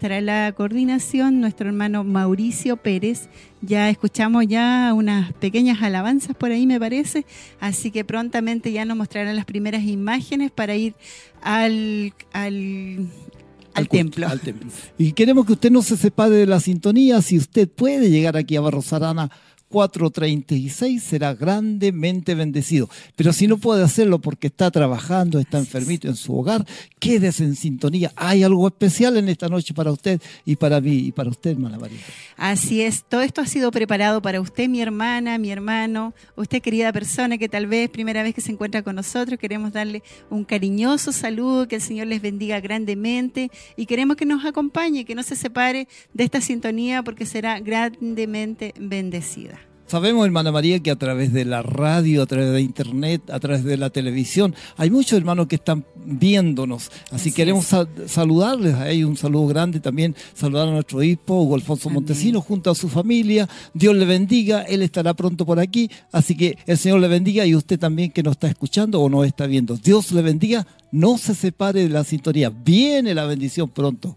[0.00, 3.28] estará la coordinación nuestro hermano Mauricio Pérez.
[3.60, 7.26] Ya escuchamos ya unas pequeñas alabanzas por ahí, me parece.
[7.60, 10.94] Así que prontamente ya nos mostrarán las primeras imágenes para ir
[11.42, 13.10] al, al,
[13.74, 14.26] al, templo.
[14.26, 14.70] al, templo.
[14.96, 17.20] Y queremos que usted no se separe de la sintonía.
[17.20, 19.30] Si usted puede llegar aquí a Barros Arana
[19.70, 22.88] 4.36 será grandemente bendecido.
[23.16, 26.66] Pero si no puede hacerlo porque está trabajando, está enfermito en su hogar,
[26.98, 28.12] quédese en sintonía.
[28.16, 31.78] Hay algo especial en esta noche para usted y para mí y para usted, hermana
[31.78, 32.00] María.
[32.36, 36.92] Así es, todo esto ha sido preparado para usted, mi hermana, mi hermano, usted querida
[36.92, 41.12] persona que tal vez primera vez que se encuentra con nosotros, queremos darle un cariñoso
[41.12, 45.36] saludo, que el Señor les bendiga grandemente y queremos que nos acompañe, que no se
[45.36, 49.59] separe de esta sintonía porque será grandemente bendecida.
[49.90, 53.64] Sabemos, hermana María, que a través de la radio, a través de internet, a través
[53.64, 56.92] de la televisión, hay muchos hermanos que están viéndonos.
[57.10, 57.66] Así, queremos
[58.06, 62.70] saludarles a ellos, un saludo grande también, saludar a nuestro hijo, Hugo Alfonso Montesino, junto
[62.70, 63.48] a su familia.
[63.74, 65.90] Dios le bendiga, él estará pronto por aquí.
[66.12, 69.26] Así que el Señor le bendiga y usted también que nos está escuchando o nos
[69.26, 69.76] está viendo.
[69.76, 72.48] Dios le bendiga, no se separe de la sintonía.
[72.50, 74.16] Viene la bendición pronto.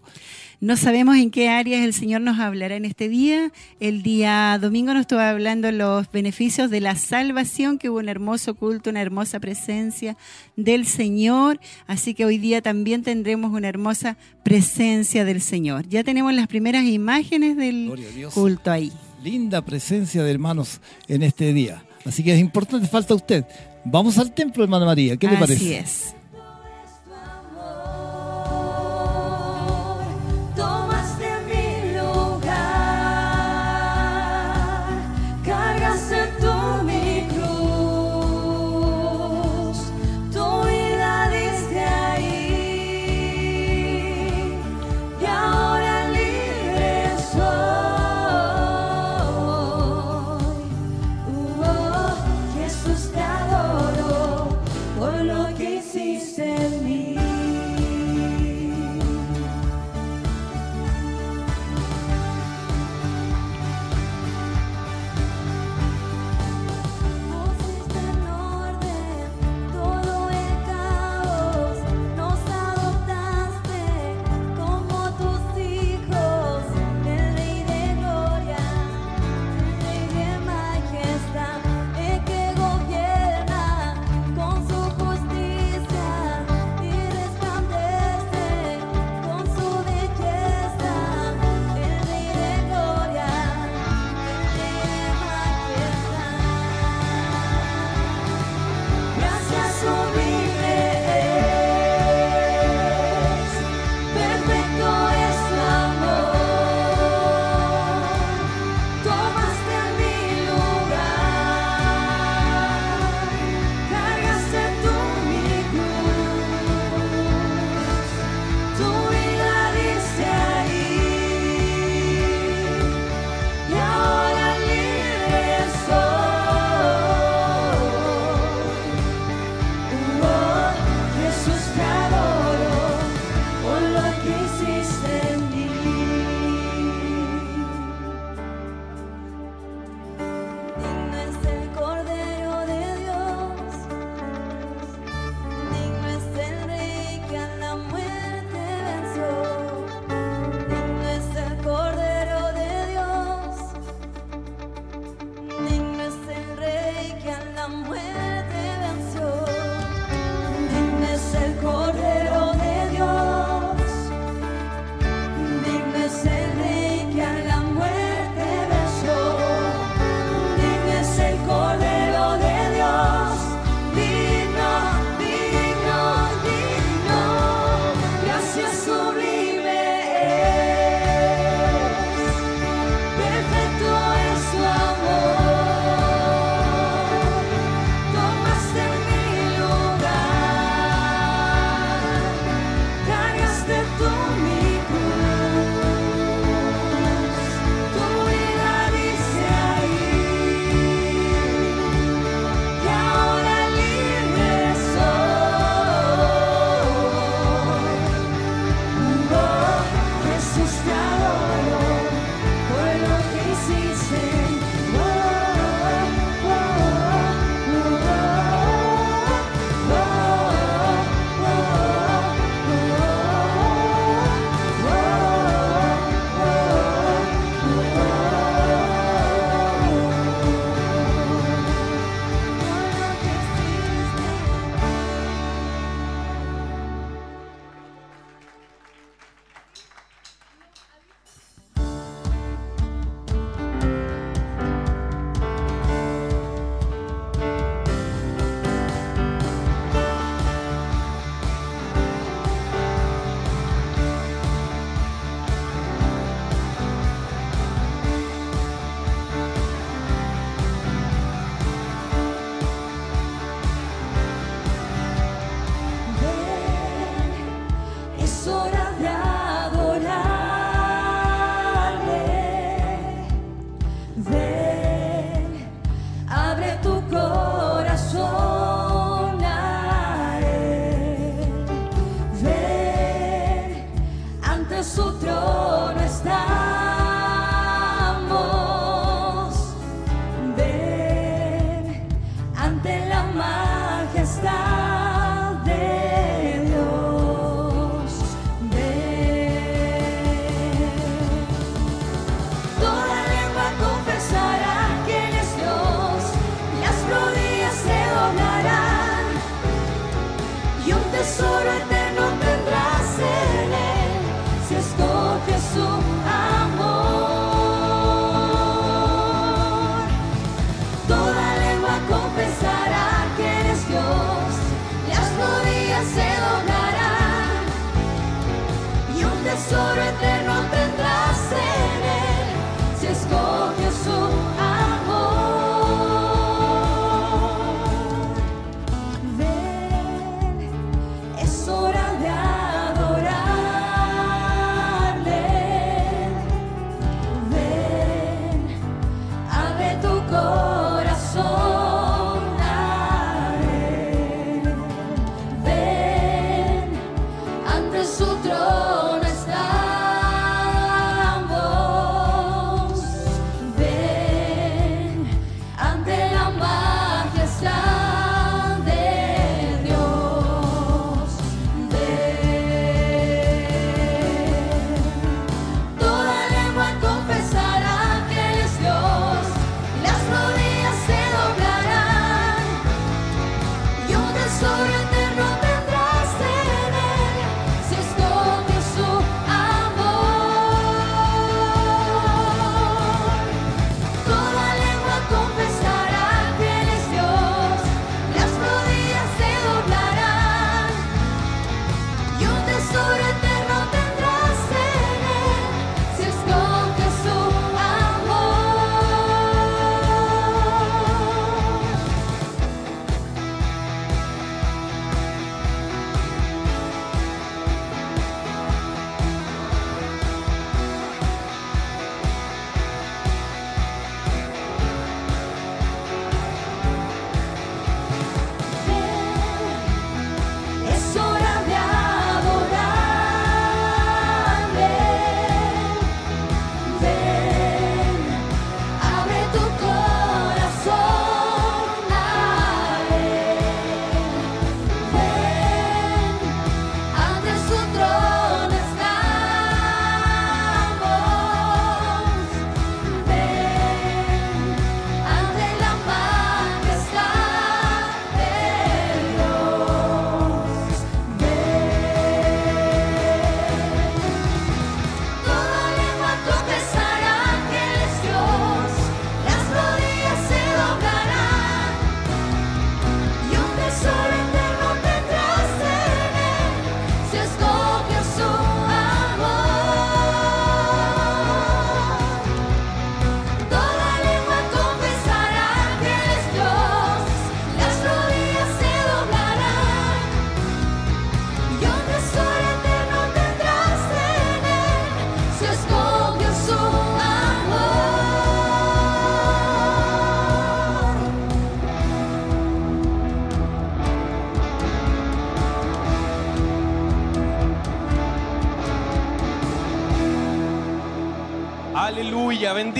[0.60, 3.52] No sabemos en qué áreas el Señor nos hablará en este día.
[3.80, 8.54] El día domingo nos estuvo hablando los beneficios de la salvación, que hubo un hermoso
[8.54, 10.16] culto, una hermosa presencia
[10.56, 11.60] del Señor.
[11.86, 15.88] Así que hoy día también tendremos una hermosa presencia del Señor.
[15.88, 17.92] Ya tenemos las primeras imágenes del
[18.32, 18.92] culto ahí.
[19.22, 21.84] Linda presencia de hermanos en este día.
[22.04, 23.44] Así que es importante, falta usted.
[23.84, 25.16] Vamos al templo, hermana María.
[25.16, 25.54] ¿Qué le parece?
[25.54, 26.13] Así es.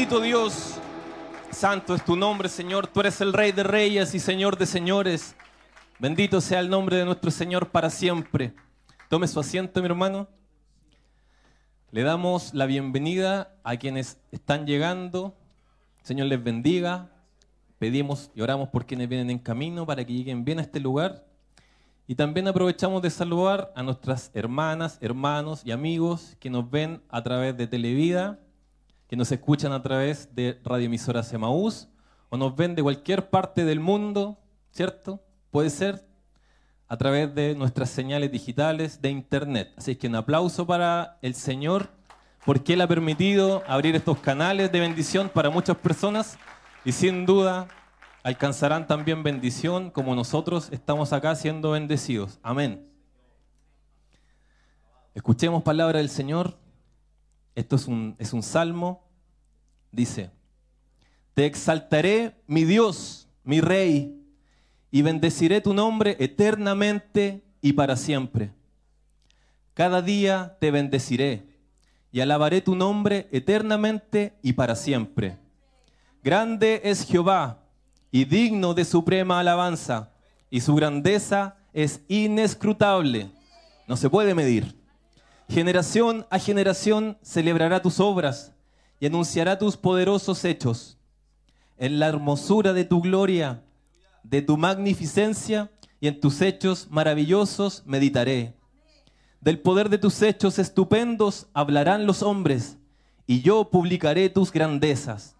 [0.05, 0.75] Bendito Dios.
[1.51, 2.87] Santo es tu nombre, Señor.
[2.87, 5.35] Tú eres el Rey de Reyes y Señor de Señores.
[5.99, 8.53] Bendito sea el nombre de nuestro Señor para siempre.
[9.09, 10.29] Tome su asiento, mi hermano.
[11.91, 15.39] Le damos la bienvenida a quienes están llegando.
[16.03, 17.09] Señor les bendiga.
[17.79, 21.25] Pedimos y oramos por quienes vienen en camino para que lleguen bien a este lugar.
[22.07, 27.23] Y también aprovechamos de saludar a nuestras hermanas, hermanos y amigos que nos ven a
[27.23, 28.39] través de Televida
[29.15, 31.87] que nos escuchan a través de radioemisoras Emaús
[32.31, 34.41] o nos ven de cualquier parte del mundo,
[34.73, 35.23] ¿cierto?
[35.53, 36.05] Puede ser
[36.89, 39.73] a través de nuestras señales digitales de internet.
[39.77, 41.91] Así que un aplauso para el Señor
[42.45, 46.37] porque Él ha permitido abrir estos canales de bendición para muchas personas
[46.85, 47.69] y sin duda
[48.25, 52.41] alcanzarán también bendición como nosotros estamos acá siendo bendecidos.
[52.43, 52.85] Amén.
[55.15, 56.59] Escuchemos palabra del Señor.
[57.55, 59.04] Esto es un, es un salmo
[59.95, 60.31] dice,
[61.35, 64.21] te exaltaré mi Dios, mi Rey,
[64.91, 68.53] y bendeciré tu nombre eternamente y para siempre.
[69.75, 71.49] Cada día te bendeciré
[72.13, 75.37] y alabaré tu nombre eternamente y para siempre.
[76.23, 77.65] Grande es Jehová
[78.13, 80.13] y digno de suprema alabanza,
[80.49, 83.33] y su grandeza es inescrutable,
[83.89, 84.81] no se puede medir.
[85.49, 88.54] Generación a generación celebrará tus obras
[89.05, 90.97] y anunciará tus poderosos hechos.
[91.77, 93.63] En la hermosura de tu gloria,
[94.23, 95.71] de tu magnificencia
[96.01, 98.57] y en tus hechos maravillosos meditaré.
[99.43, 102.79] Del poder de tus hechos estupendos hablarán los hombres,
[103.27, 105.37] y yo publicaré tus grandezas.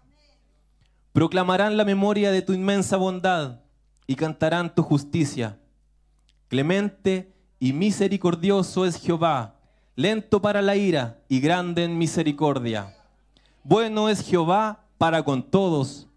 [1.11, 3.61] Proclamarán la memoria de tu inmensa bondad
[4.05, 5.57] y cantarán tu justicia.
[6.49, 9.59] Clemente y misericordioso es Jehová,
[9.95, 12.95] lento para la ira y grande en misericordia
[13.65, 16.07] bueno es Jehová para con todos,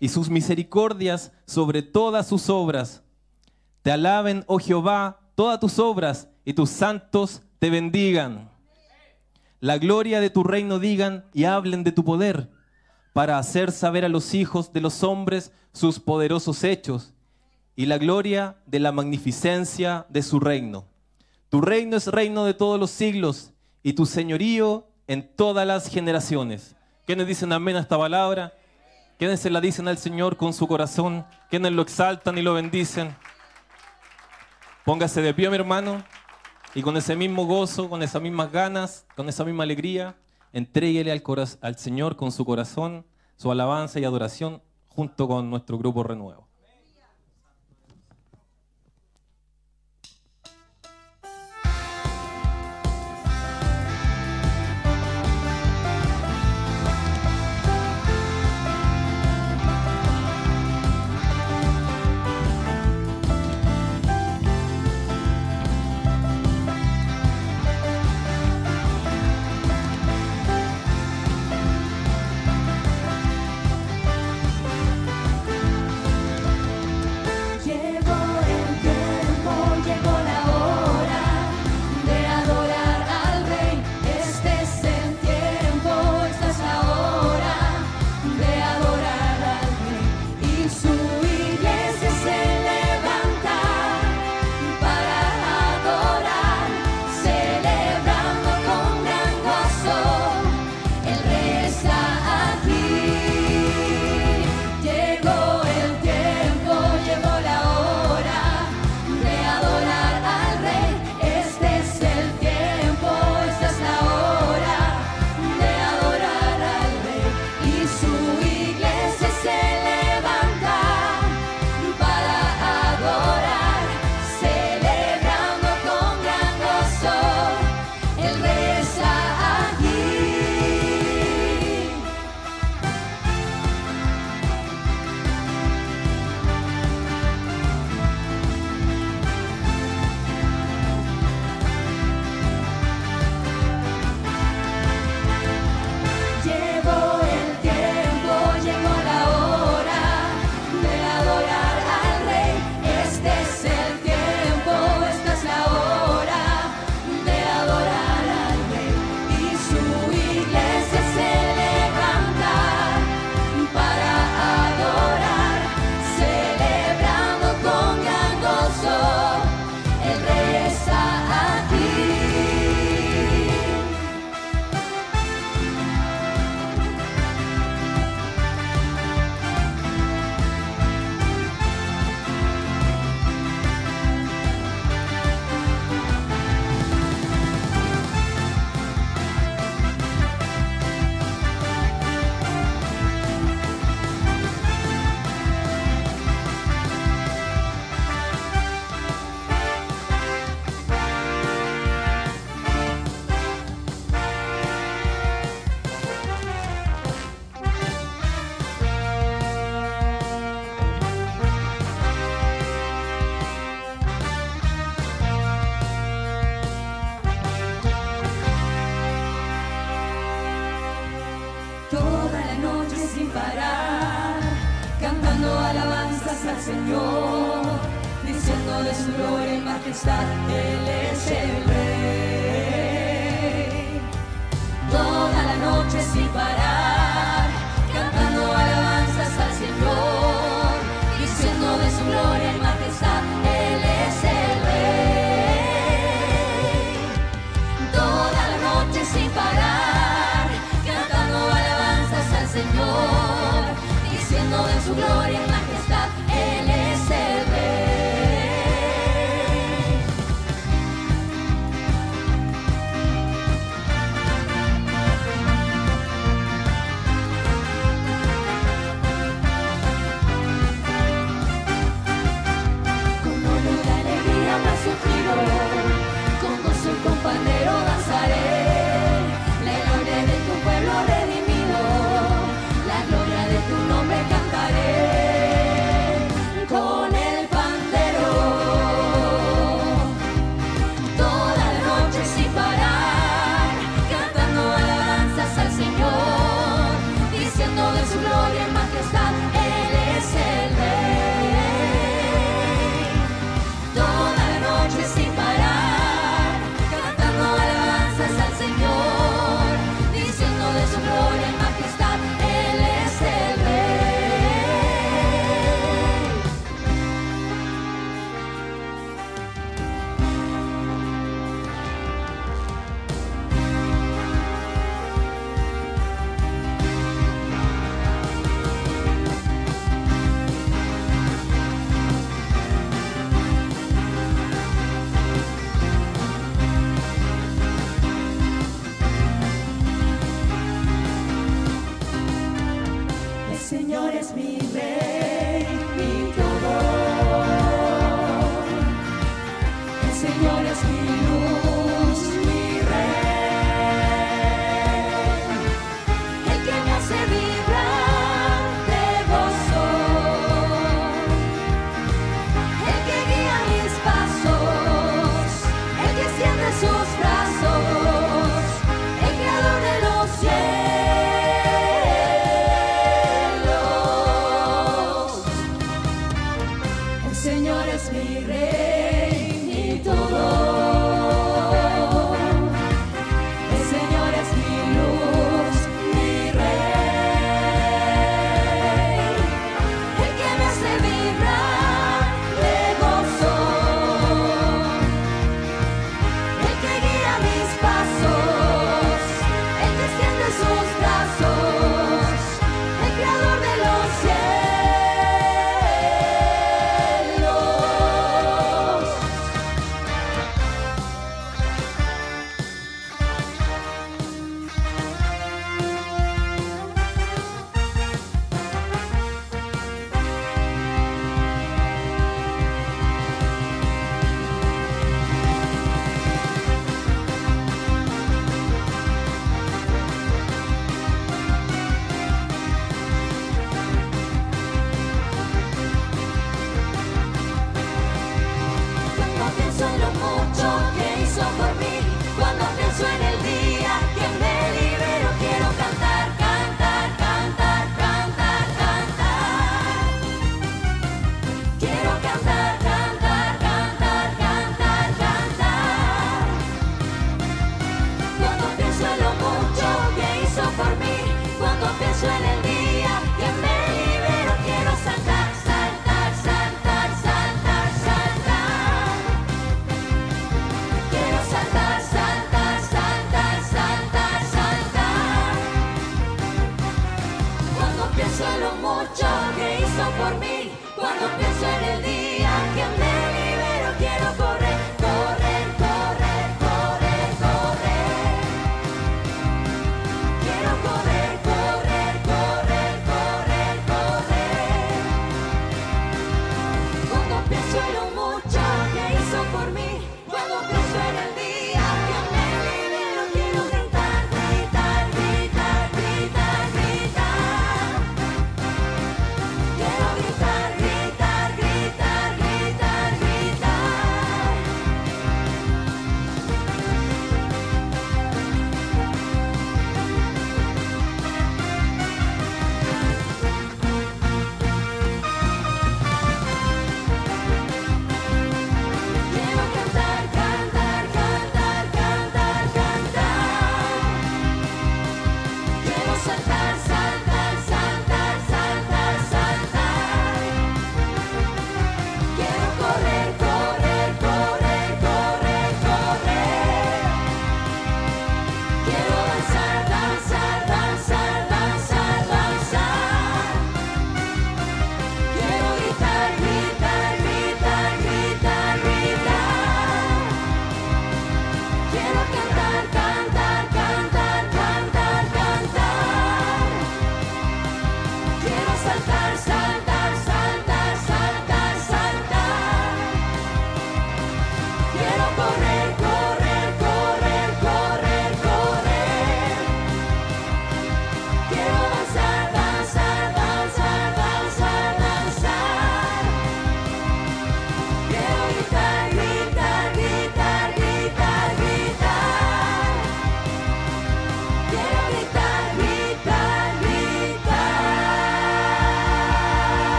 [0.00, 3.04] y sus misericordias sobre todas sus obras.
[3.82, 8.50] Te alaben, oh Jehová, todas tus obras, y tus santos te bendigan.
[9.60, 12.50] La gloria de tu reino digan y hablen de tu poder,
[13.12, 17.14] para hacer saber a los hijos de los hombres sus poderosos hechos,
[17.76, 20.86] y la gloria de la magnificencia de su reino.
[21.50, 23.52] Tu reino es reino de todos los siglos,
[23.84, 26.75] y tu señorío en todas las generaciones.
[27.06, 28.52] ¿Quiénes dicen amén a esta palabra?
[29.16, 31.24] ¿Quiénes se la dicen al Señor con su corazón?
[31.48, 33.14] ¿Quiénes lo exaltan y lo bendicen?
[34.84, 36.02] Póngase de pie, mi hermano,
[36.74, 40.16] y con ese mismo gozo, con esas mismas ganas, con esa misma alegría,
[40.52, 41.22] entréguele al,
[41.60, 46.45] al Señor con su corazón, su alabanza y adoración, junto con nuestro grupo Renuevo.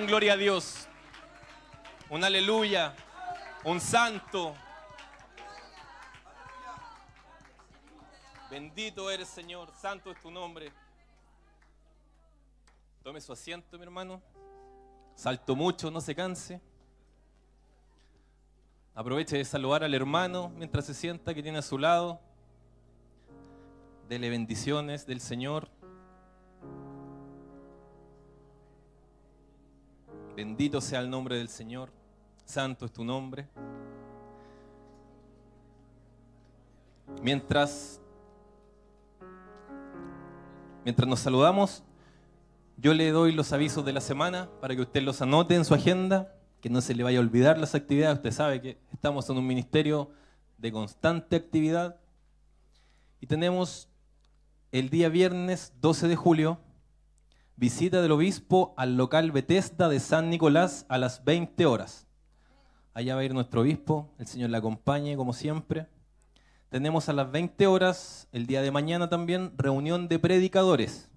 [0.00, 0.88] Un gloria a Dios?
[2.08, 2.94] Un aleluya,
[3.64, 4.54] un santo.
[8.50, 10.72] Bendito eres Señor, santo es tu nombre.
[13.02, 14.22] Tome su asiento, mi hermano.
[15.14, 16.62] Salto mucho, no se canse.
[18.94, 22.20] Aproveche de saludar al hermano mientras se sienta que tiene a su lado.
[24.08, 25.68] Dele bendiciones del Señor.
[30.40, 31.92] Bendito sea el nombre del Señor.
[32.46, 33.46] Santo es tu nombre.
[37.22, 38.00] Mientras,
[40.82, 41.84] mientras nos saludamos,
[42.78, 45.74] yo le doy los avisos de la semana para que usted los anote en su
[45.74, 48.16] agenda, que no se le vaya a olvidar las actividades.
[48.16, 50.10] Usted sabe que estamos en un ministerio
[50.56, 52.00] de constante actividad.
[53.20, 53.90] Y tenemos
[54.72, 56.58] el día viernes 12 de julio
[57.60, 62.06] visita del obispo al local Bethesda de San Nicolás a las 20 horas.
[62.94, 65.86] Allá va a ir nuestro obispo, el Señor le acompañe como siempre.
[66.70, 71.10] Tenemos a las 20 horas, el día de mañana también, reunión de predicadores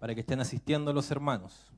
[0.00, 1.73] para que estén asistiendo los hermanos.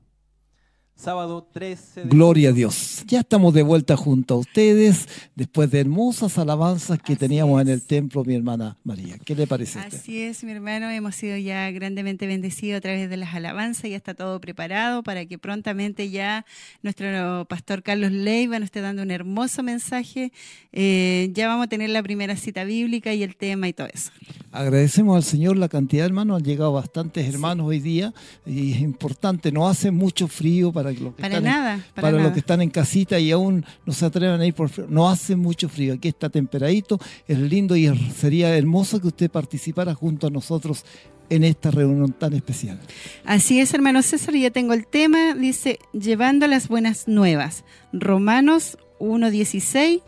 [0.97, 3.03] Sábado 13 de Gloria a Dios.
[3.05, 7.67] Ya estamos de vuelta junto a ustedes después de hermosas alabanzas que Así teníamos en
[7.67, 9.19] el templo, mi hermana María.
[9.23, 9.77] ¿Qué le parece?
[9.77, 13.95] Así es, mi hermano, hemos sido ya grandemente bendecidos a través de las alabanzas, ya
[13.95, 16.47] está todo preparado para que prontamente ya
[16.81, 20.31] nuestro pastor Carlos Leiva nos esté dando un hermoso mensaje.
[20.73, 24.09] Eh, ya vamos a tener la primera cita bíblica y el tema y todo eso.
[24.51, 28.15] Agradecemos al Señor la cantidad de hermanos, han llegado bastantes hermanos hoy día
[28.47, 32.07] y es importante, no hace mucho frío para los que, Para están, en- nada, para
[32.11, 34.87] para los que están en casita y aún no se atreven a ir por frío.
[34.89, 39.29] No hace mucho frío, aquí está temperadito, es lindo y es- sería hermoso que usted
[39.31, 40.85] participara junto a nosotros
[41.29, 42.79] en esta reunión tan especial.
[43.25, 50.01] Así es, hermano César, ya tengo el tema, dice, llevando las buenas nuevas, Romanos 1.16,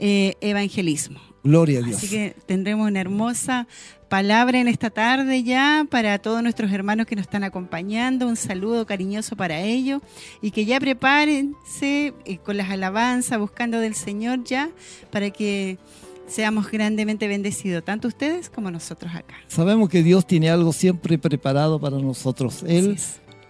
[0.00, 1.20] eh, evangelismo.
[1.44, 1.98] Gloria a Dios.
[1.98, 3.68] Así que tendremos una hermosa
[4.08, 8.26] palabra en esta tarde ya para todos nuestros hermanos que nos están acompañando.
[8.26, 10.00] Un saludo cariñoso para ellos
[10.40, 14.70] y que ya prepárense eh, con las alabanzas, buscando del Señor ya
[15.10, 15.78] para que
[16.26, 19.34] seamos grandemente bendecidos, tanto ustedes como nosotros acá.
[19.46, 22.64] Sabemos que Dios tiene algo siempre preparado para nosotros.
[22.66, 22.98] Él.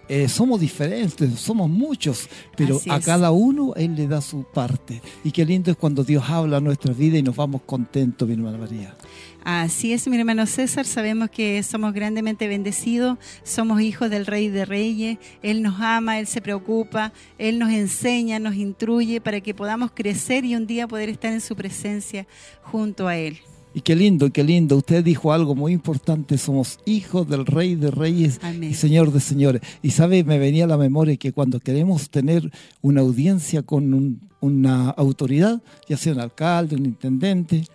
[0.07, 5.01] Eh, somos diferentes, somos muchos, pero a cada uno Él le da su parte.
[5.23, 8.35] Y qué lindo es cuando Dios habla a nuestra vida y nos vamos contentos, mi
[8.35, 8.95] hermana María.
[9.43, 14.65] Así es, mi hermano César, sabemos que somos grandemente bendecidos, somos hijos del Rey de
[14.65, 19.91] Reyes, Él nos ama, Él se preocupa, Él nos enseña, nos instruye para que podamos
[19.91, 22.25] crecer y un día poder estar en su presencia
[22.63, 23.37] junto a Él.
[23.77, 24.77] Y qué lindo, qué lindo.
[24.77, 28.71] Usted dijo algo muy importante, somos hijos del Rey de Reyes Amén.
[28.71, 29.61] y Señor de Señores.
[29.83, 32.49] Y sabe, me venía a la memoria que cuando queremos tener
[32.81, 37.65] una audiencia con un- una autoridad, ya sea un alcalde, un intendente,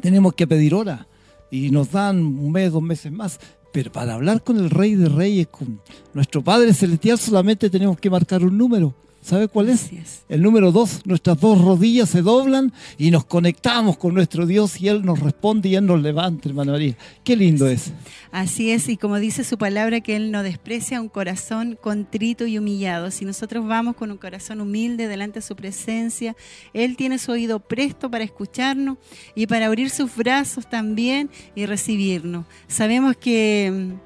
[0.00, 1.06] tenemos que pedir hora
[1.50, 3.40] y nos dan un mes, dos meses más.
[3.72, 5.80] Pero para hablar con el Rey de Reyes, con
[6.12, 8.94] nuestro Padre Celestial, solamente tenemos que marcar un número.
[9.24, 9.86] ¿Sabe cuál es?
[9.86, 10.22] Así es.
[10.28, 14.88] El número dos, nuestras dos rodillas se doblan y nos conectamos con nuestro Dios y
[14.88, 16.94] Él nos responde y Él nos levanta, hermana María.
[17.24, 17.90] Qué lindo es.
[18.32, 22.58] Así es, y como dice su palabra, que Él no desprecia un corazón contrito y
[22.58, 23.10] humillado.
[23.10, 26.36] Si nosotros vamos con un corazón humilde delante de su presencia,
[26.74, 28.98] Él tiene su oído presto para escucharnos
[29.34, 32.44] y para abrir sus brazos también y recibirnos.
[32.68, 34.03] Sabemos que mm,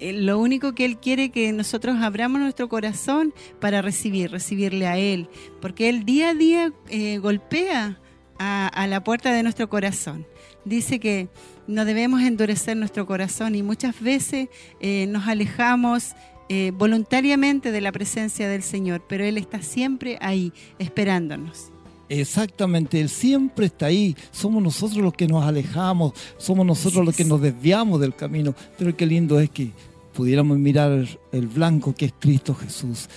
[0.00, 4.98] lo único que Él quiere es que nosotros abramos nuestro corazón para recibir, recibirle a
[4.98, 5.28] Él,
[5.60, 7.98] porque Él día a día eh, golpea
[8.38, 10.26] a, a la puerta de nuestro corazón.
[10.64, 11.28] Dice que
[11.66, 14.48] no debemos endurecer nuestro corazón y muchas veces
[14.80, 16.14] eh, nos alejamos
[16.48, 21.70] eh, voluntariamente de la presencia del Señor, pero Él está siempre ahí, esperándonos.
[22.08, 24.16] Exactamente, Él siempre está ahí.
[24.32, 28.52] Somos nosotros los que nos alejamos, somos nosotros los que nos desviamos del camino.
[28.76, 29.70] Pero qué lindo es que
[30.12, 33.08] pudiéramos mirar el, blanco que es Cristo Jesús.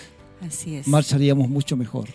[0.42, 0.88] Así es.
[0.88, 2.08] Marcharíamos mucho mejor.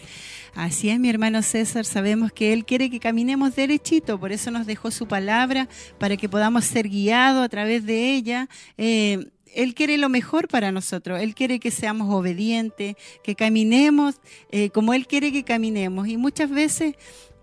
[0.54, 4.66] Así es, mi hermano César, sabemos que Él quiere que caminemos derechito, por eso nos
[4.66, 8.48] dejó su palabra, para que podamos ser guiados a través de ella.
[8.76, 14.16] Eh, él quiere lo mejor para nosotros, Él quiere que seamos obedientes, que caminemos
[14.50, 16.08] eh, como Él quiere que caminemos.
[16.08, 16.94] Y muchas veces,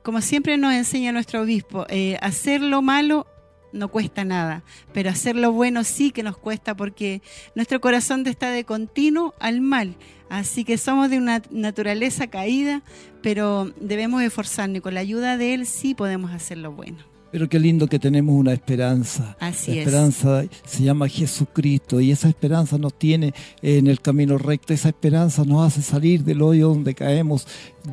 [0.04, 3.28] como siempre nos enseña nuestro obispo, eh, hacer lo malo
[3.76, 7.22] no cuesta nada, pero hacer lo bueno sí que nos cuesta porque
[7.54, 9.96] nuestro corazón está de continuo al mal.
[10.30, 12.82] Así que somos de una naturaleza caída,
[13.22, 16.98] pero debemos esforzarnos y con la ayuda de Él sí podemos hacer lo bueno.
[17.32, 19.36] Pero qué lindo que tenemos una esperanza.
[19.42, 19.88] Así la es.
[19.88, 24.74] esperanza se llama Jesucristo y esa esperanza nos tiene en el camino recto.
[24.74, 27.46] Esa esperanza nos hace salir del hoyo donde caemos.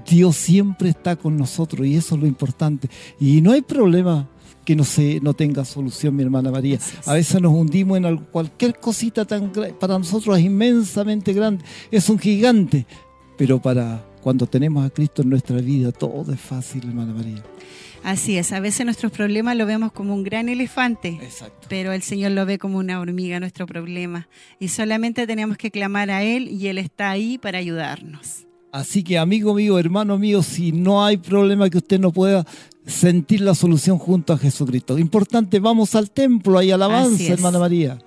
[0.09, 2.89] Dios siempre está con nosotros y eso es lo importante.
[3.19, 4.29] Y no hay problema
[4.65, 6.79] que no, se, no tenga solución, mi hermana María.
[7.07, 11.65] A veces nos hundimos en al- cualquier cosita tan para nosotros es inmensamente grande.
[11.91, 12.87] Es un gigante.
[13.37, 17.43] Pero para cuando tenemos a Cristo en nuestra vida, todo es fácil, hermana María.
[18.05, 21.69] Así es, a veces nuestros problemas lo vemos como un gran elefante, Exacto.
[21.69, 24.29] pero el Señor lo ve como una hormiga nuestro problema.
[24.59, 28.47] Y solamente tenemos que clamar a Él y Él está ahí para ayudarnos.
[28.73, 32.47] Así que amigo mío, hermano mío, si no hay problema que usted no pueda
[32.87, 34.99] sentir la solución junto a Jesucristo.
[34.99, 37.99] Importante, vamos al templo, hay alabanza, hermana María.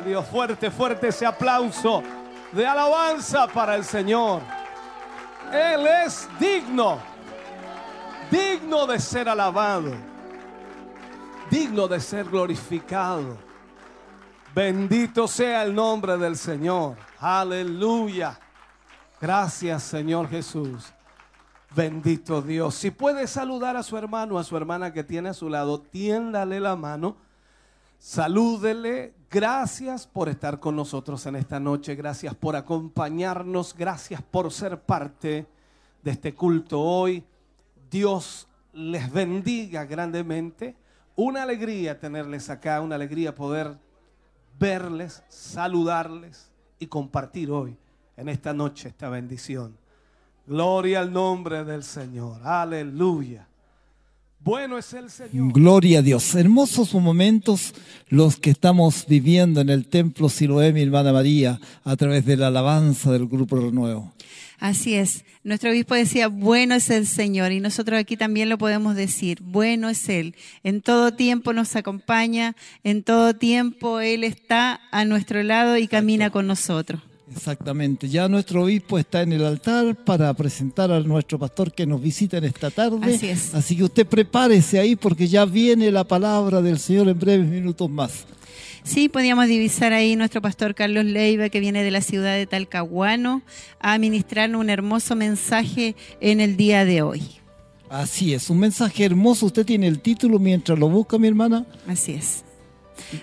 [0.00, 0.26] Dios.
[0.26, 2.02] Fuerte, fuerte ese aplauso
[2.52, 4.40] de alabanza para el Señor.
[5.52, 6.98] Él es digno,
[8.30, 9.92] digno de ser alabado,
[11.50, 13.36] digno de ser glorificado.
[14.54, 16.96] Bendito sea el nombre del Señor.
[17.20, 18.38] Aleluya.
[19.20, 20.92] Gracias Señor Jesús.
[21.74, 22.74] Bendito Dios.
[22.74, 26.58] Si puede saludar a su hermano, a su hermana que tiene a su lado, tiéndale
[26.58, 27.16] la mano.
[27.98, 29.14] Salúdele.
[29.36, 31.94] Gracias por estar con nosotros en esta noche.
[31.94, 33.74] Gracias por acompañarnos.
[33.76, 35.46] Gracias por ser parte
[36.02, 37.22] de este culto hoy.
[37.90, 40.74] Dios les bendiga grandemente.
[41.16, 43.76] Una alegría tenerles acá, una alegría poder
[44.58, 47.76] verles, saludarles y compartir hoy,
[48.16, 49.76] en esta noche, esta bendición.
[50.46, 52.40] Gloria al nombre del Señor.
[52.42, 53.46] Aleluya.
[54.46, 55.52] Bueno es el Señor.
[55.52, 56.32] Gloria a Dios.
[56.36, 57.74] Hermosos momentos
[58.08, 62.46] los que estamos viviendo en el templo Siloé, mi hermana María, a través de la
[62.46, 64.14] alabanza del Grupo Renuevo.
[64.60, 65.24] Así es.
[65.42, 67.50] Nuestro obispo decía, bueno es el Señor.
[67.50, 70.36] Y nosotros aquí también lo podemos decir, bueno es Él.
[70.62, 76.30] En todo tiempo nos acompaña, en todo tiempo Él está a nuestro lado y camina
[76.30, 77.02] con nosotros.
[77.30, 78.08] Exactamente.
[78.08, 82.38] Ya nuestro obispo está en el altar para presentar a nuestro pastor que nos visita
[82.38, 82.98] en esta tarde.
[83.02, 83.54] Así es.
[83.54, 87.90] Así que usted prepárese ahí porque ya viene la palabra del Señor en breves minutos
[87.90, 88.26] más.
[88.84, 93.42] Sí, podíamos divisar ahí nuestro pastor Carlos Leiva, que viene de la ciudad de Talcahuano,
[93.80, 97.22] a ministrar un hermoso mensaje en el día de hoy.
[97.90, 99.46] Así es, un mensaje hermoso.
[99.46, 101.66] Usted tiene el título mientras lo busca, mi hermana.
[101.88, 102.45] Así es.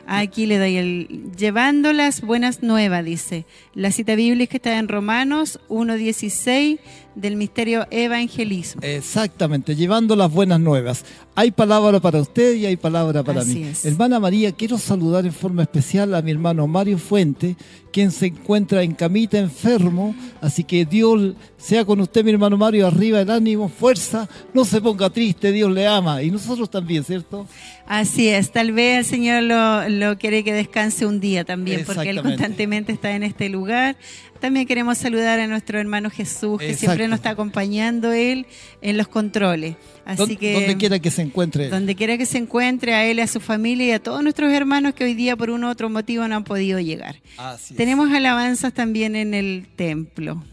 [0.07, 3.45] Aquí le doy el llevando las buenas nuevas, dice.
[3.73, 6.79] La cita bíblica está en Romanos 1.16
[7.15, 8.81] del misterio evangelismo.
[8.83, 11.05] Exactamente, llevando las buenas nuevas.
[11.35, 13.63] Hay palabra para usted y hay palabra para Así mí.
[13.63, 13.85] es.
[13.85, 17.55] Hermana María, quiero saludar en forma especial a mi hermano Mario Fuente,
[17.91, 20.15] quien se encuentra en camita enfermo.
[20.41, 24.81] Así que Dios sea con usted, mi hermano Mario, arriba el ánimo, fuerza, no se
[24.81, 26.21] ponga triste, Dios le ama.
[26.21, 27.47] Y nosotros también, ¿cierto?
[27.87, 32.09] Así es, tal vez el Señor lo, lo quiere que descanse un día también, porque
[32.09, 33.95] Él constantemente está en este lugar.
[34.43, 36.79] También queremos saludar a nuestro hermano Jesús, que Exacto.
[36.79, 38.45] siempre nos está acompañando Él
[38.81, 39.77] en los controles.
[40.03, 41.69] Así que Donde quiera que se encuentre.
[41.69, 44.95] donde quiera que se encuentre, a Él, a su familia y a todos nuestros hermanos
[44.95, 47.21] que hoy día por un u otro motivo no han podido llegar.
[47.37, 47.73] Así.
[47.75, 50.43] Tenemos alabanzas también en el templo.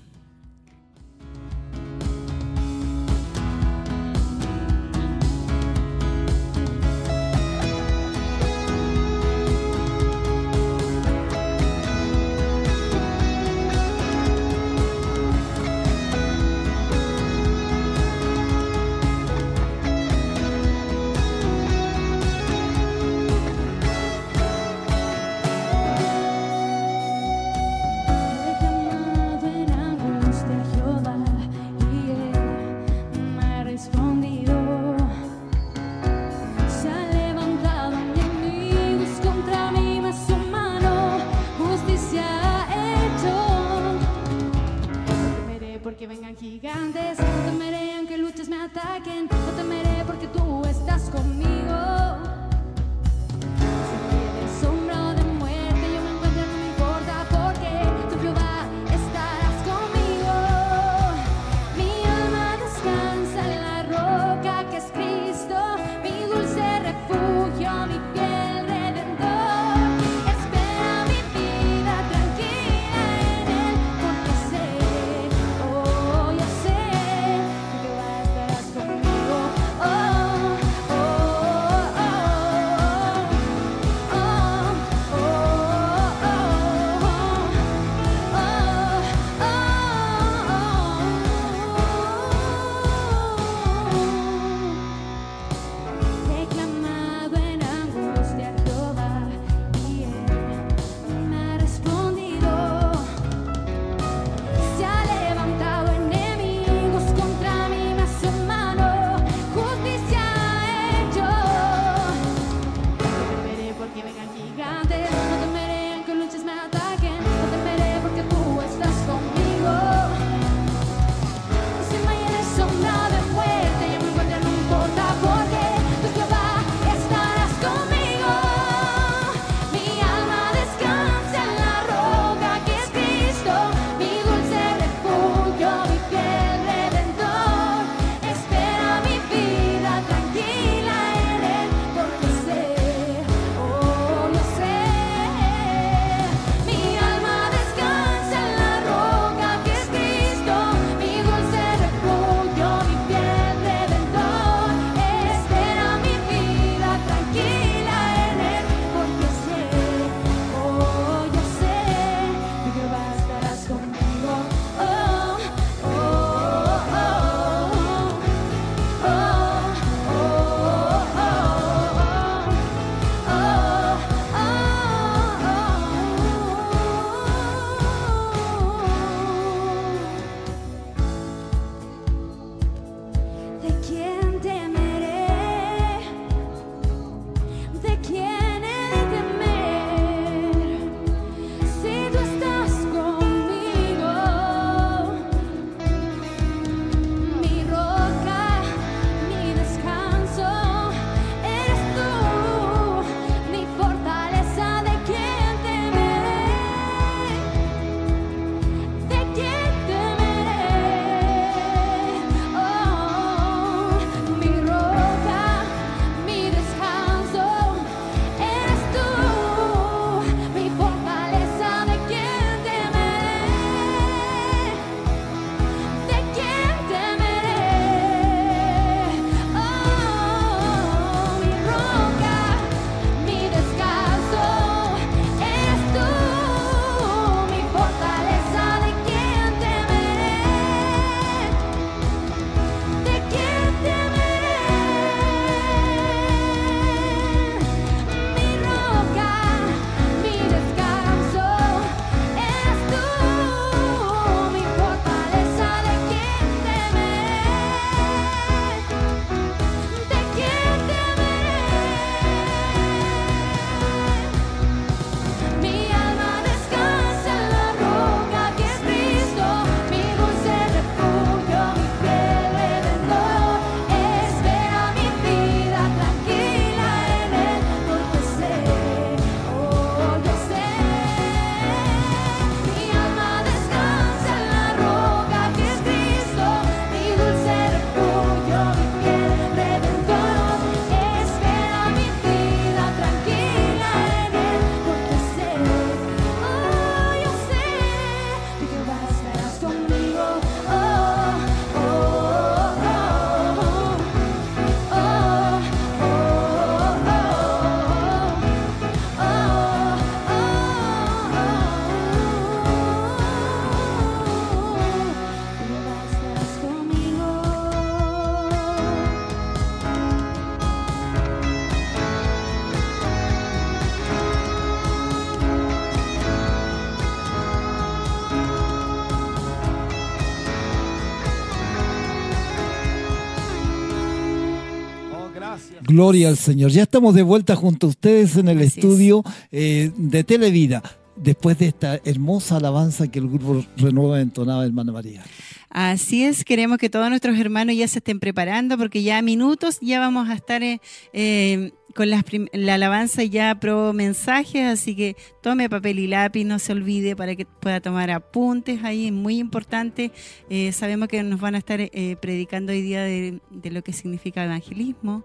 [335.91, 336.71] Gloria al Señor.
[336.71, 338.77] Ya estamos de vuelta junto a ustedes en el Así es.
[338.77, 340.83] estudio eh, de Televida,
[341.17, 345.25] después de esta hermosa alabanza que el grupo Renueva entonaba, hermana María.
[345.69, 349.79] Así es, queremos que todos nuestros hermanos ya se estén preparando porque ya a minutos
[349.81, 350.81] ya vamos a estar eh,
[351.13, 356.59] eh, con las la alabanza ya pro mensajes, así que tome papel y lápiz, no
[356.59, 360.13] se olvide para que pueda tomar apuntes ahí, es muy importante.
[360.49, 363.93] Eh, sabemos que nos van a estar eh, predicando hoy día de, de lo que
[363.93, 365.25] significa evangelismo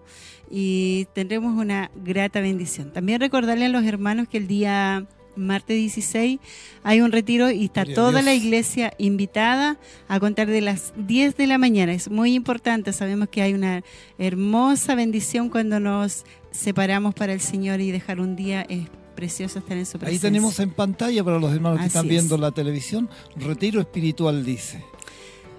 [0.50, 2.92] y tendremos una grata bendición.
[2.92, 5.06] También recordarle a los hermanos que el día
[5.36, 6.40] martes 16
[6.82, 11.36] hay un retiro y está Gloria toda la iglesia invitada a contar de las 10
[11.36, 11.92] de la mañana.
[11.92, 13.82] Es muy importante, sabemos que hay una
[14.18, 16.24] hermosa bendición cuando nos
[16.56, 20.28] separamos para el Señor y dejar un día es precioso estar en su Ahí presencia.
[20.28, 22.10] tenemos en pantalla para los hermanos que Así están es.
[22.10, 24.84] viendo la televisión, retiro espiritual dice.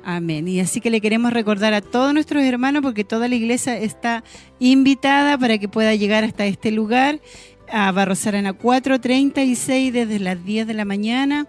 [0.03, 0.47] Amén.
[0.47, 4.23] Y así que le queremos recordar a todos nuestros hermanos porque toda la iglesia está
[4.59, 7.19] invitada para que pueda llegar hasta este lugar
[7.69, 11.47] a Barrosarana 436 desde las 10 de la mañana.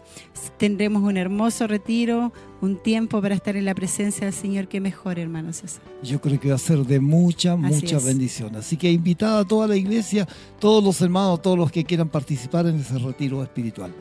[0.57, 4.69] Tendremos un hermoso retiro, un tiempo para estar en la presencia del Señor.
[4.69, 5.83] Qué mejor, hermano César.
[6.03, 8.05] Yo creo que va a ser de mucha, mucha es.
[8.05, 8.57] bendición.
[8.57, 10.27] Así que invitada a toda la iglesia,
[10.59, 13.95] todos los hermanos, todos los que quieran participar en ese retiro espiritual.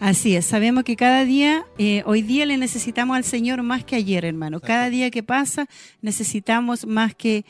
[0.00, 3.96] Así es, sabemos que cada día, eh, hoy día le necesitamos al Señor más que
[3.96, 4.60] ayer, hermano.
[4.60, 5.66] Cada día que pasa
[6.02, 7.44] necesitamos más que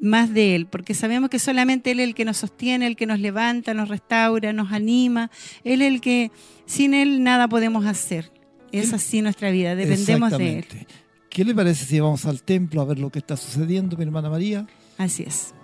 [0.00, 3.06] más de Él, porque sabemos que solamente Él es el que nos sostiene, el que
[3.06, 5.30] nos levanta, nos restaura, nos anima.
[5.62, 6.32] Él es el que
[6.66, 8.32] sin Él nada podemos hacer.
[8.72, 10.66] Es así nuestra vida, dependemos de Él.
[11.28, 14.28] ¿Qué le parece si vamos al templo a ver lo que está sucediendo, mi hermana
[14.28, 14.66] María?
[14.98, 15.54] Así es.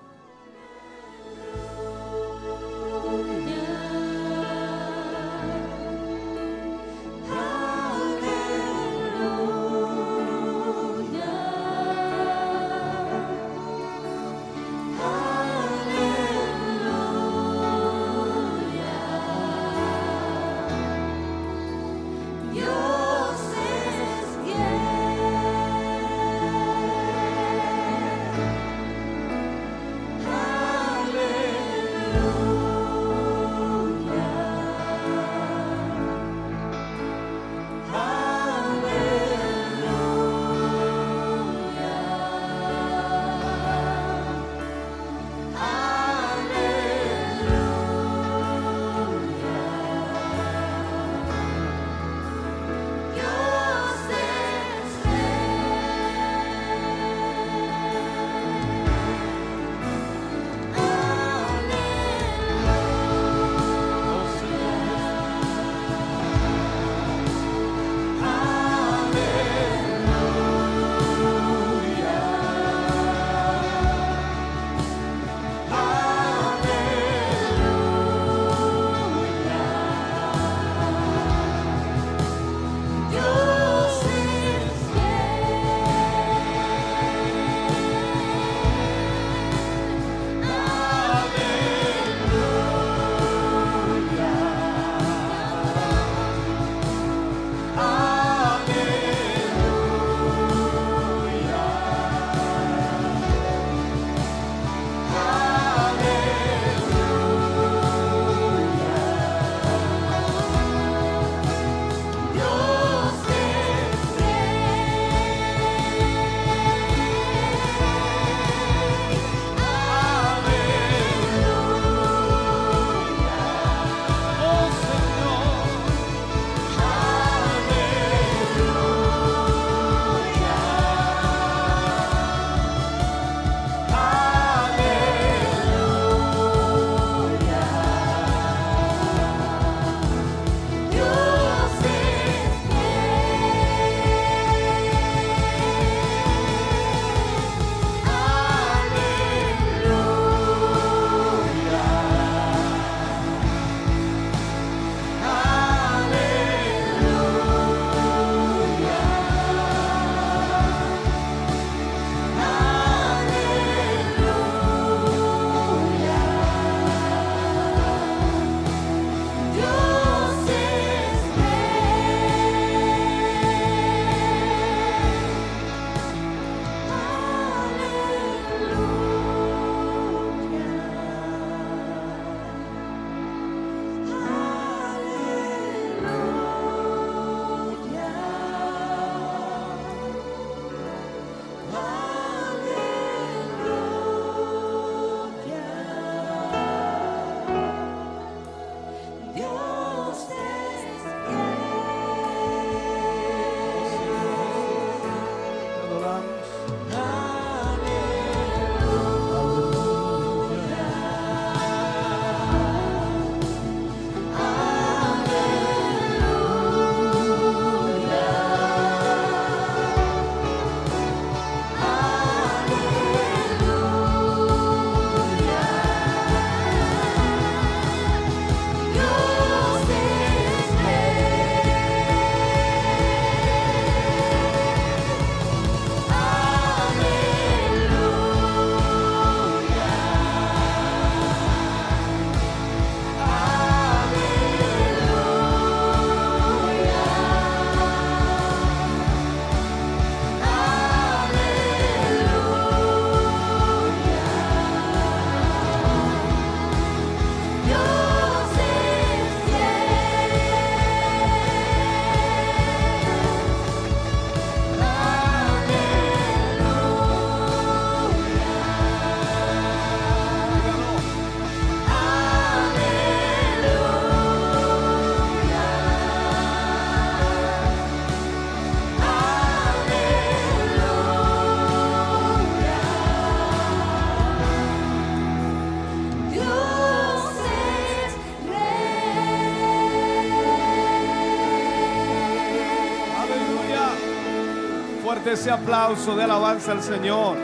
[295.38, 297.36] Ese aplauso de alabanza al Señor.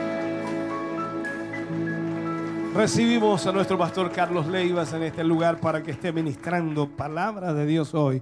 [2.74, 7.64] Recibimos a nuestro pastor Carlos Leivas en este lugar para que esté ministrando palabra de
[7.64, 8.20] Dios hoy.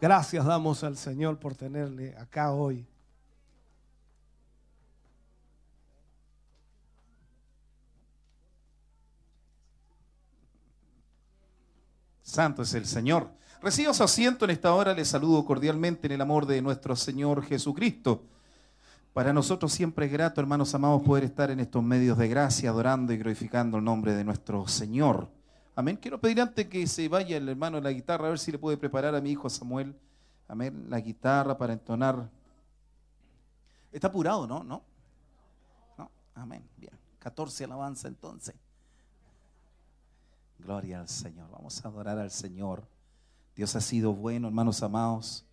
[0.00, 2.84] Gracias damos al Señor por tenerle acá hoy.
[12.24, 13.30] Santo es el Señor.
[13.60, 14.92] Reciba su asiento en esta hora.
[14.92, 18.24] Les saludo cordialmente en el amor de nuestro Señor Jesucristo.
[19.12, 23.12] Para nosotros siempre es grato, hermanos amados, poder estar en estos medios de gracia, adorando
[23.12, 25.28] y glorificando el nombre de nuestro Señor.
[25.76, 25.98] Amén.
[26.00, 28.58] Quiero pedir antes que se vaya el hermano de la guitarra, a ver si le
[28.58, 29.94] puede preparar a mi hijo Samuel,
[30.48, 32.30] amén, la guitarra para entonar.
[33.92, 34.64] Está apurado, ¿no?
[34.64, 34.82] ¿No?
[35.98, 36.10] ¿No?
[36.34, 36.66] Amén.
[36.78, 36.92] Bien.
[37.18, 38.54] 14 alabanza entonces.
[40.58, 41.50] Gloria al Señor.
[41.50, 42.82] Vamos a adorar al Señor.
[43.54, 45.44] Dios ha sido bueno, hermanos amados.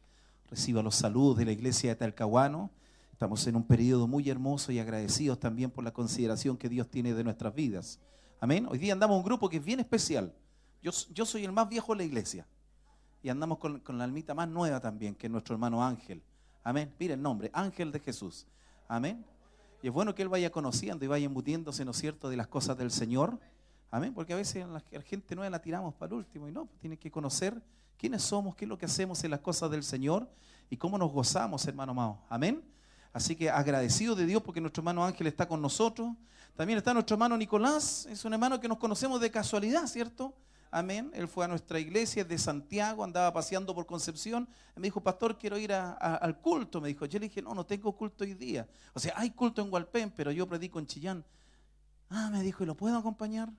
[0.49, 2.71] Reciba los saludos de la iglesia de Talcahuano.
[3.19, 7.13] Estamos en un periodo muy hermoso y agradecidos también por la consideración que Dios tiene
[7.13, 7.99] de nuestras vidas.
[8.39, 8.65] Amén.
[8.69, 10.33] Hoy día andamos un grupo que es bien especial.
[10.81, 12.47] Yo, soy el más viejo de la iglesia.
[13.21, 16.23] Y andamos con, la almita más nueva también, que es nuestro hermano Ángel.
[16.63, 16.93] Amén.
[16.97, 18.47] Mire el nombre, Ángel de Jesús.
[18.87, 19.25] Amén.
[19.83, 22.47] Y es bueno que él vaya conociendo y vaya embutiéndose, ¿no es cierto?, de las
[22.47, 23.37] cosas del Señor.
[23.91, 24.13] Amén.
[24.13, 27.11] Porque a veces la, gente nueva la tiramos para el último y no, tiene que
[27.11, 27.61] conocer
[27.97, 30.25] quiénes somos, qué es lo que hacemos en las cosas del Señor
[30.69, 32.21] y cómo nos gozamos, hermano amado.
[32.29, 32.78] Amén.
[33.11, 36.09] Así que agradecido de Dios porque nuestro hermano Ángel está con nosotros.
[36.55, 40.33] También está nuestro hermano Nicolás, es un hermano que nos conocemos de casualidad, ¿cierto?
[40.71, 41.09] Amén.
[41.15, 44.47] Él fue a nuestra iglesia de Santiago, andaba paseando por Concepción.
[44.75, 46.79] Me dijo, pastor, quiero ir al culto.
[46.79, 48.67] Me dijo, yo le dije, no, no tengo culto hoy día.
[48.93, 51.25] O sea, hay culto en Hualpén, pero yo predico en Chillán.
[52.09, 53.49] Ah, me dijo, ¿y lo puedo acompañar?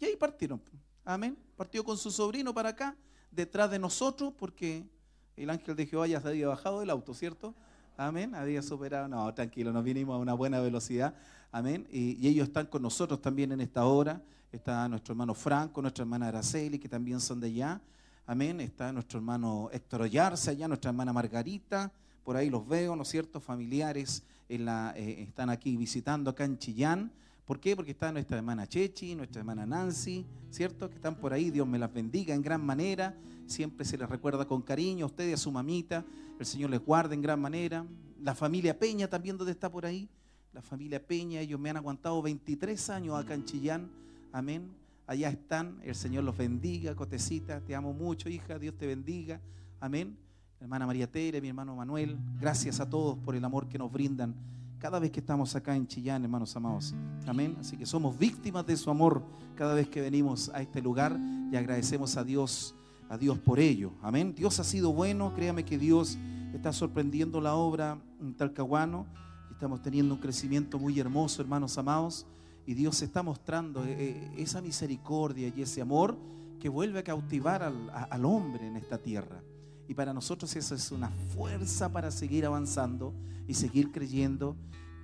[0.00, 0.60] Y ahí partieron.
[1.04, 1.38] Amén.
[1.56, 2.96] Partió con su sobrino para acá,
[3.30, 4.88] detrás de nosotros, porque
[5.36, 7.54] el ángel de Jehová ya se había bajado del auto, ¿cierto?
[7.96, 8.34] Amén.
[8.34, 9.08] Había superado.
[9.08, 11.14] No, tranquilo, nos vinimos a una buena velocidad.
[11.52, 11.86] Amén.
[11.90, 14.20] Y, ellos están con nosotros también en esta hora.
[14.52, 17.80] Está nuestro hermano Franco, nuestra hermana Araceli, que también son de allá.
[18.26, 18.60] Amén.
[18.60, 21.92] Está nuestro hermano Héctor Ollarse allá, nuestra hermana Margarita.
[22.24, 23.40] Por ahí los veo, ¿no es cierto?
[23.40, 27.12] Familiares eh, están aquí visitando acá en Chillán.
[27.50, 27.74] ¿Por qué?
[27.74, 30.88] Porque está nuestra hermana Chechi, nuestra hermana Nancy, ¿cierto?
[30.88, 31.50] Que están por ahí.
[31.50, 33.16] Dios me las bendiga en gran manera.
[33.46, 36.04] Siempre se les recuerda con cariño a usted y a su mamita.
[36.38, 37.84] El Señor les guarde en gran manera.
[38.22, 40.08] La familia Peña también, donde está por ahí?
[40.52, 43.90] La familia Peña, ellos me han aguantado 23 años acá en Chillán.
[44.30, 44.70] Amén.
[45.08, 45.80] Allá están.
[45.82, 46.94] El Señor los bendiga.
[46.94, 48.60] Cotecita, te amo mucho, hija.
[48.60, 49.40] Dios te bendiga.
[49.80, 50.16] Amén.
[50.60, 52.16] Hermana María Tere, mi hermano Manuel.
[52.38, 54.36] Gracias a todos por el amor que nos brindan
[54.80, 56.94] cada vez que estamos acá en Chillán, hermanos amados.
[57.26, 57.54] Amén.
[57.60, 59.22] Así que somos víctimas de su amor
[59.54, 61.18] cada vez que venimos a este lugar
[61.52, 62.74] y agradecemos a Dios,
[63.10, 63.92] a Dios por ello.
[64.00, 64.34] Amén.
[64.34, 66.18] Dios ha sido bueno, créame que Dios
[66.54, 69.06] está sorprendiendo la obra en Talcahuano.
[69.50, 72.26] Estamos teniendo un crecimiento muy hermoso, hermanos amados,
[72.66, 76.16] y Dios se está mostrando eh, eh, esa misericordia y ese amor
[76.58, 79.42] que vuelve a cautivar al, al hombre en esta tierra.
[79.90, 83.12] Y para nosotros eso es una fuerza para seguir avanzando
[83.48, 84.54] y seguir creyendo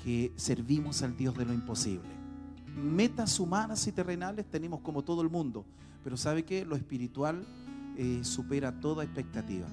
[0.04, 2.08] que servimos al Dios de lo imposible.
[2.76, 5.64] Metas humanas y terrenales tenemos como todo el mundo,
[6.04, 6.64] pero ¿sabe qué?
[6.64, 7.44] Lo espiritual
[7.96, 9.66] eh, supera toda expectativa.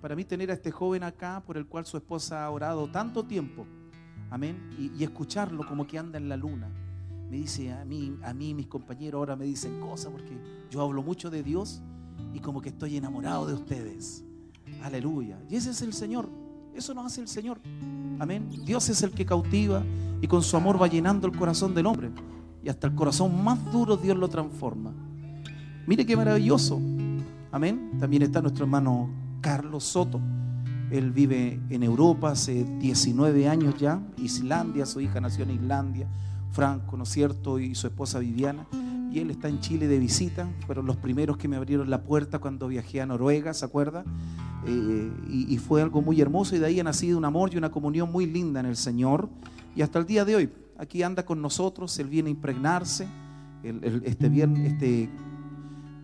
[0.00, 3.26] Para mí tener a este joven acá, por el cual su esposa ha orado tanto
[3.26, 3.66] tiempo,
[4.30, 4.56] Amén.
[4.78, 6.70] Y, y escucharlo como que anda en la luna.
[7.28, 10.34] Me dice a mí, a mí, mis compañeros ahora me dicen cosas porque
[10.70, 11.82] yo hablo mucho de Dios
[12.34, 14.24] y como que estoy enamorado de ustedes.
[14.82, 15.38] Aleluya.
[15.48, 16.28] Y ese es el Señor.
[16.74, 17.60] Eso nos hace el Señor.
[18.18, 18.48] Amén.
[18.64, 19.82] Dios es el que cautiva
[20.20, 22.10] y con su amor va llenando el corazón del hombre.
[22.64, 24.92] Y hasta el corazón más duro Dios lo transforma.
[25.86, 26.80] Mire qué maravilloso.
[27.50, 27.92] Amén.
[27.98, 29.10] También está nuestro hermano
[29.40, 30.20] Carlos Soto.
[30.90, 34.00] Él vive en Europa hace 19 años ya.
[34.18, 36.06] Islandia, su hija nació en Islandia.
[36.50, 37.58] Franco, ¿no es cierto?
[37.58, 38.66] Y su esposa Viviana.
[39.12, 40.48] Y él está en Chile de visita.
[40.66, 44.04] Fueron los primeros que me abrieron la puerta cuando viajé a Noruega, ¿se acuerda?
[44.66, 47.70] Eh, y, fue algo muy hermoso y de ahí ha nacido un amor y una
[47.70, 49.28] comunión muy linda en el Señor.
[49.76, 53.06] Y hasta el día de hoy, aquí anda con nosotros, él viene a impregnarse.
[53.62, 55.10] Este, viernes, este,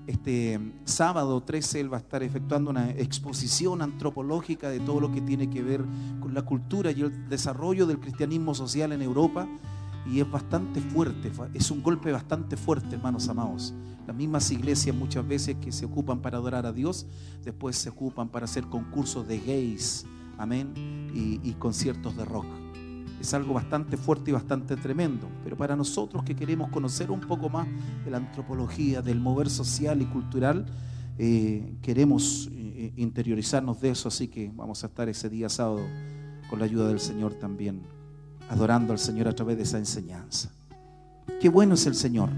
[0.06, 5.20] este sábado 13 él va a estar efectuando una exposición antropológica de todo lo que
[5.20, 5.84] tiene que ver
[6.20, 9.48] con la cultura y el desarrollo del cristianismo social en Europa.
[10.06, 13.74] Y es bastante fuerte, es un golpe bastante fuerte, hermanos amados.
[14.06, 17.06] Las mismas iglesias muchas veces que se ocupan para adorar a Dios,
[17.44, 20.06] después se ocupan para hacer concursos de gays,
[20.38, 20.72] amén,
[21.14, 22.46] y, y conciertos de rock.
[23.20, 25.28] Es algo bastante fuerte y bastante tremendo.
[25.42, 27.66] Pero para nosotros que queremos conocer un poco más
[28.04, 30.66] de la antropología, del mover social y cultural,
[31.18, 34.08] eh, queremos eh, interiorizarnos de eso.
[34.08, 35.80] Así que vamos a estar ese día sábado
[36.48, 37.82] con la ayuda del Señor también,
[38.48, 40.50] adorando al Señor a través de esa enseñanza.
[41.40, 42.30] Qué bueno es el Señor.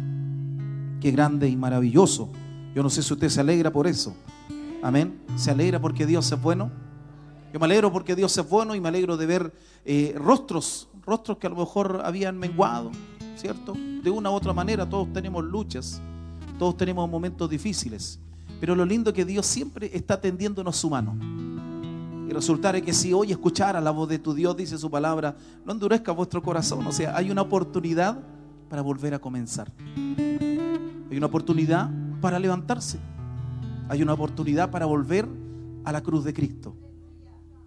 [1.00, 2.30] Qué grande y maravilloso.
[2.74, 4.14] Yo no sé si usted se alegra por eso.
[4.82, 5.20] Amén.
[5.36, 6.70] ¿Se alegra porque Dios es bueno?
[7.52, 9.52] Yo me alegro porque Dios es bueno y me alegro de ver
[9.84, 12.92] eh, rostros, rostros que a lo mejor habían menguado,
[13.36, 13.74] ¿cierto?
[14.02, 16.00] De una u otra manera, todos tenemos luchas,
[16.58, 18.20] todos tenemos momentos difíciles,
[18.60, 21.16] pero lo lindo es que Dios siempre está tendiéndonos su mano.
[22.30, 25.72] Y resulta que si hoy escuchara la voz de tu Dios, dice su palabra, no
[25.72, 28.20] endurezca vuestro corazón, o sea, hay una oportunidad
[28.68, 29.72] para volver a comenzar.
[30.06, 33.00] Hay una oportunidad para levantarse.
[33.88, 35.26] Hay una oportunidad para volver
[35.84, 36.76] a la cruz de Cristo.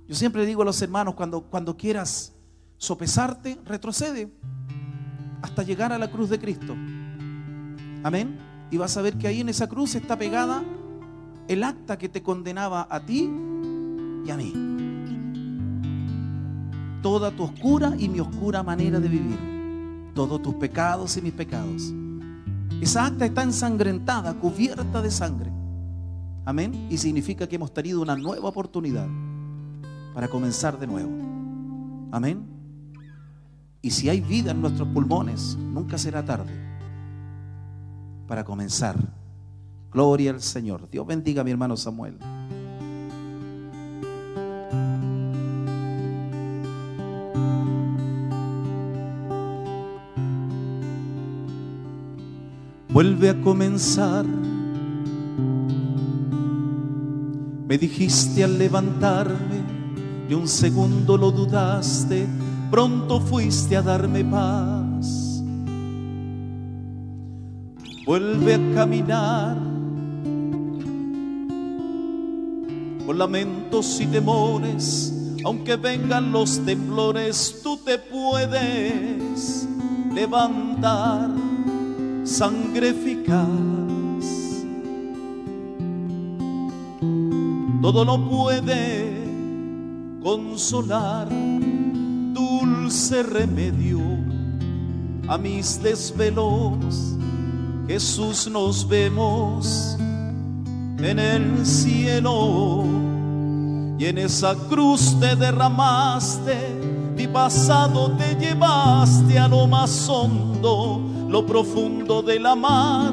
[0.08, 2.32] Yo siempre digo a los hermanos, cuando, cuando quieras
[2.78, 4.32] sopesarte, retrocede
[5.42, 6.74] hasta llegar a la cruz de Cristo.
[8.02, 8.40] Amén.
[8.72, 10.64] Y vas a ver que ahí en esa cruz está pegada
[11.50, 13.30] el acta que te condenaba a ti
[14.26, 14.54] y a mí.
[17.02, 20.12] Toda tu oscura y mi oscura manera de vivir.
[20.16, 21.94] Todos tus pecados y mis pecados.
[22.82, 25.52] Esa acta está ensangrentada, cubierta de sangre.
[26.46, 26.88] Amén.
[26.90, 29.08] Y significa que hemos tenido una nueva oportunidad
[30.14, 31.12] para comenzar de nuevo.
[32.12, 32.46] Amén.
[33.82, 36.54] Y si hay vida en nuestros pulmones, nunca será tarde
[38.28, 38.96] para comenzar.
[39.92, 40.90] Gloria al Señor.
[40.90, 42.18] Dios bendiga a mi hermano Samuel.
[52.94, 54.24] Vuelve a comenzar.
[57.68, 59.64] Me dijiste al levantarme,
[60.30, 62.28] ni un segundo lo dudaste,
[62.70, 65.44] pronto fuiste a darme paz.
[68.06, 69.58] Vuelve a caminar
[73.08, 75.14] con lamentos y temores,
[75.44, 79.68] aunque vengan los temblores, tú te puedes
[80.14, 81.32] levantar,
[82.24, 84.04] sangre eficaz.
[87.84, 89.12] todo lo puede
[90.24, 91.28] consolar,
[92.34, 94.00] dulce remedio
[95.28, 97.18] a mis desvelos.
[97.86, 102.86] Jesús nos vemos en el cielo
[104.00, 106.56] y en esa cruz te derramaste,
[107.18, 111.02] mi pasado te llevaste a lo más hondo,
[111.34, 113.12] lo profundo del mar.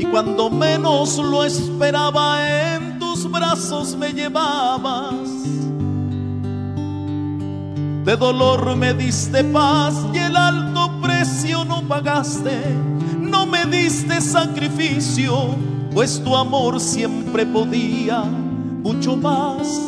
[0.00, 5.28] Y cuando menos lo esperaba, en tus brazos me llevabas.
[8.04, 12.58] De dolor me diste paz y el alto precio no pagaste.
[13.20, 15.54] No me diste sacrificio,
[15.94, 19.80] pues tu amor siempre podía mucho más.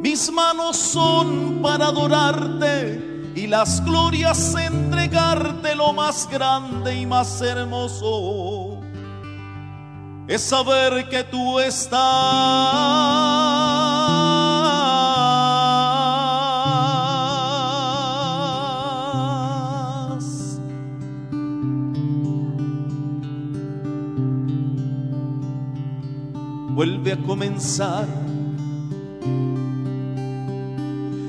[0.00, 4.54] Mis manos son para adorarte y las glorias
[5.14, 8.80] entregarte lo más grande y más hermoso
[10.26, 12.00] es saber que tú estás.
[26.70, 28.08] Vuelve a comenzar.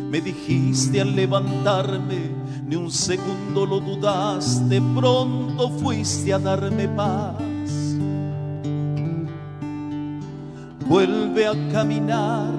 [0.10, 2.35] Me dijiste al levantarme,
[2.68, 7.36] ni un segundo lo dudaste, pronto fuiste a darme paz.
[10.88, 12.52] Vuelve a caminar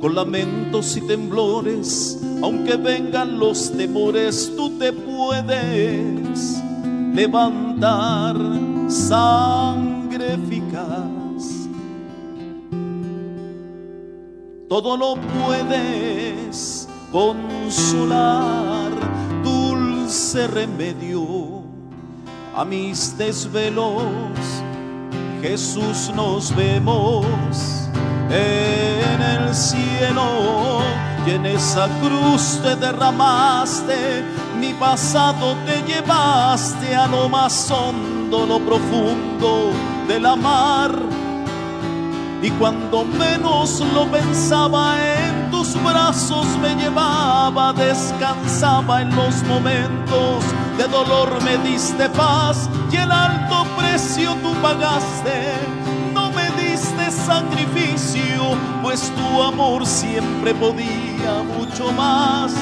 [0.00, 6.62] con lamentos y temblores, aunque vengan los temores, tú te puedes
[7.14, 8.36] levantar
[8.88, 11.68] sangre eficaz.
[14.68, 18.90] Todo lo puedes consolar,
[19.42, 21.62] dulce remedio
[22.56, 24.02] a mis desvelos.
[25.40, 27.24] Jesús nos vemos
[28.30, 30.80] en el cielo
[31.26, 34.24] y en esa cruz te derramaste,
[34.58, 39.70] mi pasado te llevaste a lo más hondo, lo profundo
[40.08, 40.92] de la mar.
[42.42, 45.27] Y cuando menos lo pensaba en
[45.58, 50.44] tus brazos me llevaba, descansaba en los momentos
[50.76, 55.54] de dolor me diste paz y el alto precio tú pagaste.
[56.14, 62.52] No me diste sacrificio, pues tu amor siempre podía mucho más.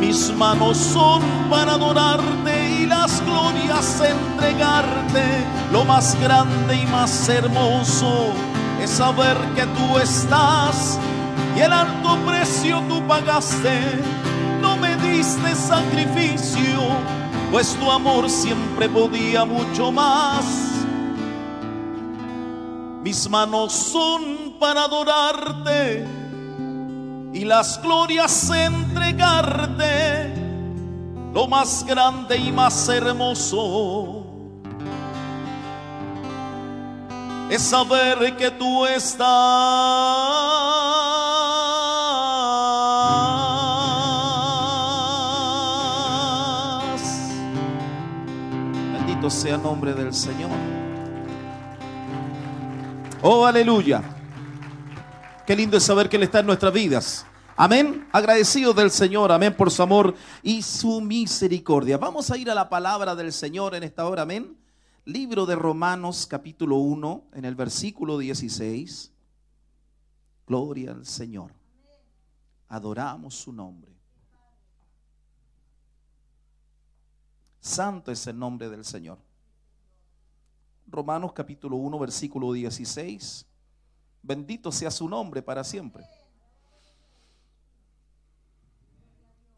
[0.00, 5.44] Mis manos son para adorarte y las glorias entregarte.
[5.70, 8.32] Lo más grande y más hermoso
[8.82, 10.98] es saber que tú estás
[11.56, 13.80] y el alto precio tú pagaste.
[14.60, 16.80] No me diste sacrificio,
[17.50, 20.44] pues tu amor siempre podía mucho más.
[23.02, 26.06] Mis manos son para adorarte
[27.32, 30.34] y las glorias entregarte,
[31.32, 34.24] lo más grande y más hermoso.
[37.48, 40.85] Es saber que tú estás.
[49.28, 50.50] Sea el nombre del Señor.
[53.22, 54.02] Oh, aleluya.
[55.44, 57.26] Qué lindo es saber que Él está en nuestras vidas.
[57.56, 58.06] Amén.
[58.12, 59.32] Agradecido del Señor.
[59.32, 61.98] Amén por su amor y su misericordia.
[61.98, 64.22] Vamos a ir a la palabra del Señor en esta hora.
[64.22, 64.56] Amén.
[65.04, 69.12] Libro de Romanos capítulo 1 en el versículo 16.
[70.46, 71.52] Gloria al Señor.
[72.68, 73.85] Adoramos su nombre.
[77.66, 79.18] Santo es el nombre del Señor.
[80.86, 83.44] Romanos capítulo 1 versículo 16.
[84.22, 86.06] Bendito sea su nombre para siempre.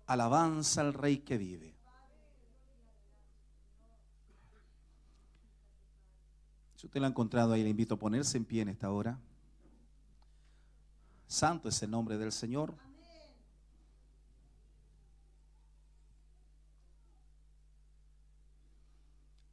[0.07, 1.75] Alabanza al Rey que vive.
[6.77, 9.19] Si usted lo ha encontrado ahí, le invito a ponerse en pie en esta hora.
[11.27, 12.75] Santo es el nombre del Señor.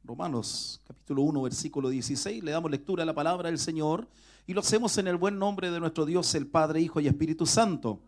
[0.06, 4.06] Romanos capítulo 1, versículo 16, le damos lectura a la palabra del Señor
[4.46, 7.44] y lo hacemos en el buen nombre de nuestro Dios, el Padre, Hijo y Espíritu
[7.44, 7.98] Santo.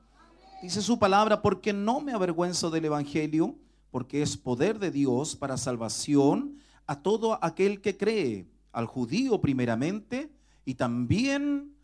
[0.63, 3.57] Dice su palabra, porque no me avergüenzo del Evangelio,
[3.91, 10.31] porque es poder de Dios para salvación a todo aquel que cree, al judío primeramente
[10.65, 11.75] y también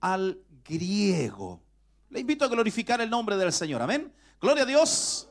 [0.00, 1.60] al griego.
[2.08, 4.12] Le invito a glorificar el nombre del Señor, amén.
[4.40, 5.29] Gloria a Dios.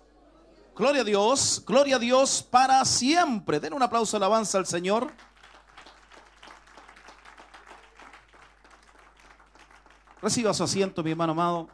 [0.79, 3.59] Gloria a Dios, gloria a Dios para siempre.
[3.59, 5.11] Den un aplauso alabanza al Señor.
[10.21, 11.67] Reciba su asiento, mi hermano amado.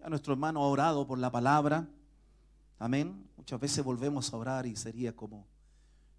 [0.00, 1.88] A nuestro hermano ha orado por la palabra.
[2.78, 3.28] Amén.
[3.36, 5.48] Muchas veces volvemos a orar y sería como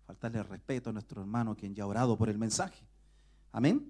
[0.05, 2.85] faltarle respeto a nuestro hermano quien ya ha orado por el mensaje.
[3.53, 3.89] Amén.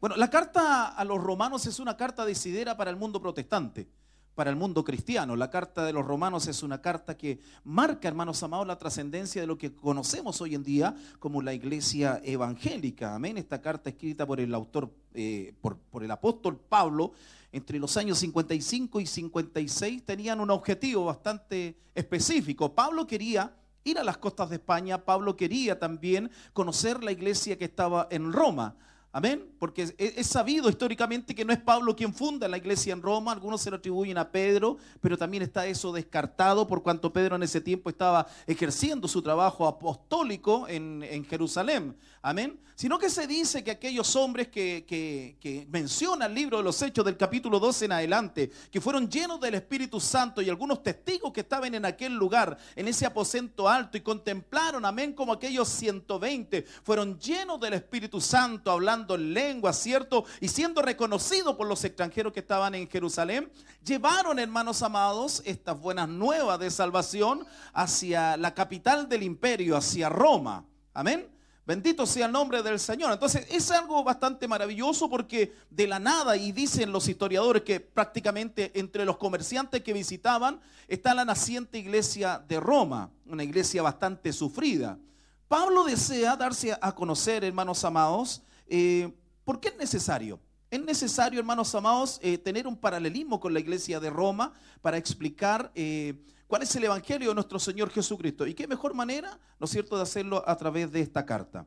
[0.00, 3.88] Bueno, la carta a los romanos es una carta decidera para el mundo protestante
[4.34, 5.36] para el mundo cristiano.
[5.36, 9.46] La carta de los romanos es una carta que marca, hermanos amados, la trascendencia de
[9.46, 13.14] lo que conocemos hoy en día como la iglesia evangélica.
[13.14, 13.38] Amén.
[13.38, 17.12] Esta carta escrita por el autor, eh, por, por el apóstol Pablo,
[17.52, 22.74] entre los años 55 y 56, tenían un objetivo bastante específico.
[22.74, 23.54] Pablo quería
[23.84, 28.32] ir a las costas de España, Pablo quería también conocer la iglesia que estaba en
[28.32, 28.76] Roma.
[29.14, 29.46] Amén.
[29.58, 33.32] Porque es, sabido históricamente que no es Pablo quien funda la iglesia en Roma.
[33.32, 37.42] Algunos se lo atribuyen a Pedro, pero también está eso descartado por cuanto Pedro en
[37.42, 41.94] ese tiempo estaba ejerciendo su trabajo apostólico en Jerusalén.
[42.24, 42.56] Amén.
[42.76, 47.16] Sino que se dice que aquellos hombres que, menciona el libro de los Hechos del
[47.16, 51.74] capítulo 12 en adelante, que fueron llenos del Espíritu Santo y algunos testigos que estaban
[51.74, 57.58] en aquel lugar, en ese aposento alto, y contemplaron, amén, como aquellos 120 fueron llenos
[57.60, 60.24] del Espíritu Santo, hablando en lengua, ¿cierto?
[60.40, 63.50] Y siendo reconocidos por los extranjeros que estaban en Jerusalén,
[63.84, 70.64] llevaron, hermanos amados, estas buenas nuevas de salvación hacia la capital del imperio, hacia Roma.
[70.94, 71.32] Amén.
[71.64, 73.12] Bendito sea el nombre del Señor.
[73.12, 78.72] Entonces es algo bastante maravilloso porque de la nada, y dicen los historiadores que prácticamente
[78.74, 84.98] entre los comerciantes que visitaban está la naciente iglesia de Roma, una iglesia bastante sufrida.
[85.46, 89.12] Pablo desea darse a conocer, hermanos amados, eh,
[89.44, 90.40] ¿por qué es necesario?
[90.70, 95.70] Es necesario, hermanos amados, eh, tener un paralelismo con la iglesia de Roma para explicar
[95.74, 96.14] eh,
[96.52, 98.46] cuál es el evangelio de nuestro Señor Jesucristo.
[98.46, 101.64] Y qué mejor manera, ¿no es cierto?, de hacerlo a través de esta carta.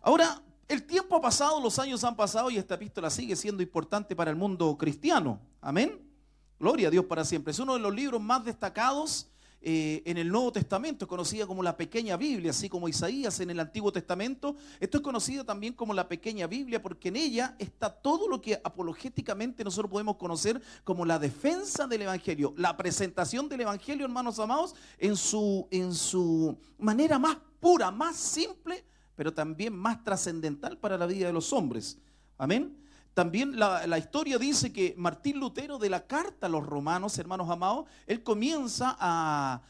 [0.00, 4.14] Ahora, el tiempo ha pasado, los años han pasado y esta epístola sigue siendo importante
[4.14, 5.40] para el mundo cristiano.
[5.60, 6.08] Amén.
[6.60, 7.50] Gloria a Dios para siempre.
[7.50, 9.26] Es uno de los libros más destacados
[9.64, 13.50] eh, en el Nuevo Testamento, es conocida como la pequeña Biblia, así como Isaías en
[13.50, 14.56] el Antiguo Testamento.
[14.80, 18.60] Esto es conocido también como la pequeña Biblia porque en ella está todo lo que
[18.64, 24.74] apologéticamente nosotros podemos conocer como la defensa del Evangelio, la presentación del Evangelio, hermanos amados,
[24.98, 28.84] en su, en su manera más pura, más simple,
[29.14, 31.98] pero también más trascendental para la vida de los hombres.
[32.36, 32.76] Amén.
[33.14, 37.86] También la, historia dice que Martín Lutero de la carta a los romanos, hermanos amados,
[38.06, 39.62] él comienza a,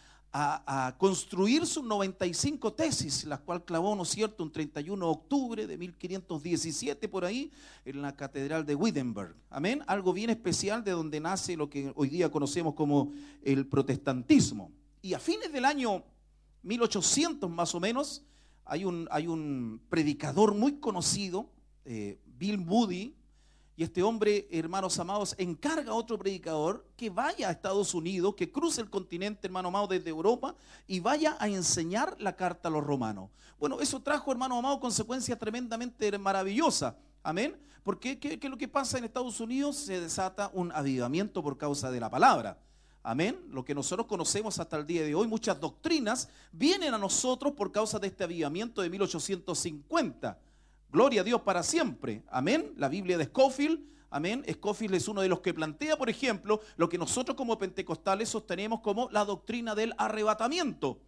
[0.97, 5.77] construir sus 95 tesis, las cuales clavó, ¿no es cierto?, un 31 de octubre de
[5.77, 7.51] 1517 por ahí,
[7.85, 9.35] en la catedral de Wittenberg.
[9.51, 9.83] Amén.
[9.87, 13.13] Algo bien especial de donde nace lo que hoy día conocemos como
[13.43, 14.73] el protestantismo.
[15.03, 16.03] Y a fines del año
[16.63, 18.25] 1800 más o menos,
[18.65, 21.51] hay un, hay un predicador muy conocido,
[21.85, 23.15] eh, Bill Moody,
[23.75, 28.53] y este hombre, hermanos amados, encarga a otro predicador que vaya a Estados Unidos, que
[28.53, 30.55] cruce el continente, hermano amado, desde Europa
[30.87, 33.31] y vaya a enseñar la carta a los romanos.
[33.59, 36.95] Bueno, eso trajo, hermano amado, consecuencias tremendamente maravillosas.
[37.23, 37.57] Amén.
[37.83, 39.77] Porque ¿qué, ¿qué es lo que pasa en Estados Unidos?
[39.77, 42.59] Se desata un avivamiento por causa de la palabra.
[43.03, 43.41] Amén.
[43.51, 47.73] Lo que nosotros conocemos hasta el día de hoy, muchas doctrinas vienen a nosotros por
[47.73, 50.39] causa de este avivamiento de 1850.
[50.93, 52.23] Gloria a Dios para siempre.
[52.31, 52.75] Amén.
[52.77, 53.81] La Biblia de Scofield.
[54.11, 54.45] Amén.
[54.49, 58.81] Scofield es uno de los que plantea, por ejemplo, lo que nosotros como pentecostales sostenemos
[58.81, 61.01] como la doctrina del arrebatamiento.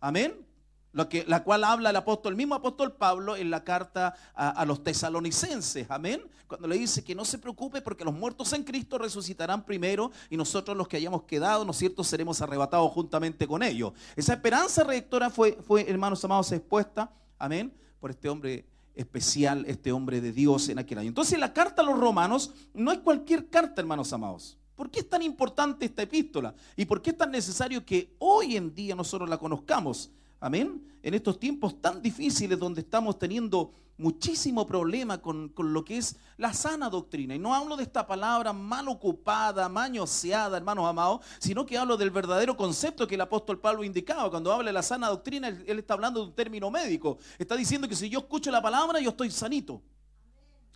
[0.00, 0.46] Amén.
[0.92, 4.64] Lo que, la cual habla el apóstol, el mismo apóstol Pablo en la carta a,
[4.64, 8.96] los tesalonicenses, amén, cuando le dice que no se preocupe porque los muertos en Cristo
[8.96, 13.62] resucitarán primero y nosotros los que hayamos quedado, ¿no es cierto?, seremos arrebatados juntamente con
[13.62, 13.92] ellos.
[14.16, 18.64] Esa esperanza rectora fue, fue hermanos amados, expuesta, amén, por este hombre
[18.98, 21.08] especial, este hombre de Dios en aquel año.
[21.08, 24.58] Entonces la carta a los romanos no es cualquier carta, hermanos amados.
[24.74, 26.54] ¿Por qué es tan importante esta epístola?
[26.76, 30.10] ¿Y por qué es tan necesario que hoy en día nosotros la conozcamos?
[30.40, 30.82] Amén.
[31.08, 36.52] En estos tiempos tan difíciles donde estamos teniendo muchísimo problema con, lo que es la
[36.52, 37.34] sana doctrina.
[37.34, 42.10] Y no hablo de esta palabra mal ocupada, mañoseada, hermanos amados, sino que hablo del
[42.10, 44.28] verdadero concepto que el apóstol Pablo indicaba.
[44.28, 47.16] Cuando habla de la sana doctrina, él, está hablando de un término médico.
[47.38, 49.80] Está diciendo que si yo escucho la palabra, yo estoy sanito.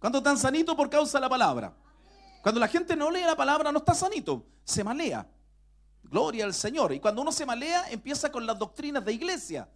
[0.01, 1.77] ¿Cuánto están sanito por causa de la palabra?
[2.43, 5.29] Cuando la gente no lee la palabra, no está sanito, se malea.
[6.05, 6.95] Gloria al Señor.
[6.95, 9.69] Y cuando uno se malea, empieza con las doctrinas de iglesia,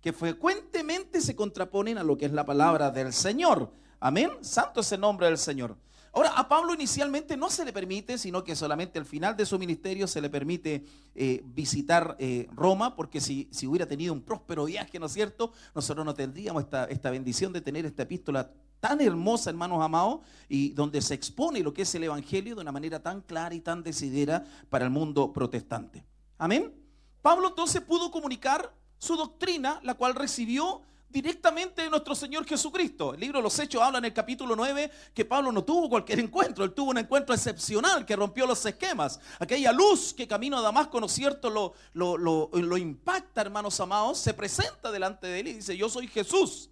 [0.00, 3.72] que frecuentemente se contraponen a lo que es la palabra del Señor.
[3.98, 4.30] Amén.
[4.40, 5.76] Santo es el nombre del Señor.
[6.12, 9.58] Ahora, a Pablo inicialmente no se le permite, sino que solamente al final de su
[9.58, 14.64] ministerio se le permite eh, visitar eh, Roma, porque si, si, hubiera tenido un próspero
[14.64, 15.52] viaje, ¿no es cierto?
[15.72, 18.50] Nosotros no tendríamos esta, esta bendición de tener esta epístola
[18.80, 22.72] tan hermosa, hermanos amados, y donde se expone lo que es el Evangelio de una
[22.72, 26.04] manera tan clara y tan decidida para el mundo protestante.
[26.38, 26.74] Amén.
[27.22, 33.14] Pablo entonces pudo comunicar su doctrina, la cual recibió directamente de nuestro Señor Jesucristo.
[33.14, 36.20] El libro de los Hechos habla en el capítulo 9 que Pablo no tuvo cualquier
[36.20, 39.18] encuentro, él tuvo un encuentro excepcional que rompió los esquemas.
[39.38, 44.34] Aquella luz que camino a Damasco, ¿no es cierto?, lo, lo, impacta, hermanos amados, se
[44.34, 46.70] presenta delante de él y dice, yo soy Jesús.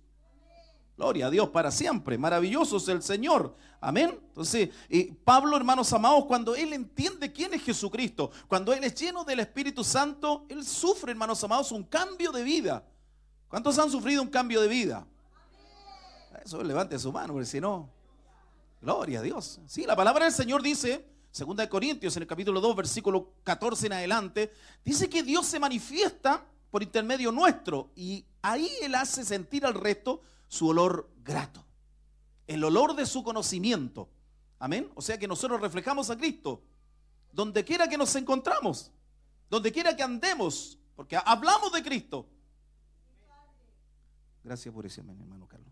[0.99, 2.19] Gloria a Dios para siempre.
[2.19, 3.55] Maravilloso es el Señor.
[3.81, 4.19] Amén.
[4.31, 4.71] Entonces,
[5.23, 9.85] Pablo, hermanos amados, cuando él entiende quién es Jesucristo, cuando él es lleno del Espíritu
[9.85, 12.85] Santo, él sufre, hermanos amados, un cambio de vida.
[13.47, 15.07] ¿Cuántos han sufrido un cambio de vida?
[16.45, 17.89] Eso levante su mano, porque si no,
[18.83, 19.61] gloria a Dios.
[19.69, 23.87] Sí, la palabra del Señor dice, segunda de Corintios, en el capítulo 2, versículo 14
[23.87, 24.53] en adelante,
[24.85, 30.23] dice que Dios se manifiesta por intermedio nuestro y ahí Él hace sentir al resto
[30.49, 31.65] su olor grato,
[32.47, 34.09] el olor de su conocimiento.
[34.59, 34.91] Amén.
[34.95, 36.63] O sea que nosotros reflejamos a Cristo
[37.33, 38.91] donde quiera que nos encontramos,
[39.51, 42.27] donde quiera que andemos, porque hablamos de Cristo.
[44.43, 45.68] Gracias por ese amén, hermano Carlos.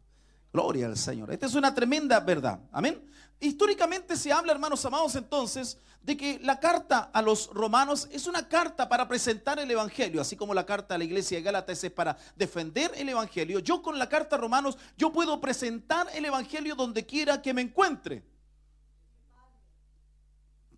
[0.57, 1.31] Gloria al Señor.
[1.31, 2.59] Esta es una tremenda verdad.
[2.73, 2.99] Amén.
[3.41, 8.49] Históricamente se habla, hermanos amados, entonces, de que la carta a los romanos es una
[8.49, 11.93] carta para presentar el Evangelio, así como la carta a la iglesia de Gálatas es
[11.93, 13.59] para defender el Evangelio.
[13.59, 17.61] Yo con la carta a romanos, yo puedo presentar el Evangelio donde quiera que me
[17.61, 18.25] encuentre.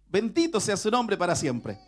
[0.09, 1.79] Bendito sea su nombre para siempre.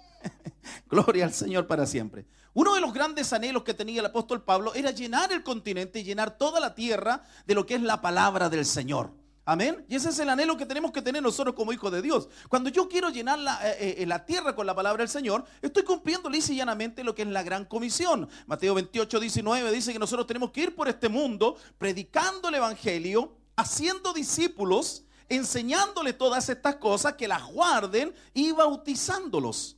[0.89, 2.25] Gloria al Señor para siempre.
[2.53, 6.05] Uno de los grandes anhelos que tenía el apóstol Pablo era llenar el continente y
[6.05, 9.13] llenar toda la tierra de lo que es la palabra del Señor.
[9.45, 9.85] Amén.
[9.89, 12.29] Y ese es el anhelo que tenemos que tener nosotros como hijos de Dios.
[12.49, 15.83] Cuando yo quiero llenar la, eh, eh, la tierra con la palabra del Señor, estoy
[15.83, 18.29] cumpliendo lisa y llanamente lo que es la gran comisión.
[18.47, 23.33] Mateo 28, 19 dice que nosotros tenemos que ir por este mundo predicando el Evangelio,
[23.57, 29.77] haciendo discípulos, enseñándole todas estas cosas, que las guarden y bautizándolos.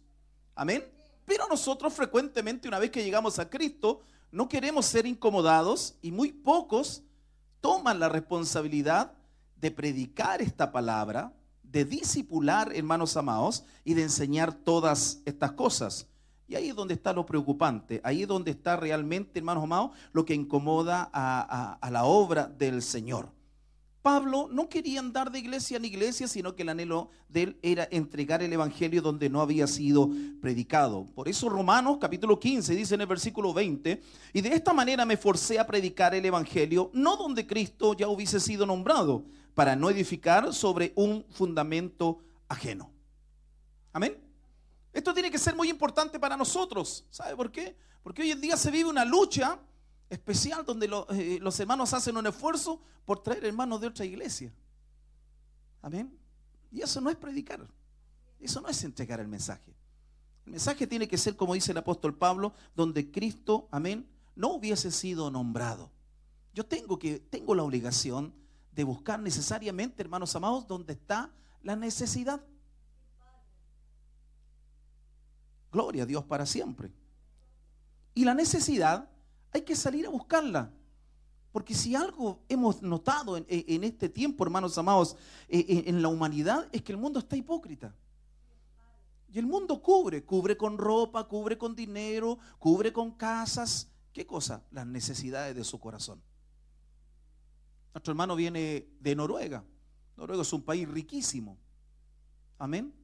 [0.55, 0.85] Amén.
[1.25, 4.01] Pero nosotros frecuentemente, una vez que llegamos a Cristo,
[4.31, 7.03] no queremos ser incomodados y muy pocos
[7.61, 9.13] toman la responsabilidad
[9.61, 11.33] de predicar esta palabra,
[11.63, 16.07] de discipular, hermanos amados, y de enseñar todas estas cosas.
[16.49, 20.25] Y ahí es donde está lo preocupante, ahí es donde está realmente, hermanos amados, lo
[20.25, 23.29] que incomoda a- a la obra del Señor.
[24.03, 27.87] Pablo no quería andar de iglesia en iglesia, sino que el anhelo de él era
[27.93, 30.11] entregar el evangelio donde no había sido
[30.41, 31.07] predicado.
[31.15, 34.03] Por eso Romanos capítulo 15 dice en el versículo 20,
[34.33, 38.41] y de esta manera me forcé a predicar el evangelio, no donde Cristo ya hubiese
[38.41, 39.25] sido nombrado,
[39.55, 42.19] para no edificar sobre un fundamento
[42.49, 42.91] ajeno.
[43.93, 44.19] Amén.
[44.93, 47.05] Esto tiene que ser muy importante para nosotros.
[47.11, 47.77] ¿Sabe por qué?
[48.03, 49.61] Porque hoy en día se vive una lucha
[50.13, 54.53] especial donde eh, los hermanos hacen un esfuerzo por traer hermanos de otra iglesia.
[55.81, 56.15] Amén.
[56.71, 57.67] Y eso no es predicar.
[58.39, 59.75] Eso no es entregar el mensaje.
[60.45, 64.07] El mensaje tiene que ser, como dice el apóstol Pablo, donde Cristo, amén,
[64.37, 65.91] no hubiese sido nombrado.
[66.53, 68.35] Yo tengo que tengo la obligación
[68.73, 71.31] de buscar necesariamente, hermanos amados, donde está
[71.63, 72.43] la necesidad.
[75.71, 76.93] Gloria a Dios para siempre.
[78.15, 79.09] Y la necesidad
[79.53, 80.71] hay que salir a buscarla.
[81.53, 85.17] Porque si algo hemos notado en, en este tiempo, hermanos amados,
[85.49, 87.95] eh, eh, en la humanidad, es que el mundo está hipócrita.
[89.31, 93.91] Y el mundo cubre, cubre con ropa, cubre con dinero, cubre con casas.
[94.13, 94.63] ¿Qué cosa?
[94.71, 96.23] Las necesidades de su corazón.
[97.95, 99.65] Nuestro hermano viene de Noruega.
[100.17, 101.59] Noruega es un país riquísimo.
[102.59, 102.95] Amén.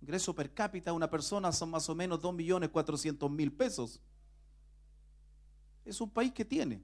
[0.00, 4.00] Ingreso per cápita de una persona son más o menos 2.400.000 pesos.
[5.86, 6.82] Es un país que tiene.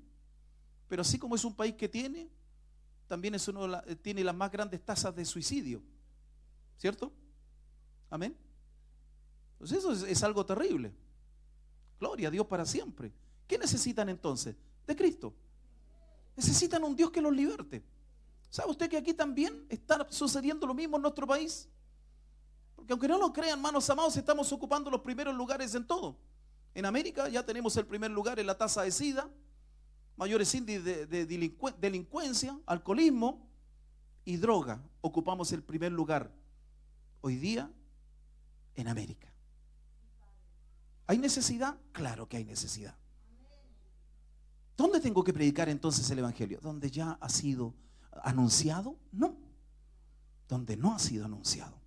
[0.88, 2.28] Pero así como es un país que tiene,
[3.06, 5.82] también es uno la- tiene las más grandes tasas de suicidio.
[6.78, 7.12] ¿Cierto?
[8.08, 8.36] Amén.
[9.54, 10.92] Entonces eso es, es algo terrible.
[12.00, 13.12] Gloria a Dios para siempre.
[13.46, 14.56] ¿Qué necesitan entonces?
[14.86, 15.34] De Cristo.
[16.36, 17.82] Necesitan un Dios que los liberte.
[18.50, 21.68] ¿Sabe usted que aquí también está sucediendo lo mismo en nuestro país?
[22.74, 26.16] Porque aunque no lo crean, hermanos amados, estamos ocupando los primeros lugares en todo.
[26.74, 29.28] En América ya tenemos el primer lugar en la tasa de SIDA,
[30.16, 33.46] mayores índices de, de delincue- delincuencia, alcoholismo
[34.24, 34.82] y droga.
[35.00, 36.32] Ocupamos el primer lugar
[37.20, 37.70] hoy día
[38.74, 39.28] en América.
[41.06, 41.76] ¿Hay necesidad?
[41.92, 42.96] Claro que hay necesidad.
[44.76, 46.58] ¿Dónde tengo que predicar entonces el Evangelio?
[46.62, 47.74] ¿Donde ya ha sido
[48.22, 48.96] anunciado?
[49.12, 49.36] No.
[50.48, 51.81] Donde no ha sido anunciado.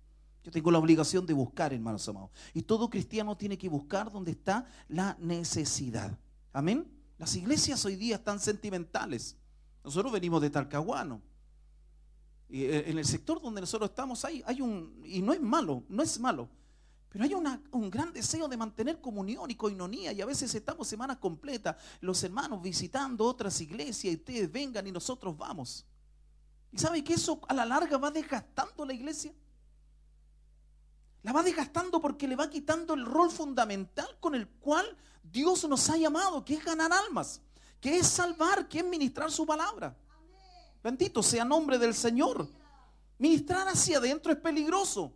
[0.46, 2.30] Yo tengo la obligación de buscar, hermanos amados.
[2.54, 6.16] Y todo cristiano tiene que buscar donde está la necesidad.
[6.52, 6.86] Amén.
[7.18, 9.36] Las iglesias hoy día están sentimentales.
[9.82, 11.20] Nosotros venimos de Talcahuano.
[12.48, 15.82] Y eh, en el sector donde nosotros estamos hay, hay un, y no es malo,
[15.88, 16.48] no es malo,
[17.08, 20.86] pero hay una- un gran deseo de mantener comunión y coinonía y a veces estamos
[20.86, 25.84] semanas completas, los hermanos visitando otras iglesias y ustedes vengan y nosotros vamos.
[26.70, 29.32] ¿Y sabe que eso a la larga va desgastando la iglesia?
[31.26, 35.90] La va desgastando porque le va quitando el rol fundamental con el cual Dios nos
[35.90, 37.40] ha llamado, que es ganar almas,
[37.80, 39.96] que es salvar, que es ministrar su palabra.
[40.84, 42.48] Bendito sea nombre del Señor.
[43.18, 45.12] Ministrar hacia adentro es peligroso.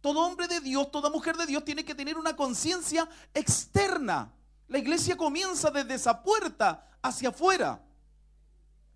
[0.00, 4.32] Todo hombre de Dios, toda mujer de Dios tiene que tener una conciencia externa.
[4.68, 7.78] La iglesia comienza desde esa puerta hacia afuera.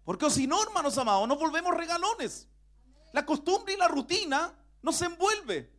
[0.07, 2.49] Porque si no, hermanos amados, nos volvemos regalones.
[3.13, 5.76] La costumbre y la rutina nos envuelve.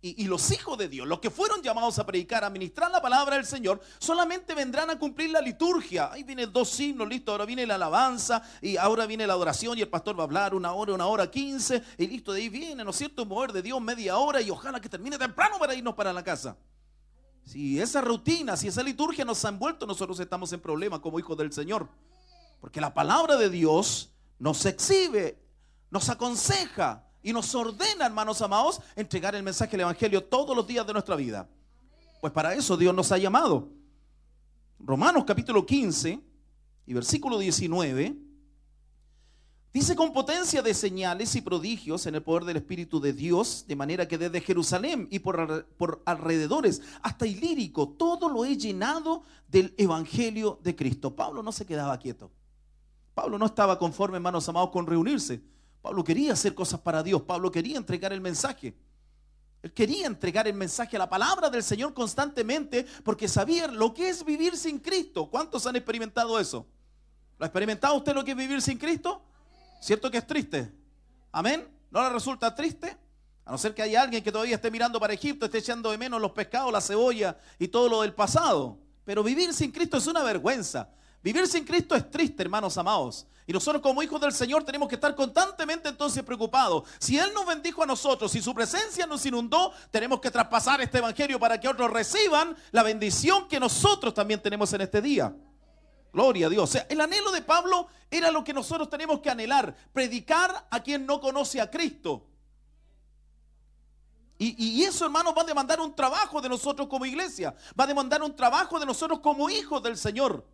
[0.00, 3.34] Y, los hijos de Dios, los que fueron llamados a predicar, a ministrar la palabra
[3.34, 6.12] del Señor, solamente vendrán a cumplir la liturgia.
[6.12, 9.80] Ahí vienen dos himnos, listo, ahora viene la alabanza y ahora viene la adoración y
[9.80, 12.84] el pastor va a hablar una hora, una hora quince y listo, de ahí viene,
[12.84, 13.26] ¿no es cierto?
[13.26, 16.56] Mover de Dios media hora y ojalá que termine temprano para irnos para la casa.
[17.44, 21.36] Si esa rutina, si esa liturgia nos ha envuelto, nosotros estamos en problemas como hijos
[21.36, 21.88] del Señor.
[22.60, 25.42] Porque la palabra de Dios nos exhibe,
[25.90, 30.86] nos aconseja y nos ordena, hermanos amados, entregar el mensaje del Evangelio todos los días
[30.86, 31.48] de nuestra vida.
[32.20, 33.68] Pues para eso Dios nos ha llamado.
[34.78, 36.20] Romanos capítulo 15
[36.86, 38.16] y versículo 19
[39.72, 43.76] dice con potencia de señales y prodigios en el poder del Espíritu de Dios, de
[43.76, 49.22] manera que desde Jerusalén y por, alre- por alrededores hasta Ilírico, todo lo he llenado
[49.48, 51.14] del Evangelio de Cristo.
[51.14, 52.30] Pablo no se quedaba quieto.
[53.14, 55.40] Pablo no estaba conforme, hermanos amados, con reunirse.
[55.82, 57.22] Pablo quería hacer cosas para Dios.
[57.22, 58.74] Pablo quería entregar el mensaje.
[59.62, 64.08] Él quería entregar el mensaje a la palabra del Señor constantemente porque sabía lo que
[64.08, 65.28] es vivir sin Cristo.
[65.28, 66.66] ¿Cuántos han experimentado eso?
[67.38, 69.22] ¿Lo ha experimentado usted lo que es vivir sin Cristo?
[69.80, 70.72] ¿Cierto que es triste?
[71.32, 71.68] ¿Amén?
[71.90, 72.96] ¿No le resulta triste?
[73.44, 75.98] A no ser que haya alguien que todavía esté mirando para Egipto, esté echando de
[75.98, 78.78] menos los pescados, la cebolla y todo lo del pasado.
[79.04, 80.90] Pero vivir sin Cristo es una vergüenza.
[81.22, 83.26] Vivir sin Cristo es triste, hermanos amados.
[83.46, 86.84] Y nosotros como hijos del Señor tenemos que estar constantemente entonces preocupados.
[86.98, 90.98] Si Él nos bendijo a nosotros, si su presencia nos inundó, tenemos que traspasar este
[90.98, 95.34] Evangelio para que otros reciban la bendición que nosotros también tenemos en este día.
[96.12, 96.64] Gloria a Dios.
[96.64, 99.74] O sea, el anhelo de Pablo era lo que nosotros tenemos que anhelar.
[99.94, 102.26] Predicar a quien no conoce a Cristo.
[104.36, 107.54] Y, y eso, hermanos, va a demandar un trabajo de nosotros como iglesia.
[107.78, 110.44] Va a demandar un trabajo de nosotros como hijos del Señor.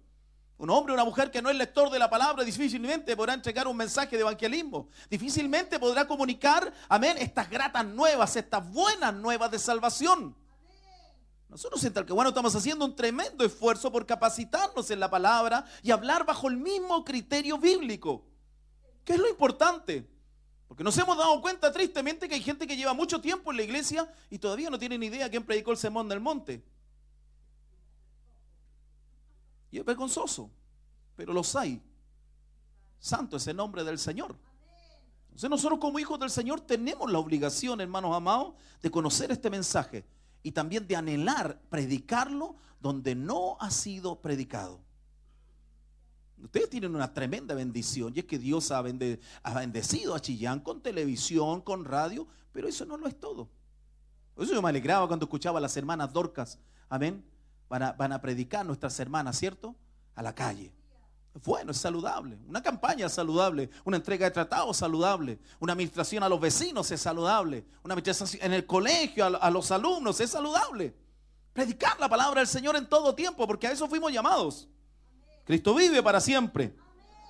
[0.56, 3.66] Un hombre o una mujer que no es lector de la palabra difícilmente podrá entregar
[3.66, 4.88] un mensaje de evangelismo.
[5.10, 10.36] Difícilmente podrá comunicar, amén, estas gratas nuevas, estas buenas nuevas de salvación.
[11.48, 16.24] Nosotros en Talcahuano estamos haciendo un tremendo esfuerzo por capacitarnos en la palabra y hablar
[16.24, 18.24] bajo el mismo criterio bíblico.
[19.04, 20.08] ¿Qué es lo importante?
[20.68, 23.62] Porque nos hemos dado cuenta tristemente que hay gente que lleva mucho tiempo en la
[23.62, 26.64] iglesia y todavía no tiene ni idea quién predicó el sermón del monte.
[29.74, 30.48] Y es vergonzoso,
[31.16, 31.82] pero los hay.
[33.00, 34.36] Santo es el nombre del Señor.
[35.24, 40.04] Entonces nosotros como hijos del Señor tenemos la obligación, hermanos amados, de conocer este mensaje
[40.44, 44.78] y también de anhelar predicarlo donde no ha sido predicado.
[46.40, 50.60] Ustedes tienen una tremenda bendición y es que Dios ha, bende- ha bendecido a Chillán
[50.60, 53.48] con televisión, con radio, pero eso no lo es todo.
[54.36, 57.24] Por eso yo me alegraba cuando escuchaba a las hermanas Dorcas, amén,
[57.68, 59.74] van a, predicar nuestras hermanas, ¿cierto?
[60.14, 60.72] A la calle.
[61.44, 62.38] Bueno, es saludable.
[62.46, 63.70] Una campaña saludable.
[63.84, 65.40] Una entrega de tratados saludable.
[65.58, 67.64] Una administración a los vecinos es saludable.
[67.82, 70.94] Una administración en el colegio, a, a los alumnos es saludable.
[71.52, 74.68] Predicar la palabra del Señor en todo tiempo, porque a eso fuimos llamados.
[75.44, 76.74] Cristo vive para siempre.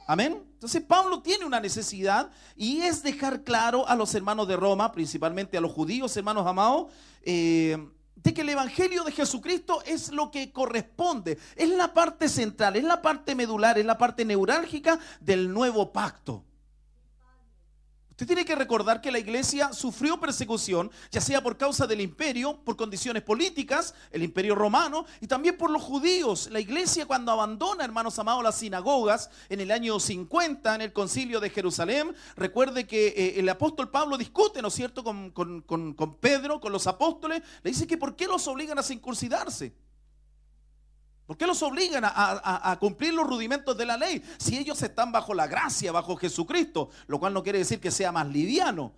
[0.06, 0.42] Amén.
[0.52, 5.56] Entonces Pablo tiene una necesidad y es dejar claro a los hermanos de Roma, principalmente
[5.56, 6.92] a los judíos, hermanos amados,
[7.22, 7.78] eh,
[8.16, 12.84] de que el Evangelio de Jesucristo es lo que corresponde, es la parte central, es
[12.84, 16.44] la parte medular, es la parte neurálgica del nuevo pacto.
[18.14, 22.60] Usted tiene que recordar que la iglesia sufrió persecución, ya sea por causa del imperio,
[22.64, 26.48] por condiciones políticas, el imperio romano, y también por los judíos.
[26.52, 31.40] La iglesia cuando abandona, hermanos amados, las sinagogas en el año 50, en el concilio
[31.40, 35.92] de Jerusalén, recuerde que eh, el apóstol Pablo discute, ¿no es cierto?, con, con- con-
[35.94, 39.74] con Pedro, con los apóstoles, le dice que ¿por qué los obligan a circuncidarse?
[41.26, 44.22] ¿Por qué los obligan a, cumplir los rudimentos de la ley?
[44.38, 48.12] Si ellos están bajo la gracia, bajo Jesucristo, lo cual no quiere decir que sea
[48.12, 48.92] más liviano.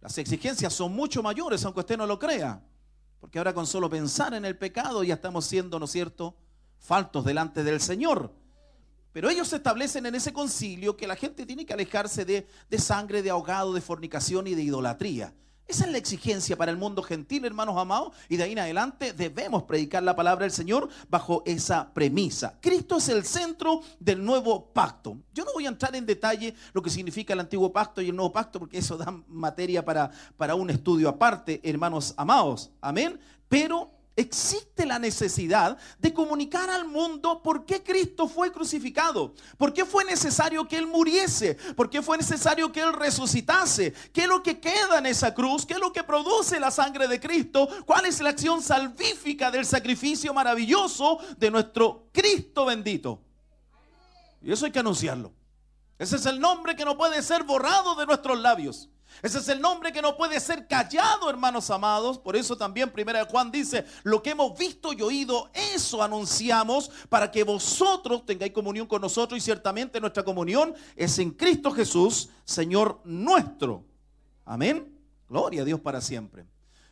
[0.00, 2.62] Las exigencias son mucho mayores, aunque usted no lo crea.
[3.20, 6.36] Porque ahora con solo pensar en el pecado ya estamos siendo, ¿no es cierto?,
[6.78, 8.32] faltos delante del Señor.
[9.12, 13.30] Pero ellos establecen en ese concilio que la gente tiene que alejarse de sangre, de
[13.30, 15.34] ahogado, de fornicación y de idolatría.
[15.68, 19.12] Esa es la exigencia para el mundo gentil, hermanos amados, y de ahí en adelante
[19.12, 22.56] debemos predicar la palabra del Señor bajo esa premisa.
[22.62, 25.18] Cristo es el centro del nuevo pacto.
[25.34, 28.16] Yo no voy a entrar en detalle lo que significa el antiguo pacto y el
[28.16, 32.70] nuevo pacto, porque eso da materia para, para un estudio aparte, hermanos amados.
[32.80, 33.20] Amén.
[33.46, 39.84] Pero existe la necesidad de comunicar al mundo por qué Cristo fue crucificado, por qué
[39.84, 44.42] fue necesario que Él muriese, por qué fue necesario que Él resucitase, qué es lo
[44.42, 48.06] que queda en esa cruz, qué es lo que produce la sangre de Cristo, cuál
[48.06, 53.20] es la acción salvífica del sacrificio maravilloso de nuestro Cristo bendito.
[54.42, 55.32] Y eso hay que anunciarlo.
[55.96, 58.88] Ese es el nombre que no puede ser borrado de nuestros labios.
[59.22, 62.18] Ese es el nombre que no puede ser callado, hermanos amados.
[62.18, 67.30] Por eso también Primera Juan dice, lo que hemos visto y oído, eso anunciamos para
[67.30, 73.00] que vosotros tengáis comunión con nosotros y ciertamente nuestra comunión es en Cristo Jesús, Señor
[73.04, 73.84] nuestro.
[74.44, 74.96] Amén.
[75.28, 76.46] Gloria a Dios para siempre.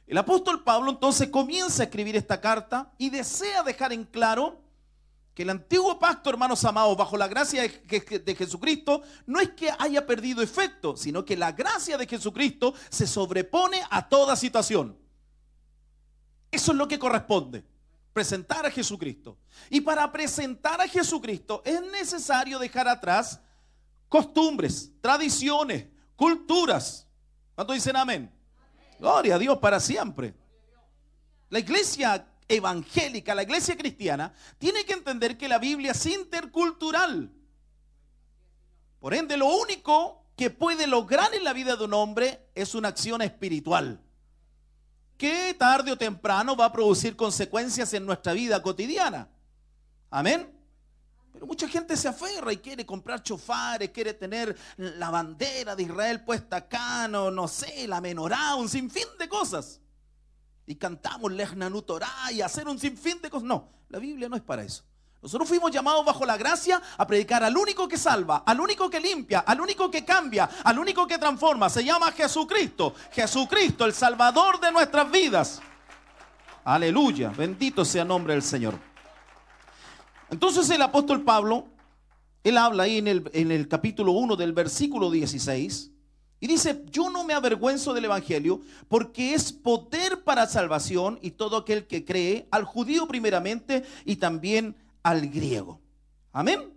[0.06, 4.60] El apóstol Pablo entonces comienza a escribir esta carta y desea dejar en claro
[5.36, 9.50] que el antiguo pacto, hermanos amados, bajo la gracia de, Je- de Jesucristo, no es
[9.50, 14.96] que haya perdido efecto, sino que la gracia de Jesucristo se sobrepone a toda situación.
[16.50, 17.62] Eso es lo que corresponde,
[18.14, 19.36] presentar a Jesucristo.
[19.68, 23.38] Y para presentar a Jesucristo es necesario dejar atrás
[24.08, 25.86] costumbres, tradiciones,
[26.16, 27.06] culturas.
[27.54, 28.32] ¿Cuántos dicen amén?
[28.98, 30.34] Gloria a Dios para siempre.
[31.50, 37.32] La iglesia evangélica, la iglesia cristiana, tiene que entender que la Biblia es intercultural.
[39.00, 42.88] Por ende, lo único que puede lograr en la vida de un hombre es una
[42.88, 44.00] acción espiritual.
[45.16, 49.28] Que tarde o temprano va a producir consecuencias en nuestra vida cotidiana.
[50.10, 50.52] Amén.
[51.32, 56.24] Pero mucha gente se aferra y quiere comprar chofares, quiere tener la bandera de Israel
[56.24, 59.80] puesta acá, no, no sé, la menorá, un sinfín de cosas.
[60.66, 63.46] Y cantamos Lejnanu Torah y hacer un sinfín de cosas.
[63.46, 64.82] No, la Biblia no es para eso.
[65.22, 69.00] Nosotros fuimos llamados bajo la gracia a predicar al único que salva, al único que
[69.00, 71.68] limpia, al único que cambia, al único que transforma.
[71.68, 72.94] Se llama Jesucristo.
[73.12, 75.60] Jesucristo, el Salvador de nuestras vidas.
[76.64, 77.30] Aleluya.
[77.30, 78.78] Bendito sea el nombre del Señor.
[80.30, 81.66] Entonces el apóstol Pablo,
[82.44, 85.92] él habla ahí en el, en el capítulo 1 del versículo 16
[86.38, 91.56] y dice, yo no me avergüenzo del Evangelio porque es poder para salvación y todo
[91.56, 95.80] aquel que cree, al judío primeramente y también al griego.
[96.32, 96.72] Amén.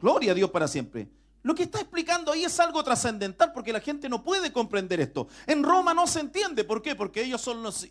[0.00, 1.08] Gloria a Dios para siempre.
[1.42, 5.28] Lo que está explicando ahí es algo trascendental porque la gente no puede comprender esto.
[5.46, 6.64] En Roma no se entiende.
[6.64, 6.94] ¿Por qué?
[6.94, 7.90] Porque ellos son los, eh,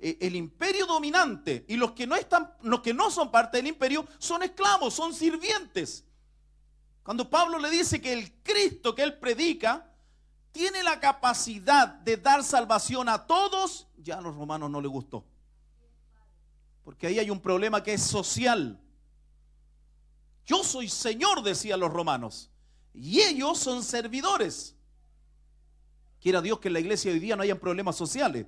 [0.00, 3.66] eh, el imperio dominante y los que, no están, los que no son parte del
[3.66, 6.04] imperio son esclavos, son sirvientes.
[7.02, 9.91] Cuando Pablo le dice que el Cristo que él predica
[10.52, 15.24] tiene la capacidad de dar salvación a todos, ya a los romanos no les gustó.
[16.84, 18.78] Porque ahí hay un problema que es social.
[20.44, 22.50] Yo soy Señor, decían los romanos,
[22.92, 24.76] y ellos son servidores.
[26.20, 28.46] Quiera Dios que en la iglesia hoy día no hayan problemas sociales.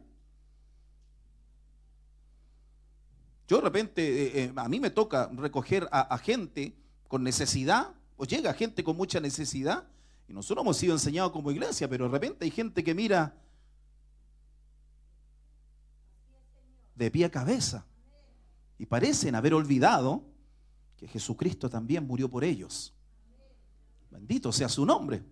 [3.48, 6.76] Yo de repente, eh, eh, a mí me toca recoger a, a gente
[7.08, 9.86] con necesidad, o llega gente con mucha necesidad,
[10.28, 13.34] y nosotros hemos sido enseñados como iglesia, pero de repente hay gente que mira
[16.94, 17.84] de pie a cabeza
[18.78, 20.22] y parecen haber olvidado
[20.96, 22.94] que Jesucristo también murió por ellos.
[24.10, 25.22] Bendito sea su nombre.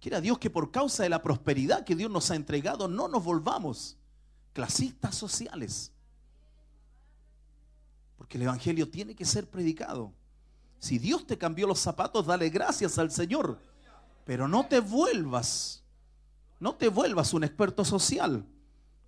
[0.00, 3.24] Quiera Dios que por causa de la prosperidad que Dios nos ha entregado no nos
[3.24, 3.96] volvamos
[4.52, 5.92] clasistas sociales.
[8.16, 10.12] Porque el Evangelio tiene que ser predicado.
[10.78, 13.58] Si Dios te cambió los zapatos, dale gracias al Señor.
[14.26, 15.84] Pero no te vuelvas,
[16.58, 18.44] no te vuelvas un experto social.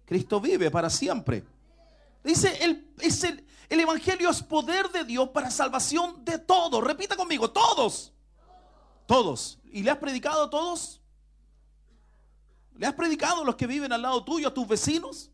[0.06, 1.44] Cristo vive para siempre.
[2.22, 6.82] Dice, el, el, el Evangelio es poder de Dios para salvación de todos.
[6.84, 8.12] Repita conmigo, todos.
[9.06, 9.58] Todos.
[9.64, 11.02] ¿Y le has predicado a todos?
[12.76, 15.32] ¿Le has predicado a los que viven al lado tuyo, a tus vecinos?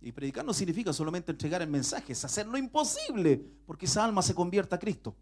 [0.00, 4.22] Y predicar no significa solamente entregar el mensaje, es hacer lo imposible porque esa alma
[4.22, 5.16] se convierta a Cristo.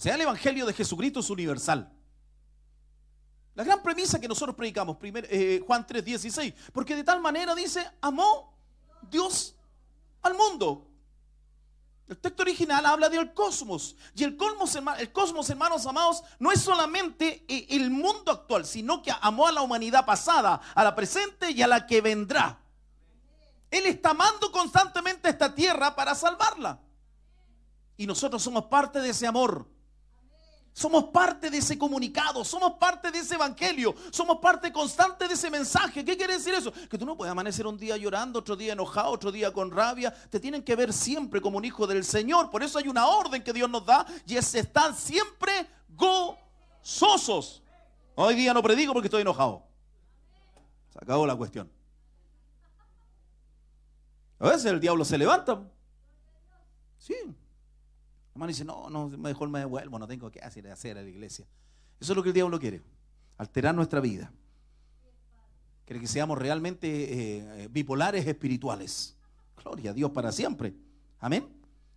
[0.00, 1.92] Sea, el Evangelio de Jesucristo es universal.
[3.54, 7.54] La gran premisa que nosotros predicamos, primer, eh, Juan 3, 16, porque de tal manera
[7.54, 8.50] dice, amó
[9.10, 9.54] Dios
[10.22, 10.88] al mundo.
[12.08, 13.94] El texto original habla del cosmos.
[14.14, 19.02] Y el cosmos, el cosmos, hermanos amados, no es solamente eh, el mundo actual, sino
[19.02, 22.58] que amó a la humanidad pasada, a la presente y a la que vendrá.
[23.70, 26.80] Él está amando constantemente a esta tierra para salvarla.
[27.98, 29.68] Y nosotros somos parte de ese amor.
[30.72, 35.50] Somos parte de ese comunicado, somos parte de ese evangelio, somos parte constante de ese
[35.50, 36.04] mensaje.
[36.04, 36.72] ¿Qué quiere decir eso?
[36.88, 40.14] Que tú no puedes amanecer un día llorando, otro día enojado, otro día con rabia.
[40.30, 42.50] Te tienen que ver siempre como un hijo del Señor.
[42.50, 47.62] Por eso hay una orden que Dios nos da y es estar siempre gozosos.
[48.14, 49.64] Hoy día no predico porque estoy enojado.
[50.92, 51.70] Se acabó la cuestión.
[54.38, 55.62] A veces el diablo se levanta.
[56.98, 57.14] Sí,
[58.32, 61.46] Hermano dice, no, no, mejor me devuelvo, no tengo que hacer, a la iglesia.
[62.00, 62.82] Eso es lo que el diablo quiere,
[63.36, 64.32] alterar nuestra vida.
[65.84, 69.16] Quiere que seamos realmente eh, bipolares espirituales.
[69.62, 70.74] Gloria a Dios para siempre.
[71.18, 71.48] Amén.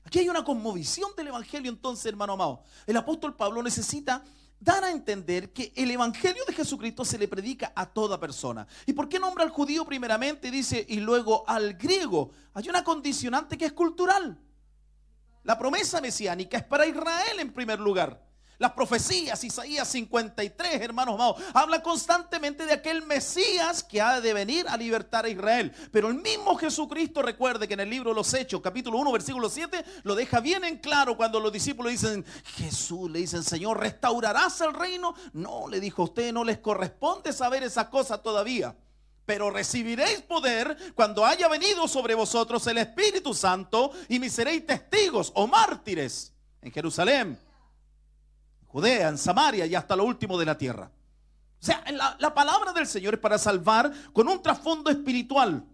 [0.03, 2.63] Aquí hay una conmovisión del Evangelio entonces, hermano amado.
[2.85, 4.23] El apóstol Pablo necesita
[4.59, 8.65] dar a entender que el Evangelio de Jesucristo se le predica a toda persona.
[8.85, 12.31] ¿Y por qué nombra al judío primeramente, dice, y luego al griego?
[12.53, 14.39] Hay una condicionante que es cultural.
[15.43, 18.33] La promesa mesiánica es para Israel en primer lugar.
[18.59, 24.65] Las profecías, Isaías 53, hermanos amados, habla constantemente de aquel Mesías que ha de venir
[24.69, 25.73] a libertar a Israel.
[25.91, 29.49] Pero el mismo Jesucristo, recuerde que en el libro de los Hechos, capítulo 1, versículo
[29.49, 32.23] 7, lo deja bien en claro cuando los discípulos dicen,
[32.55, 35.13] Jesús, le dicen, Señor, ¿restaurarás el reino?
[35.33, 38.75] No, le dijo, a usted no les corresponde saber esas cosas todavía.
[39.25, 45.31] Pero recibiréis poder cuando haya venido sobre vosotros el Espíritu Santo y me seréis testigos
[45.35, 47.39] o mártires en Jerusalén,
[48.67, 50.91] Judea, en Samaria y hasta lo último de la tierra.
[51.61, 55.65] O sea, la, la palabra del Señor es para salvar con un trasfondo espiritual.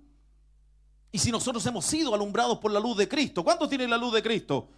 [1.12, 4.14] Y si nosotros hemos sido alumbrados por la luz de Cristo, ¿cuántos tienen la luz
[4.14, 4.70] de Cristo?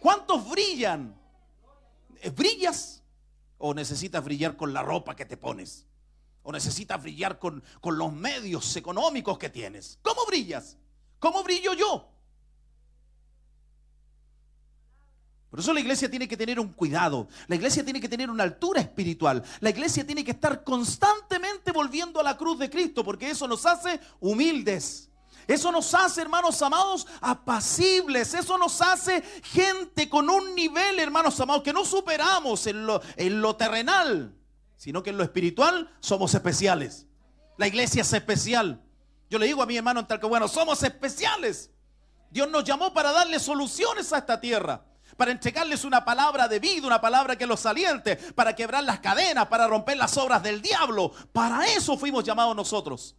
[0.00, 1.18] ¿Cuántos brillan?
[2.36, 3.02] ¿Brillas?
[3.56, 5.87] ¿O necesitas brillar con la ropa que te pones?
[6.48, 9.98] ¿O necesitas brillar con, con los medios económicos que tienes?
[10.00, 10.78] ¿Cómo brillas?
[11.18, 12.08] ¿Cómo brillo yo?
[15.50, 18.44] Por eso la iglesia tiene que tener un cuidado, la iglesia tiene que tener una
[18.44, 23.28] altura espiritual, la iglesia tiene que estar constantemente volviendo a la cruz de Cristo, porque
[23.28, 25.10] eso nos hace humildes.
[25.46, 28.32] Eso nos hace, hermanos amados, apacibles.
[28.32, 33.42] Eso nos hace gente con un nivel, hermanos amados, que no superamos en lo, en
[33.42, 34.37] lo terrenal,
[34.78, 37.06] sino que en lo espiritual somos especiales.
[37.58, 38.82] La iglesia es especial.
[39.28, 41.70] Yo le digo a mi hermano en tal que bueno, somos especiales.
[42.30, 44.82] Dios nos llamó para darle soluciones a esta tierra
[45.16, 49.48] para entregarles una palabra de vida, una palabra que los aliente, para quebrar las cadenas,
[49.48, 51.10] para romper las obras del diablo.
[51.32, 53.16] Para eso fuimos llamados nosotros.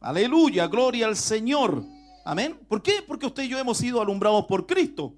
[0.00, 1.84] Aleluya, gloria al Señor.
[2.24, 2.58] Amén.
[2.68, 3.02] ¿Por qué?
[3.06, 5.14] Porque usted y yo hemos sido alumbrados por Cristo.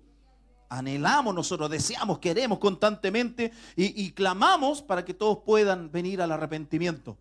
[0.71, 7.19] Anhelamos nosotros, deseamos, queremos constantemente y, clamamos para que todos puedan venir al arrepentimiento.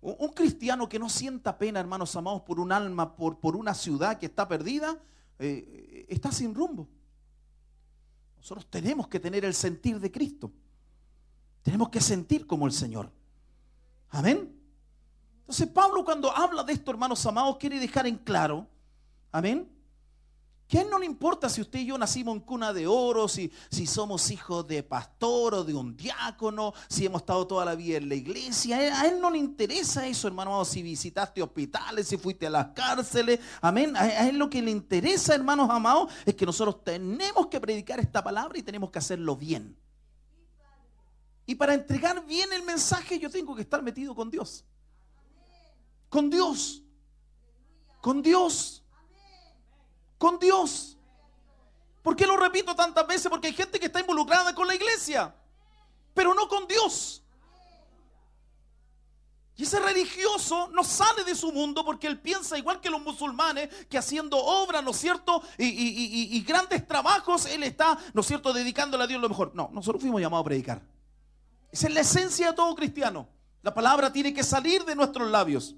[0.00, 3.74] Un, un cristiano que no sienta pena, hermanos amados, por un alma, por, por una
[3.74, 4.96] ciudad que está perdida,
[5.40, 6.88] eh, está sin rumbo.
[8.36, 10.52] Nosotros tenemos que tener el sentir de Cristo.
[11.62, 13.10] Tenemos que sentir como el Señor.
[14.10, 14.54] Amén.
[15.40, 18.68] Entonces Pablo cuando habla de esto, hermanos amados, quiere dejar en claro,
[19.32, 19.68] amén,
[20.70, 23.50] él no le importa si usted y yo nacimos en cuna de oro, si,
[23.86, 28.08] somos hijos de pastor o de un diácono, si hemos estado toda la vida en
[28.08, 28.76] la iglesia.
[28.76, 32.66] A él, no le interesa eso, hermano amado, si visitaste hospitales, si fuiste a las
[32.68, 33.40] cárceles.
[33.60, 33.96] Amén.
[33.96, 38.22] A él lo que le interesa, hermanos amados, es que nosotros tenemos que predicar esta
[38.24, 39.76] palabra y tenemos que hacerlo bien.
[41.46, 44.64] Y para entregar bien el mensaje yo tengo que estar metido con Dios.
[46.08, 46.82] Con Dios.
[48.00, 48.83] Con Dios
[50.18, 50.96] con Dios.
[52.02, 53.28] ¿Por qué lo repito tantas veces?
[53.30, 55.34] Porque hay gente que está involucrada con la iglesia,
[56.12, 57.22] pero no con Dios.
[59.56, 63.68] Y ese religioso no sale de su mundo porque él piensa igual que los musulmanes,
[63.86, 65.42] que haciendo obras, ¿no es cierto?
[65.56, 65.68] Y, y-
[66.32, 69.52] y- y grandes trabajos, él está, ¿no es cierto?, dedicándole a Dios lo mejor.
[69.54, 70.82] No, nosotros fuimos llamados a predicar.
[71.70, 73.28] Esa es la esencia de todo cristiano.
[73.62, 75.76] La palabra tiene que salir de nuestros labios.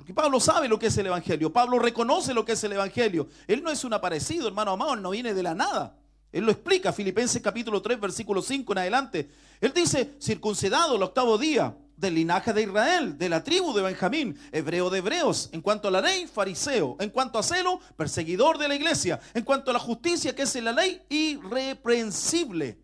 [0.00, 1.52] Porque Pablo sabe lo que es el Evangelio.
[1.52, 3.28] Pablo reconoce lo que es el Evangelio.
[3.46, 5.94] Él no es un aparecido, hermano amado, no viene de la nada.
[6.32, 9.30] Él lo explica, Filipenses capítulo 3, versículo 5 en adelante.
[9.60, 14.38] Él dice, circuncidado el octavo día del linaje de Israel, de la tribu de Benjamín,
[14.52, 18.68] hebreo de hebreos, en cuanto a la ley, fariseo, en cuanto a celo, perseguidor de
[18.68, 22.78] la iglesia, en cuanto a la justicia que es en la ley, irreprensible.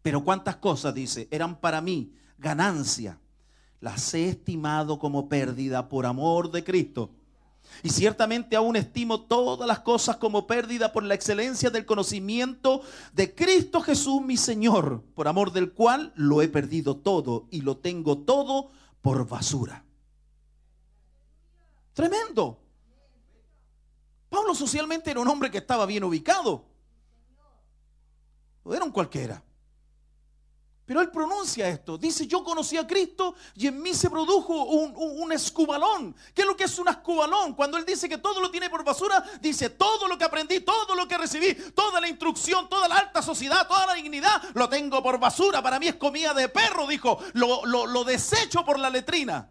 [0.00, 3.20] Pero cuántas cosas, dice, eran para mí ganancia.
[3.84, 7.10] Las he estimado como pérdida por amor de Cristo.
[7.82, 12.80] Y ciertamente aún estimo todas las cosas como pérdida por la excelencia del conocimiento
[13.12, 17.76] de Cristo Jesús mi Señor, por amor del cual lo he perdido todo y lo
[17.76, 18.70] tengo todo
[19.02, 19.84] por basura.
[21.92, 22.58] Tremendo.
[24.30, 26.64] Pablo socialmente era un hombre que estaba bien ubicado.
[28.64, 29.42] Era un cualquiera.
[30.86, 31.96] Pero él pronuncia esto.
[31.96, 36.14] Dice, yo conocí a Cristo y en mí se produjo un, escubalón.
[36.34, 37.54] ¿Qué es lo que es un escubalón?
[37.54, 40.94] Cuando él dice que todo lo tiene por basura, dice, todo lo que aprendí, todo
[40.94, 45.02] lo que recibí, toda la instrucción, toda la alta sociedad, toda la dignidad, lo tengo
[45.02, 45.62] por basura.
[45.62, 47.18] Para mí es comida de perro, dijo.
[47.32, 49.50] Lo, lo desecho por la letrina.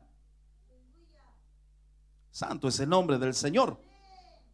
[2.30, 3.80] Santo es el nombre del Señor.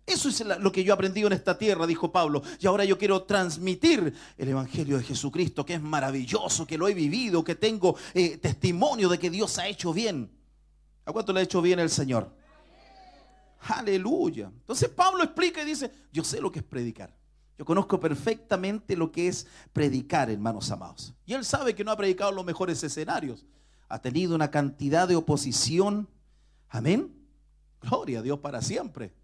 [0.09, 2.41] Eso es lo que yo he aprendido en esta tierra, dijo Pablo.
[2.59, 6.95] Y ahora yo quiero transmitir el Evangelio de Jesucristo, que es maravilloso, que lo he
[6.95, 10.31] vivido, que tengo eh, testimonio de que Dios ha hecho bien.
[11.05, 12.27] ¿A cuánto le ha hecho bien el Señor?
[13.61, 14.47] Aleluya.
[14.47, 17.15] Entonces Pablo explica y dice, yo sé lo que es predicar.
[17.59, 21.13] Yo conozco perfectamente lo que es predicar, hermanos amados.
[21.27, 23.45] Y él sabe que no ha predicado en los mejores escenarios.
[23.87, 26.07] Ha tenido una cantidad de oposición.
[26.67, 27.13] Amén.
[27.81, 29.18] Gloria a Dios para siempre.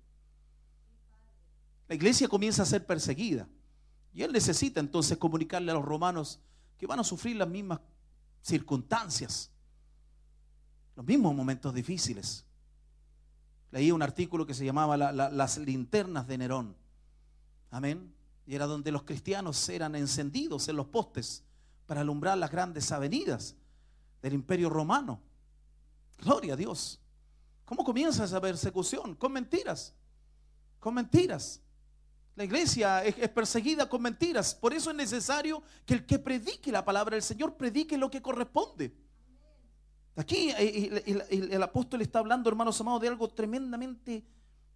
[1.87, 3.47] La iglesia comienza a ser perseguida.
[4.13, 6.39] Y él necesita entonces comunicarle a los romanos
[6.77, 7.79] que van a sufrir las mismas
[8.41, 9.51] circunstancias,
[10.95, 12.45] los mismos momentos difíciles.
[13.71, 16.75] Leí un artículo que se llamaba la- la- Las linternas de Nerón.
[17.71, 18.13] Amén.
[18.47, 21.43] Y era donde los cristianos eran encendidos en los postes
[21.87, 23.55] para alumbrar las grandes avenidas
[24.21, 25.19] del imperio romano.
[26.19, 26.99] Gloria a Dios.
[27.65, 29.15] ¿Cómo comienza esa persecución?
[29.15, 29.93] Con mentiras.
[30.79, 31.59] Con mentiras.
[32.35, 34.53] La iglesia es, perseguida con mentiras.
[34.53, 38.21] Por eso es necesario que el que predique la palabra del Señor predique lo que
[38.21, 38.93] corresponde.
[40.17, 44.23] Aquí eh, el, apóstol está hablando, hermanos amados, de algo tremendamente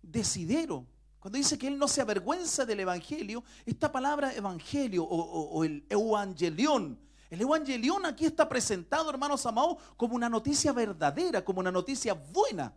[0.02, 0.86] desidero.
[1.20, 5.64] Cuando dice que él no se avergüenza del evangelio, esta palabra evangelio o, o- o
[5.66, 6.98] el evangelión,
[7.30, 12.74] el evangelión aquí está presentado, hermanos amados, como una noticia verdadera, como una noticia buena.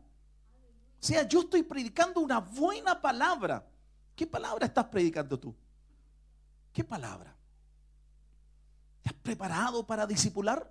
[1.01, 3.65] O sea, yo estoy predicando una buena palabra.
[4.15, 5.55] ¿Qué palabra estás predicando tú?
[6.73, 7.35] ¿Qué palabra?
[9.03, 10.71] ¿Te has preparado para discipular?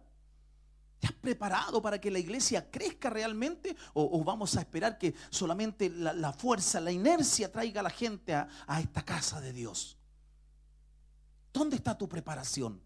[1.00, 3.76] ¿Te has preparado para que la iglesia crezca realmente?
[3.94, 8.34] ¿O, vamos a esperar que solamente la, la fuerza, la inercia traiga a la gente
[8.34, 9.98] a, a esta casa de Dios?
[11.52, 12.80] ¿Dónde está tu preparación?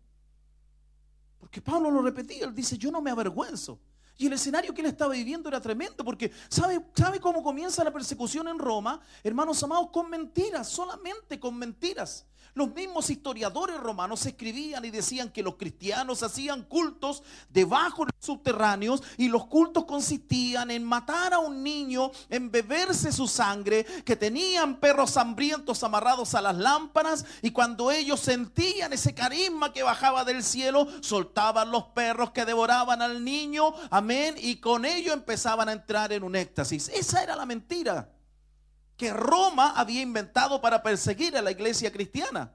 [1.40, 3.80] Porque Pablo lo repetía, él dice, yo no me avergüenzo.
[4.17, 7.91] Y el escenario que él estaba viviendo era tremendo, porque ¿sabe, ¿sabe cómo comienza la
[7.91, 9.01] persecución en Roma?
[9.23, 12.25] Hermanos amados, con mentiras, solamente con mentiras.
[12.56, 18.26] Los mismos historiadores romanos escribían y decían que los cristianos hacían cultos debajo de los
[18.26, 24.15] subterráneos y los cultos consistían en matar a un niño, en beberse su sangre, que
[24.15, 30.23] tenían perros hambrientos amarrados a las lámparas y cuando ellos sentían ese carisma que bajaba
[30.23, 35.73] del cielo, soltaban los perros que devoraban al niño, amén, y con ello empezaban a
[35.73, 36.88] entrar en un éxtasis.
[36.88, 38.14] Esa era la mentira
[38.97, 42.53] que Roma había inventado para perseguir a la iglesia cristiana.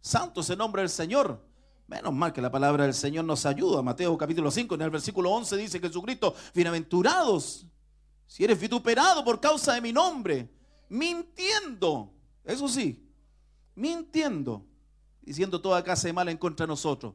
[0.00, 1.42] Santo es el nombre del Señor.
[1.86, 3.82] Menos mal que la palabra del Señor nos ayuda.
[3.82, 7.66] Mateo capítulo 5, en el versículo 11 dice Jesucristo, bienaventurados
[8.26, 10.48] si eres vituperado por causa de mi nombre,
[10.88, 12.12] mintiendo,
[12.44, 13.08] eso sí,
[13.74, 14.64] mintiendo,
[15.22, 17.14] diciendo toda clase de mal en contra de nosotros.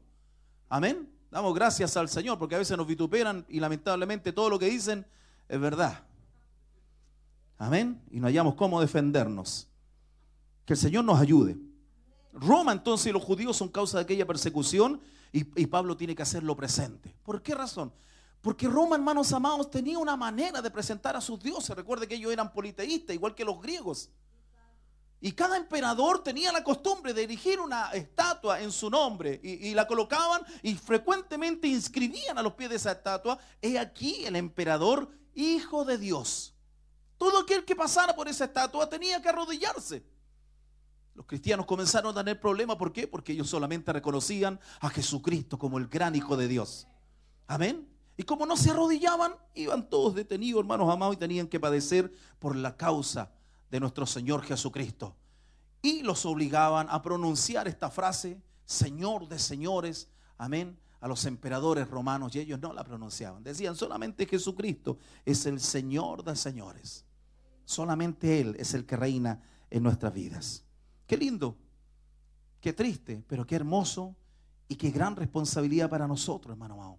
[0.68, 1.12] Amén.
[1.30, 5.06] Damos gracias al Señor porque a veces nos vituperan y lamentablemente todo lo que dicen
[5.48, 6.04] es verdad.
[7.60, 8.02] Amén.
[8.10, 9.68] Y no hallamos cómo defendernos.
[10.64, 11.58] Que el Señor nos ayude.
[12.32, 14.98] Roma entonces y los judíos son causa de aquella persecución
[15.30, 17.14] y, y Pablo tiene que hacerlo presente.
[17.22, 17.92] ¿Por qué razón?
[18.40, 21.76] Porque Roma, hermanos amados, tenía una manera de presentar a sus dioses.
[21.76, 24.08] Recuerde que ellos eran politeístas, igual que los griegos.
[25.20, 29.74] Y cada emperador tenía la costumbre de erigir una estatua en su nombre y, y
[29.74, 35.10] la colocaban y frecuentemente inscribían a los pies de esa estatua, he aquí el emperador,
[35.34, 36.49] hijo de Dios.
[37.20, 40.02] Todo aquel que pasara por esa estatua tenía que arrodillarse.
[41.14, 43.06] Los cristianos comenzaron a tener problemas, ¿por qué?
[43.06, 46.88] Porque ellos solamente reconocían a Jesucristo como el gran Hijo de Dios.
[47.46, 47.86] Amén.
[48.16, 52.56] Y como no se arrodillaban, iban todos detenidos, hermanos amados, y tenían que padecer por
[52.56, 53.30] la causa
[53.70, 55.14] de nuestro Señor Jesucristo.
[55.82, 62.34] Y los obligaban a pronunciar esta frase, Señor de señores, amén, a los emperadores romanos,
[62.34, 63.42] y ellos no la pronunciaban.
[63.42, 67.04] Decían, solamente Jesucristo es el Señor de señores.
[67.70, 69.40] Solamente Él es el que reina
[69.70, 70.64] en nuestras vidas.
[71.06, 71.56] Qué lindo,
[72.60, 74.16] qué triste, pero qué hermoso
[74.66, 76.98] y qué gran responsabilidad para nosotros, hermano amado.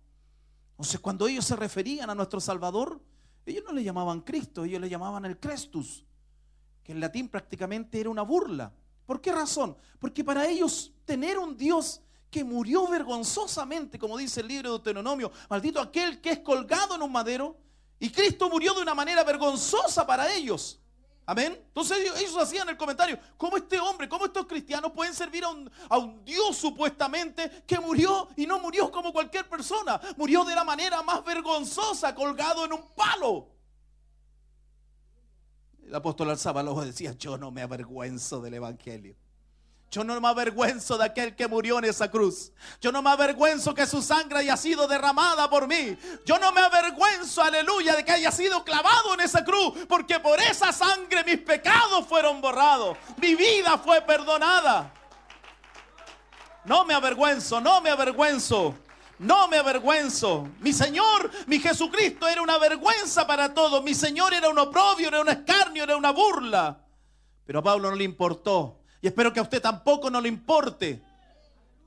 [0.72, 3.02] Entonces, cuando ellos se referían a nuestro Salvador,
[3.45, 6.06] ellos no le llamaban Cristo, ellos le llamaban el Crestus,
[6.85, 8.72] que en latín prácticamente era una burla.
[9.06, 9.76] ¿Por qué razón?
[9.99, 15.34] Porque para ellos tener un Dios que murió vergonzosamente, como dice el libro de Deuteronomio,
[15.49, 17.57] maldito aquel que es colgado en un madero,
[18.01, 20.79] y Cristo murió de una manera vergonzosa para ellos.
[21.23, 21.53] Amén.
[21.67, 26.25] Entonces ellos, hacían el comentario, ¿cómo este hombre, cómo estos cristianos pueden servir a un,
[26.25, 30.01] Dios supuestamente que murió y no murió como cualquier persona?
[30.17, 33.49] Murió de la manera más vergonzosa, colgado en un palo.
[35.85, 39.15] El apóstol alzaba decía, yo no me avergüenzo del Evangelio.
[39.91, 42.53] Yo no me avergüenzo de aquel que murió en esa cruz.
[42.80, 45.97] Yo no me avergüenzo que su sangre haya sido derramada por mí.
[46.26, 49.73] Yo no me avergüenzo, aleluya, de que haya sido clavado en esa cruz.
[49.89, 52.97] Porque por esa sangre mis pecados fueron borrados.
[53.18, 54.93] Mi vida fue perdonada.
[56.63, 58.73] No me avergüenzo, no me avergüenzo.
[59.19, 60.47] No me avergüenzo.
[60.61, 63.84] Mi Señor, mi Jesucristo era una vergüenza para todos.
[63.84, 66.80] Mi Señor era un oprobio, era un escarnio, era una burla.
[67.45, 68.80] Pero a Pablo no le importó.
[69.01, 71.03] Y espero que a usted tampoco no le importe.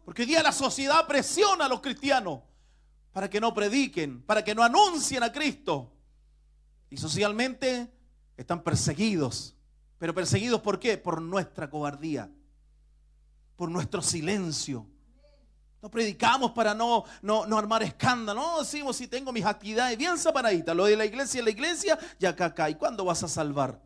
[0.05, 2.41] Porque hoy día la sociedad presiona a los cristianos
[3.13, 5.93] para que no prediquen, para que no anuncien a Cristo.
[6.91, 7.91] Y socialmente
[8.37, 9.55] están perseguidos.
[9.99, 10.99] Pero perseguidos por qué?
[10.99, 12.31] Por nuestra cobardía,
[13.57, 14.87] por nuestro silencio.
[15.81, 18.41] No predicamos para no, no, no armar escándalo.
[18.41, 20.75] No decimos si tengo mis actividades bien separaditas.
[20.75, 22.69] Lo de la iglesia es la iglesia y acá acá.
[22.71, 23.81] ¿Y cuándo vas a salvar?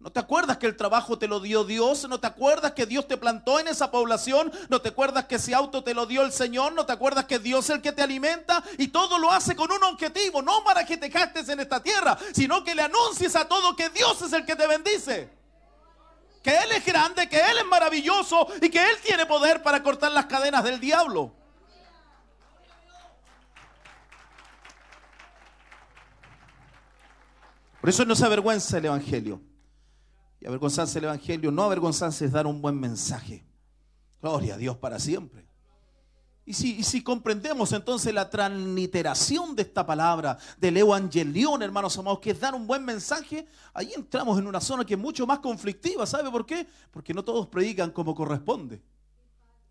[0.00, 2.08] ¿No te acuerdas que el trabajo te lo dio Dios?
[2.08, 4.52] ¿No te acuerdas que Dios te plantó en esa población?
[4.68, 6.72] ¿No te acuerdas que ese auto te lo dio el Señor?
[6.72, 8.62] ¿No te acuerdas que Dios es el que te alimenta?
[8.78, 12.16] Y todo lo hace con un objetivo, no para que te gastes en esta tierra,
[12.32, 15.36] sino que le anuncies a todo que Dios es el que te bendice.
[16.44, 20.12] Que Él es grande, que Él es maravilloso y que Él tiene poder para cortar
[20.12, 21.34] las cadenas del diablo.
[27.80, 29.47] Por eso no se avergüenza el Evangelio.
[30.40, 33.44] Y avergonzarse el Evangelio, no avergonzarse es dar un buen mensaje.
[34.20, 35.46] Gloria a Dios para siempre.
[36.44, 42.20] Y si, y si comprendemos entonces la transliteración de esta palabra, del evangelión, hermanos amados,
[42.20, 45.40] que es dar un buen mensaje, ahí entramos en una zona que es mucho más
[45.40, 46.06] conflictiva.
[46.06, 46.66] ¿Sabe por qué?
[46.90, 48.80] Porque no todos predican como corresponde.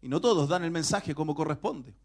[0.04, 1.96] Y no todos dan el mensaje como corresponde.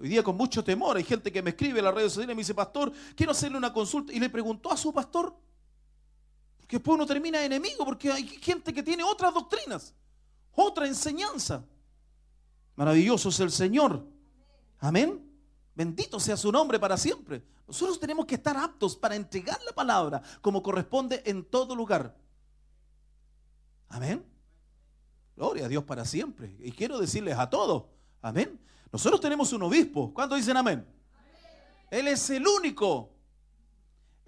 [0.00, 2.36] Hoy día con mucho temor hay gente que me escribe en las redes sociales y
[2.36, 4.12] me dice, pastor, quiero hacerle una consulta.
[4.12, 5.36] Y le preguntó a su pastor,
[6.68, 9.94] porque después uno termina enemigo, porque hay gente que tiene otras doctrinas,
[10.54, 11.64] otra enseñanza.
[12.76, 14.06] Maravilloso es el Señor.
[14.78, 15.26] Amén.
[15.74, 17.42] Bendito sea su nombre para siempre.
[17.66, 22.14] Nosotros tenemos que estar aptos para entregar la palabra como corresponde en todo lugar.
[23.88, 24.22] Amén.
[25.36, 26.54] Gloria a Dios para siempre.
[26.58, 27.84] Y quiero decirles a todos,
[28.20, 28.60] amén.
[28.92, 30.12] Nosotros tenemos un obispo.
[30.12, 30.86] ¿Cuántos dicen amén?
[31.90, 33.14] Él es el único.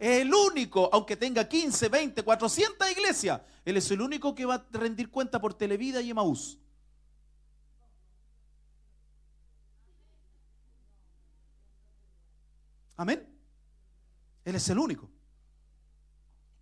[0.00, 4.66] El único, aunque tenga 15, 20, 400 iglesias, Él es el único que va a
[4.72, 6.58] rendir cuenta por Televida y Emaús.
[12.96, 13.28] Amén.
[14.42, 15.06] Él es el único.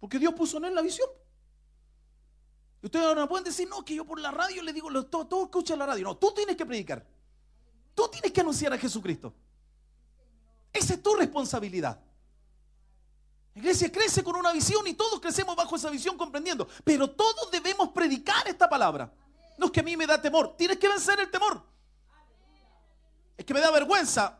[0.01, 1.09] Porque Dios puso en él la visión.
[2.83, 5.29] Y ustedes ahora no pueden decir, no, que yo por la radio le digo, todo,
[5.29, 6.03] todo escucha la radio.
[6.03, 7.07] No, tú tienes que predicar.
[7.95, 9.33] Tú tienes que anunciar a Jesucristo.
[10.73, 12.08] Esa es tu responsabilidad.
[13.59, 16.69] La iglesia crece con una visión y todos crecemos bajo esa visión comprendiendo.
[16.85, 19.13] Pero todos debemos predicar esta palabra.
[19.59, 20.55] No es que a mí me da temor.
[20.57, 21.61] Tienes que vencer el temor.
[23.37, 24.39] Es que me da vergüenza.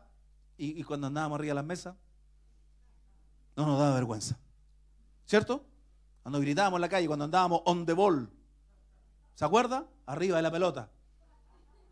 [0.57, 1.95] Y, y cuando andábamos arriba de las mesas,
[3.57, 4.37] no nos daba vergüenza.
[5.25, 5.65] ¿Cierto?
[6.23, 8.29] Cuando gritábamos en la calle, cuando andábamos on the ball.
[9.35, 9.85] ¿Se acuerda?
[10.05, 10.89] Arriba de la pelota.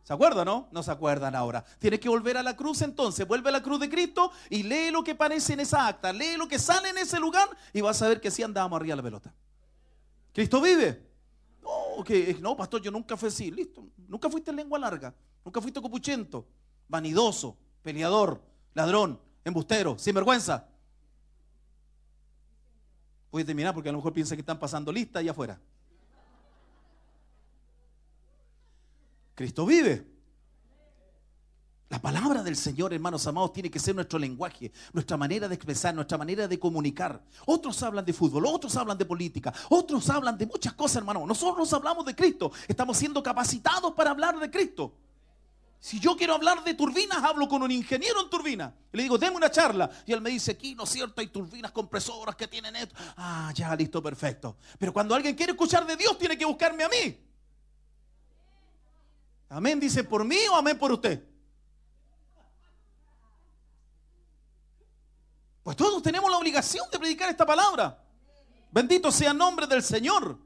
[0.08, 0.70] ¿Se acuerdan, no?
[0.72, 1.66] No se acuerdan ahora.
[1.80, 3.28] Tienes que volver a la cruz entonces.
[3.28, 6.14] Vuelve a la cruz de Cristo y lee lo que aparece en esa acta.
[6.14, 8.94] Lee lo que sale en ese lugar y vas a ver que sí andábamos arriba
[8.94, 9.34] de la pelota.
[10.32, 11.06] ¿Cristo vive?
[11.62, 13.52] No, que, no, pastor, yo nunca fui así.
[13.52, 13.86] Listo.
[14.08, 15.14] Nunca fuiste lengua larga.
[15.44, 16.48] Nunca fuiste copuchento,
[16.88, 18.42] vanidoso, peleador,
[18.76, 20.70] ladrón, embustero, sinvergüenza.
[23.30, 25.60] Voy a terminar porque a lo mejor piensa que están pasando lista allá afuera.
[29.38, 30.04] Cristo vive.
[31.90, 35.94] La palabra del Señor, hermanos amados, tiene que ser nuestro lenguaje, nuestra manera de expresar,
[35.94, 37.24] nuestra manera de comunicar.
[37.46, 41.28] Otros hablan de fútbol, otros hablan de política, otros hablan de muchas cosas, hermanos.
[41.28, 42.52] Nosotros hablamos de Cristo.
[42.68, 44.96] Estamos siendo capacitados para hablar de Cristo.
[45.80, 48.74] Si yo quiero hablar de turbinas, hablo con un ingeniero en turbina.
[48.92, 49.88] Y le digo, deme una charla.
[50.08, 51.22] Y él me dice, aquí, ¿no es cierto?
[51.22, 52.96] Hay turbinas compresoras que tienen esto.
[53.16, 54.58] Ah, ya, listo, perfecto.
[54.80, 57.27] Pero cuando alguien quiere escuchar de Dios, tiene que buscarme a mí.
[59.50, 61.24] Amén, dice, ¿por mí o amén por usted?
[65.64, 68.02] Pues todos tenemos la obligación de predicar esta palabra.
[68.72, 70.38] Bendito sea el nombre del Señor.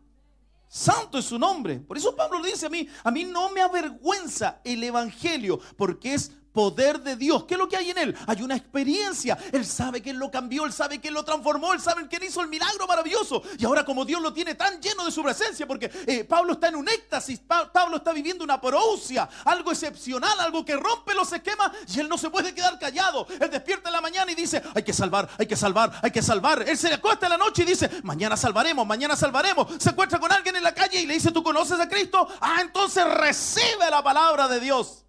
[0.68, 1.80] Santo es su nombre.
[1.80, 6.32] Por eso Pablo dice a mí, a mí no me avergüenza el Evangelio, porque es
[6.54, 7.46] poder de Dios.
[7.46, 8.16] ¿Qué es lo que hay en él?
[8.28, 9.38] Hay una experiencia.
[9.52, 12.18] Él sabe que él lo cambió, él sabe que él lo transformó, él sabe que
[12.18, 13.42] él hizo el milagro maravilloso.
[13.58, 16.68] Y ahora como Dios lo tiene tan lleno de su presencia, porque eh, Pablo está
[16.68, 21.32] en un éxtasis, Pa- Pablo está viviendo una parousia, algo excepcional, algo que rompe los
[21.32, 23.28] esquemas y él no se puede quedar callado.
[23.40, 26.22] Él despierta en la mañana y dice, hay que salvar, hay que salvar, hay que
[26.22, 26.64] salvar.
[26.68, 29.68] Él se acuesta en la noche y dice, mañana salvaremos, mañana salvaremos.
[29.80, 32.28] Se encuentra con alguien en la calle y le dice, ¿tú conoces a Cristo?
[32.40, 35.06] Ah, entonces recibe la palabra de Dios.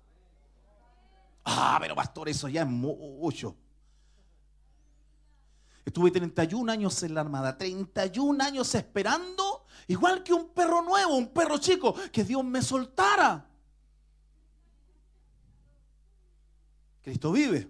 [1.45, 3.57] Ah, pero pastor, eso ya es mucho.
[5.85, 11.29] Estuve 31 años en la armada, 31 años esperando, igual que un perro nuevo, un
[11.29, 13.49] perro chico, que Dios me soltara.
[17.03, 17.69] Cristo vive.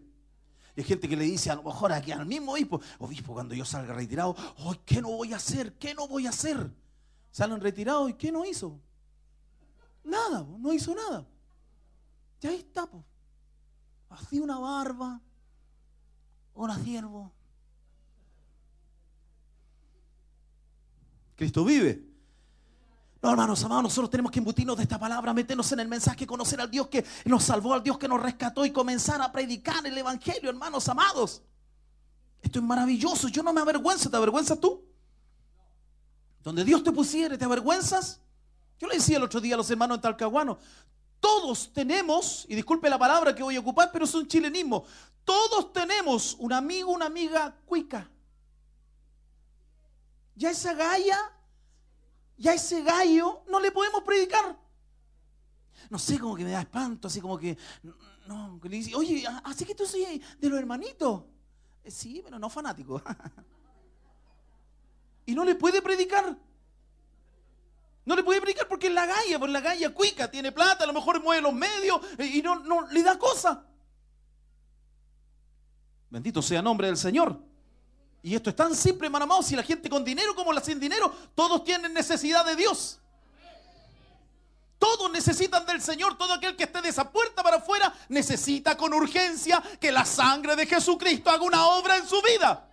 [0.77, 3.55] Y hay gente que le dice a lo mejor aquí al mismo obispo, obispo, cuando
[3.55, 5.75] yo salga retirado, "Ay, ¿qué no voy a hacer?
[5.79, 6.71] ¿Qué no voy a hacer?
[7.31, 8.79] Salen retirados y ¿qué no hizo?
[10.05, 11.27] Nada, no hizo nada.
[12.43, 13.03] Y ahí está, pues.
[14.13, 15.21] Así una barba,
[16.55, 17.33] una siervo.
[21.37, 22.13] Cristo vive.
[23.23, 26.61] No, hermanos amados, nosotros tenemos que embutirnos de esta palabra, meternos en el mensaje, conocer
[26.61, 29.97] al Dios que nos salvó, al Dios que nos rescató y comenzar a predicar el
[29.97, 31.43] Evangelio, hermanos amados.
[32.43, 34.85] Esto es maravilloso, yo no me avergüenzo, ¿te avergüenzas tú?
[36.43, 38.21] Donde Dios te pusiere, ¿te avergüenzas?
[38.81, 40.59] Yo le decía el otro día a los hermanos en Talcahuano,
[41.23, 44.85] todos tenemos, y disculpe la palabra que voy a ocupar, pero es un chilenismo,
[45.25, 48.11] todos tenemos un amigo, una amiga cuica.
[50.35, 51.17] Ya esa galla,
[52.37, 54.59] ya ese gallo, no le podemos predicar.
[55.89, 57.57] No sé, como que me da espanto, así como que,
[58.27, 61.23] no, que le dice, oye, así que tú soy de los hermanitos.
[61.85, 63.01] Eh, Sí, pero no fanático.
[65.27, 66.37] y no le puede predicar.
[68.05, 70.87] No le puede predicar porque es la galla, porque la galla cuica, tiene plata, a
[70.87, 73.65] lo mejor mueve los medios y no, no le da cosa.
[76.11, 77.39] Bendito sea el nombre del Señor.
[78.23, 80.79] Y esto es tan simple, hermano amado, si la gente con dinero como la sin
[80.79, 82.99] dinero, todos tienen necesidad de Dios.
[84.79, 88.93] Todos necesitan del Señor, todo aquel que esté de esa puerta para afuera necesita con
[88.93, 92.69] urgencia que la sangre de Jesucristo haga una obra en su vida.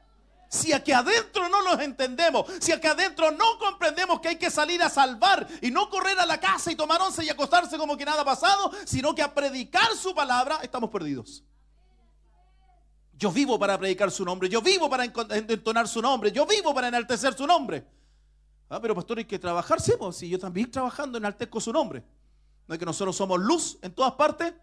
[0.51, 4.81] Si aquí adentro no nos entendemos, si aquí adentro no comprendemos que hay que salir
[4.81, 8.03] a salvar y no correr a la casa y tomar once y acostarse como que
[8.03, 11.43] nada ha pasado, sino que a predicar su palabra, estamos perdidos.
[13.13, 16.87] Yo vivo para predicar su nombre, yo vivo para entonar su nombre, yo vivo para
[16.87, 17.85] enaltecer su nombre.
[18.69, 22.03] Ah, pero pastor, hay que trabajar, sí, pues, si yo también trabajando enaltezco su nombre.
[22.67, 24.53] No es que nosotros somos luz en todas partes.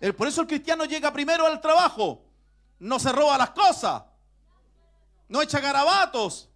[0.00, 2.22] El- Por eso el cristiano llega primero al trabajo,
[2.78, 4.02] no se roba las cosas,
[5.28, 6.48] no echa garabatos.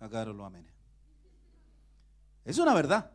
[0.00, 0.72] Los amenes.
[2.44, 3.10] Es una verdad.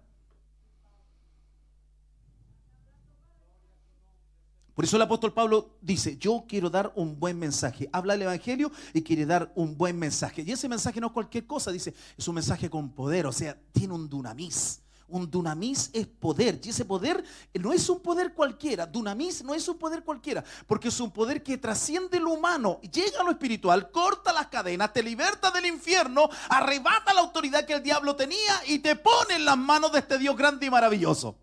[4.74, 7.90] Por eso el apóstol Pablo dice, yo quiero dar un buen mensaje.
[7.92, 10.44] Habla el Evangelio y quiere dar un buen mensaje.
[10.44, 13.60] Y ese mensaje no es cualquier cosa, dice, es un mensaje con poder, o sea,
[13.72, 14.82] tiene un dunamis.
[15.10, 17.24] Un dunamis es poder, y ese poder
[17.54, 18.86] no es un poder cualquiera.
[18.86, 23.22] Dunamis no es un poder cualquiera, porque es un poder que trasciende lo humano, llega
[23.22, 27.84] a lo espiritual, corta las cadenas, te liberta del infierno, arrebata la autoridad que el
[27.84, 31.38] diablo tenía y te pone en las manos de este Dios grande y maravilloso.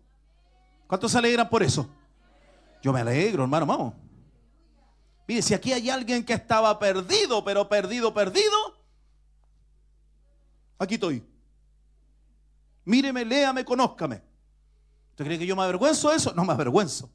[0.85, 1.89] ¿Cuántos se alegran por eso?
[2.83, 3.93] Yo me alegro, hermano, vamos.
[5.27, 8.77] Mire, si aquí hay alguien que estaba perdido, pero perdido, perdido,
[10.77, 11.23] aquí estoy.
[12.85, 14.21] Míreme, léame, conózcame.
[15.11, 16.33] ¿Usted cree que yo me avergüenzo de eso?
[16.35, 17.09] No me avergüenzo.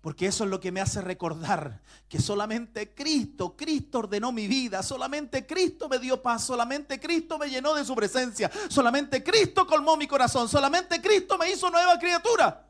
[0.00, 4.84] Porque eso es lo que me hace recordar que solamente Cristo, Cristo ordenó mi vida,
[4.84, 9.96] solamente Cristo me dio paz, solamente Cristo me llenó de su presencia, solamente Cristo colmó
[9.96, 12.64] mi corazón, solamente Cristo me hizo nueva criatura.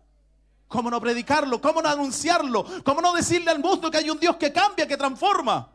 [0.67, 1.61] ¿Cómo no predicarlo?
[1.61, 2.65] ¿Cómo no anunciarlo?
[2.83, 5.71] ¿Cómo no decirle al mundo que hay un Dios que cambia, que transforma?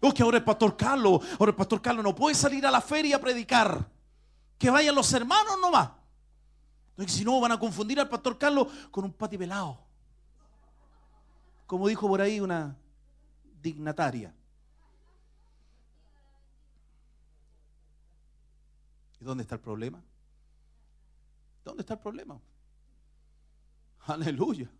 [0.00, 2.80] Oh, que ahora el pastor Carlos, ahora el pastor Carlos no puede salir a la
[2.80, 3.93] feria a predicar.
[4.58, 5.90] Que vayan los hermanos nomás.
[7.06, 9.78] Si no van a confundir al pastor Carlos con un pati pelado.
[11.66, 12.76] Como dijo por ahí una
[13.60, 14.32] dignataria.
[19.20, 20.02] ¿Y dónde está el problema?
[21.64, 22.38] ¿Dónde está el problema?
[24.06, 24.70] Aleluya.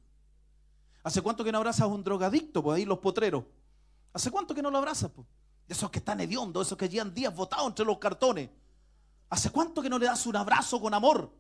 [1.03, 2.63] ¿Hace cuánto que no abrazas a un drogadicto?
[2.63, 3.45] Pues ahí los potreros.
[4.13, 5.11] ¿Hace cuánto que no lo abrazas?
[5.11, 5.27] Pues?
[5.67, 8.51] De esos que están hediondos, esos que llevan días botados entre los cartones.
[9.31, 11.31] ¿Hace cuánto que no le das un abrazo con amor?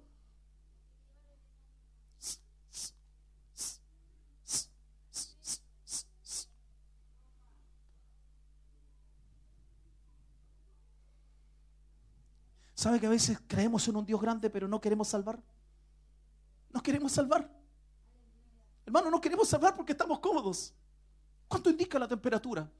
[12.84, 15.42] ¿Sabe que a veces creemos en un Dios grande pero no queremos salvar?
[16.70, 17.50] No queremos salvar.
[18.84, 20.74] Hermano, no queremos salvar porque estamos cómodos.
[21.48, 22.70] ¿Cuánto indica la temperatura?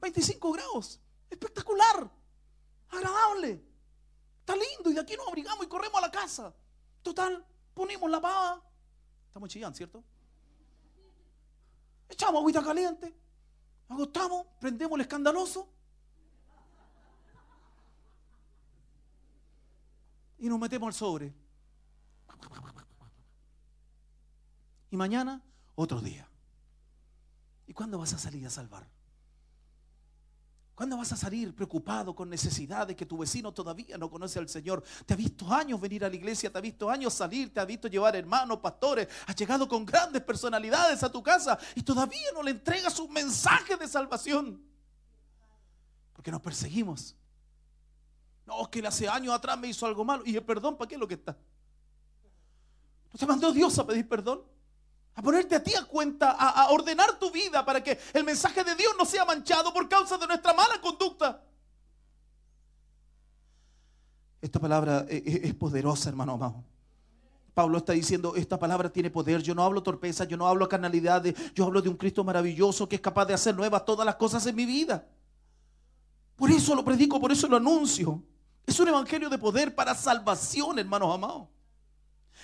[0.00, 1.00] 25 grados.
[1.28, 2.08] Espectacular.
[2.90, 3.64] Agradable.
[4.46, 6.54] Está lindo y de aquí nos abrigamos y corremos a la casa.
[7.02, 7.44] Total,
[7.74, 8.62] ponemos la pava.
[9.26, 10.04] Estamos chillando, ¿cierto?
[12.08, 13.12] Echamos agüita caliente.
[13.88, 15.68] Agotamos, prendemos el escandaloso.
[20.38, 21.34] Y nos metemos al sobre.
[24.92, 25.42] Y mañana,
[25.74, 26.30] otro día.
[27.66, 28.95] ¿Y cuándo vas a salir a salvar?
[30.76, 34.84] ¿Cuándo vas a salir preocupado con necesidades que tu vecino todavía no conoce al Señor?
[35.06, 37.64] Te ha visto años venir a la iglesia, te ha visto años salir, te ha
[37.64, 42.42] visto llevar hermanos, pastores, has llegado con grandes personalidades a tu casa y todavía no
[42.42, 44.62] le entregas un mensaje de salvación.
[46.12, 47.16] Porque nos perseguimos.
[48.44, 50.24] No, es que él hace años atrás me hizo algo malo.
[50.26, 51.34] Y el perdón, ¿para qué es lo que está?
[53.14, 54.42] ¿No te mandó Dios a pedir perdón?
[55.16, 58.74] A ponerte a ti a cuenta, a, ordenar tu vida para que el mensaje de
[58.74, 61.42] Dios no sea manchado por causa de nuestra mala conducta.
[64.42, 66.62] Esta palabra eh, eh, es poderosa, hermano amado.
[67.54, 69.42] Pablo está diciendo, esta palabra tiene poder.
[69.42, 72.96] Yo no hablo torpeza, yo no hablo carnalidades, yo hablo de un Cristo maravilloso que
[72.96, 75.08] es capaz de hacer nuevas todas las cosas en mi vida.
[76.36, 78.22] Por eso lo predico, por eso lo anuncio.
[78.66, 81.48] Es un evangelio de poder para salvación, hermanos amados.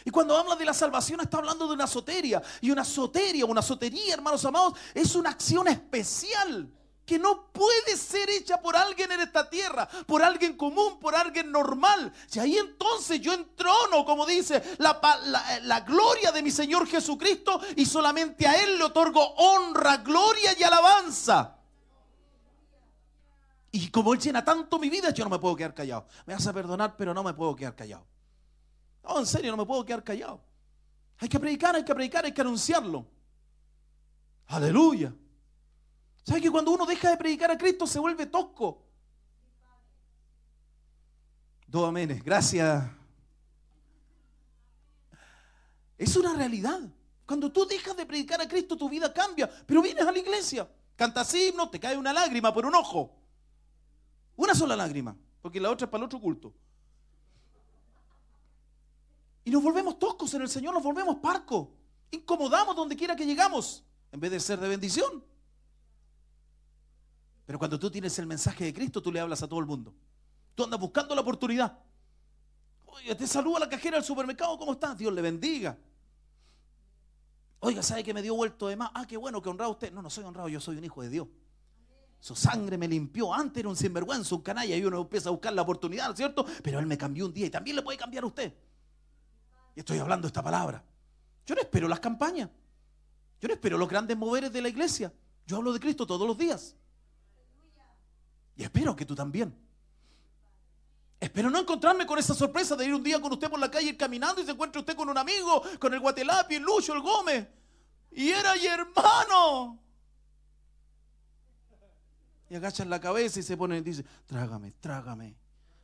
[0.05, 2.43] Y cuando habla de la salvación está hablando de una soteria.
[2.61, 6.71] Y una soteria, una sotería, hermanos amados, es una acción especial
[7.05, 11.51] que no puede ser hecha por alguien en esta tierra, por alguien común, por alguien
[11.51, 12.13] normal.
[12.33, 18.47] Y ahí entonces yo entrono, como dice, la, gloria de mi Señor Jesucristo y solamente
[18.47, 21.59] a Él le otorgo honra, gloria y alabanza.
[23.73, 26.07] Y como Él llena tanto mi vida, yo no me puedo quedar callado.
[26.27, 28.07] Me vas a perdonar, pero no me puedo quedar callado.
[29.03, 30.41] No, en serio, no me puedo quedar callado.
[31.19, 33.07] Hay que predicar, hay que predicar, hay que anunciarlo.
[34.47, 35.15] Aleluya.
[36.25, 38.83] ¿Sabe que cuando uno deja de predicar a Cristo se vuelve tosco?
[41.67, 42.85] Dos amenes, gracias.
[45.97, 46.81] Es una realidad.
[47.27, 49.51] Cuando tú dejas de predicar a Cristo, tu vida cambia.
[49.67, 53.17] Pero vienes a la iglesia, cantas himnos, te cae una lágrima por un ojo.
[54.37, 56.53] Una sola lágrima, porque la otra es para el otro culto.
[59.45, 61.69] Y nos volvemos toscos en el Señor, nos volvemos parcos.
[62.11, 65.25] Incomodamos donde quiera que llegamos, en vez de ser de bendición.
[67.47, 69.93] Pero cuando tú tienes el mensaje de Cristo, tú le hablas a todo el mundo.
[70.55, 71.79] Tú andas buscando la oportunidad.
[72.87, 74.97] Oye, te saluda la cajera del supermercado, ¿cómo estás?
[74.97, 75.77] Dios le bendiga.
[77.61, 78.91] Oiga, ¿sabe que me dio vuelto de más?
[78.95, 79.93] Ah, qué bueno que honrado usted.
[79.93, 81.29] No, no soy honrado, yo soy un hijo de Dios.
[82.21, 83.33] Su sangre me limpió.
[83.33, 86.45] Antes era un sinvergüenza, un canalla, y uno empieza a buscar la oportunidad, ¿cierto?
[86.63, 88.53] Pero Él me cambió un día y también le puede cambiar a usted.
[89.75, 90.83] Y estoy hablando esta palabra.
[91.47, 92.49] Yo no espero las campañas.
[93.41, 95.13] Yo no espero los grandes moveres de la iglesia.
[95.47, 96.77] Yo hablo de Cristo todos los días.
[98.57, 99.55] Y espero que tú también.
[101.19, 103.97] Espero no encontrarme con esa sorpresa de ir un día con usted por la calle
[103.97, 107.47] caminando y se encuentre usted con un amigo, con el Guatelapi, el Lucho, el Gómez.
[108.11, 109.79] Y era y hermano.
[112.51, 115.35] Y agachan la cabeza y se ponen y dicen, trágame, trágame.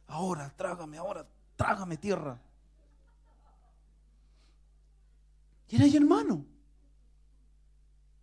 [0.09, 2.39] Ahora, trágame, ahora, trágame tierra.
[5.69, 6.45] Y era y hermano.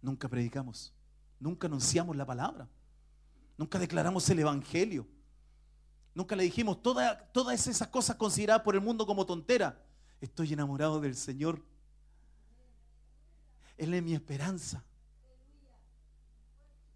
[0.01, 0.93] Nunca predicamos,
[1.39, 2.67] nunca anunciamos la palabra,
[3.57, 5.07] nunca declaramos el evangelio.
[6.13, 9.83] Nunca le dijimos toda- todas esas cosas consideradas por el mundo como tontera.
[10.21, 11.61] Estoy enamorado del Señor.
[13.77, 14.81] Él es mi esperanza.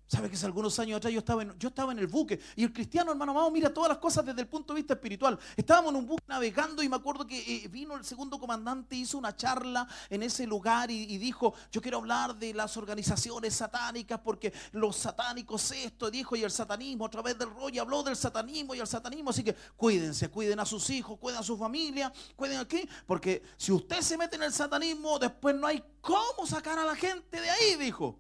[0.10, 2.40] ¿Sabe que hace algunos años atrás yo estaba, en, el buque?
[2.56, 5.38] Y el cristiano, hermano amado, mira todas las cosas desde el punto de vista espiritual.
[5.56, 9.20] Estábamos en un buque navegando y me acuerdo que eh, vino el segundo comandante, hizo
[9.20, 14.20] una charla en ese lugar y, y dijo, yo quiero hablar de las organizaciones satánicas
[14.20, 18.74] porque los satánicos esto, dijo, y el satanismo a través del rollo habló del satanismo
[18.74, 19.30] y el satanismo.
[19.30, 23.72] Así que cuídense, cuiden a sus hijos, cuiden a su familia, cuiden aquí, porque si
[23.72, 27.48] usted se mete en el satanismo, después no hay cómo sacar a la gente de
[27.48, 28.18] ahí, dijo.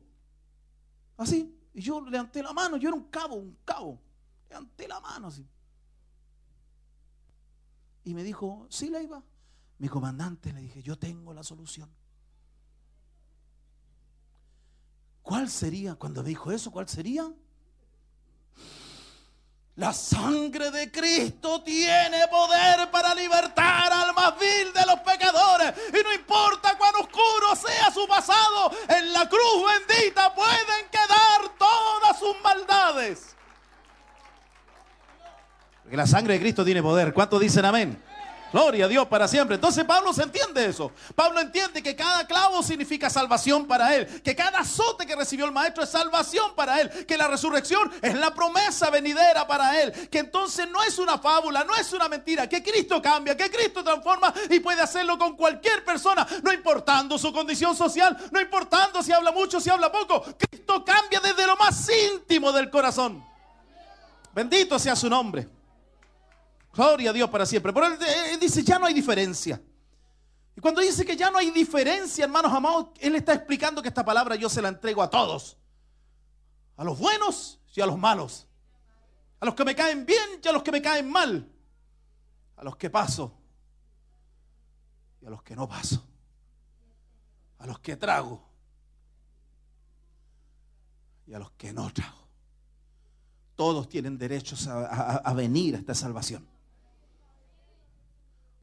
[1.17, 1.55] Así.
[1.79, 3.97] Y yo levanté la mano, yo era un cabo, un cabo.
[4.49, 5.47] Levanté la mano así.
[8.03, 9.23] Y me dijo, sí, Leiva.
[9.77, 11.89] Mi comandante le dije, yo tengo la solución.
[15.21, 15.95] ¿Cuál sería?
[15.95, 17.31] Cuando me dijo eso, ¿cuál sería?
[19.77, 25.73] La sangre de Cristo tiene poder para libertar al más vil de los pecadores.
[25.97, 30.98] Y no importa cuán oscuro sea su pasado, en la cruz bendita pueden quedar
[31.59, 33.35] todas sus maldades.
[35.83, 37.13] Porque la sangre de Cristo tiene poder.
[37.13, 38.01] ¿Cuántos dicen amén?
[38.51, 39.55] Gloria a Dios para siempre.
[39.55, 40.91] Entonces Pablo se entiende eso.
[41.13, 44.21] Pablo entiende que cada clavo significa salvación para él.
[44.23, 47.05] Que cada azote que recibió el maestro es salvación para él.
[47.05, 49.91] Que la resurrección es la promesa venidera para él.
[50.09, 52.49] Que entonces no es una fábula, no es una mentira.
[52.49, 56.27] Que Cristo cambia, que Cristo transforma y puede hacerlo con cualquier persona.
[56.41, 60.23] No importando su condición social, no importando si habla mucho, si habla poco.
[60.37, 63.23] Cristo cambia desde lo más íntimo del corazón.
[64.33, 65.58] Bendito sea su nombre.
[66.73, 67.73] Gloria a Dios para siempre.
[67.73, 69.61] Pero él, dice, ya no hay diferencia.
[70.55, 74.03] Y cuando dice que ya no hay diferencia, hermanos amados, él está explicando que esta
[74.05, 75.57] palabra yo se la entrego a todos.
[76.77, 78.47] A los buenos y a los malos.
[79.39, 81.49] A los que me caen bien y a los que me caen mal.
[82.57, 83.33] A los que paso
[85.21, 86.05] y a los que no paso.
[87.59, 88.43] A los que trago
[91.25, 92.17] y a los que no trago.
[93.55, 96.47] Todos tienen derechos a- a venir a esta salvación.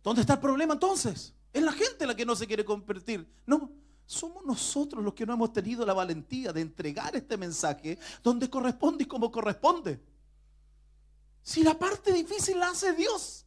[0.07, 1.35] ¿Dónde está el problema entonces?
[1.53, 3.29] Es la gente la que no se quiere convertir.
[3.45, 3.73] No,
[4.07, 9.03] somos nosotros los que no hemos tenido la valentía de entregar este mensaje donde corresponde
[9.03, 10.01] y como corresponde.
[11.43, 13.47] Si la parte difícil la hace Dios,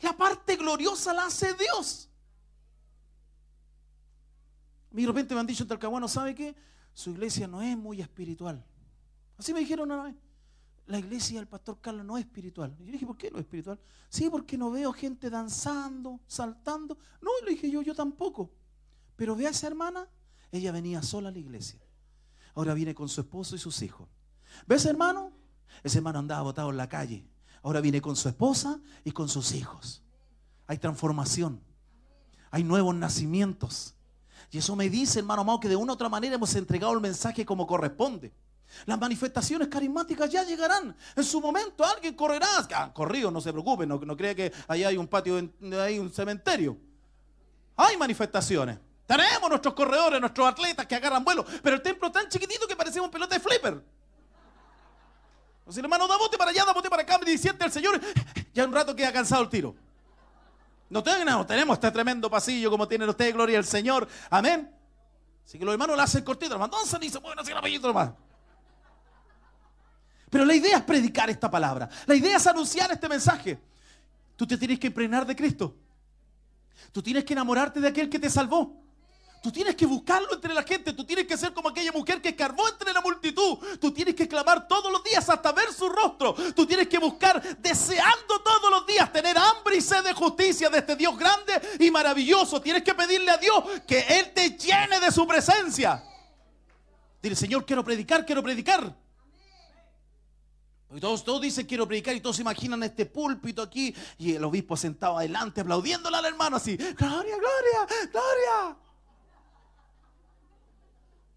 [0.00, 2.10] la parte gloriosa la hace Dios.
[4.90, 6.56] Mí de repente me han dicho en Talcahuano, ¿sabe qué?
[6.92, 8.66] Su iglesia no es muy espiritual.
[9.38, 10.23] Así me dijeron una vez.
[10.86, 12.76] La iglesia del pastor Carlos no es espiritual.
[12.78, 13.78] Y yo dije, ¿por qué no es espiritual?
[14.08, 16.98] Sí, porque no veo gente danzando, saltando.
[17.22, 18.50] No, le dije yo, yo tampoco.
[19.16, 20.08] Pero ve a esa hermana,
[20.52, 21.80] ella venía sola a la iglesia.
[22.54, 24.08] Ahora viene con su esposo y sus hijos.
[24.66, 25.32] ¿Ve a ese hermano?
[25.82, 27.26] Ese hermano andaba botado en la calle.
[27.62, 30.02] Ahora viene con su esposa y con sus hijos.
[30.66, 31.62] Hay transformación.
[32.50, 33.94] Hay nuevos nacimientos.
[34.50, 37.00] Y eso me dice, hermano amado, que de una u otra manera hemos entregado el
[37.00, 38.32] mensaje como corresponde.
[38.86, 40.94] Las manifestaciones carismáticas ya llegarán.
[41.16, 42.46] En su momento alguien correrá.
[42.74, 45.36] Ah, corrido, no se preocupe, no, no crea que allá hay un patio,
[45.80, 46.76] hay un cementerio.
[47.76, 48.78] Hay manifestaciones.
[49.06, 51.44] Tenemos nuestros corredores, nuestros atletas que agarran vuelo.
[51.62, 53.82] Pero el templo es tan chiquitito que parecía un pelota de flipper.
[55.66, 58.00] O sea, hermano, da bote para allá, da bote para acá, y siente el Señor.
[58.52, 59.74] Ya un rato queda cansado el tiro.
[60.90, 64.06] No tenemos, tenemos este tremendo pasillo como tienen ustedes, gloria al Señor.
[64.30, 64.70] Amén.
[65.44, 66.72] Así que los hermanos lo hacen cortito, hermano.
[66.72, 68.10] Entonces dice, bueno, así rapidito nomás.
[70.34, 71.88] Pero la idea es predicar esta palabra.
[72.06, 73.56] La idea es anunciar este mensaje.
[74.34, 75.76] Tú te tienes que impregnar de Cristo.
[76.90, 78.82] Tú tienes que enamorarte de aquel que te salvó.
[79.40, 80.92] Tú tienes que buscarlo entre la gente.
[80.92, 83.58] Tú tienes que ser como aquella mujer que escarbó entre la multitud.
[83.80, 86.34] Tú tienes que clamar todos los días hasta ver su rostro.
[86.52, 90.78] Tú tienes que buscar, deseando todos los días, tener hambre y sed de justicia de
[90.78, 92.60] este Dios grande y maravilloso.
[92.60, 96.02] Tienes que pedirle a Dios que Él te llene de su presencia.
[97.22, 99.03] Dile, Señor, quiero predicar, quiero predicar.
[100.94, 104.44] Y todos, todos dicen quiero predicar y todos se imaginan este púlpito aquí y el
[104.44, 106.76] obispo sentado adelante aplaudiéndole al hermano así.
[106.76, 108.76] Gloria, gloria, gloria.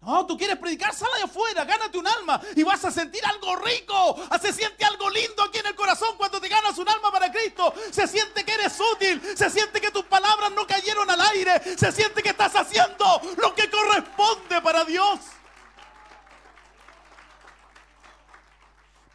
[0.00, 3.56] No, tú quieres predicar, sal allá afuera, gánate un alma y vas a sentir algo
[3.56, 4.16] rico.
[4.40, 7.74] Se siente algo lindo aquí en el corazón cuando te ganas un alma para Cristo.
[7.90, 11.90] Se siente que eres útil, se siente que tus palabras no cayeron al aire, se
[11.90, 15.18] siente que estás haciendo lo que corresponde para Dios.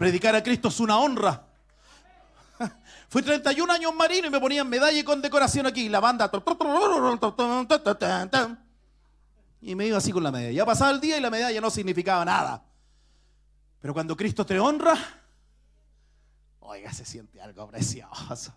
[0.03, 1.47] Predicar a Cristo es una honra.
[3.07, 5.87] Fui 31 años marino y me ponían medalla y condecoración aquí.
[5.87, 6.29] La banda.
[9.61, 10.51] Y me iba así con la medalla.
[10.51, 12.65] Ya pasaba el día y la medalla no significaba nada.
[13.79, 14.97] Pero cuando Cristo te honra,
[16.59, 18.53] oiga, se siente algo precioso.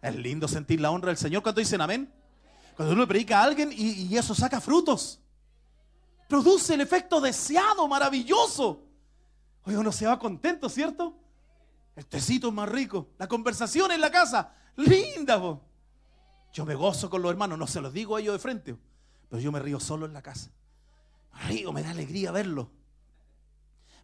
[0.00, 2.08] Es lindo sentir la honra del Señor cuando dicen amén.
[2.76, 5.18] Cuando uno predica a alguien y, y eso saca frutos.
[6.28, 8.91] Produce el efecto deseado, maravilloso.
[9.64, 11.14] Oye, uno se va contento, ¿cierto?
[11.94, 13.08] El tecito es más rico.
[13.18, 15.40] La conversación en la casa, linda.
[15.40, 15.60] po.
[16.52, 18.76] Yo me gozo con los hermanos, no se los digo a ellos de frente,
[19.28, 20.50] pero yo me río solo en la casa.
[21.34, 22.70] Me río, me da alegría verlo.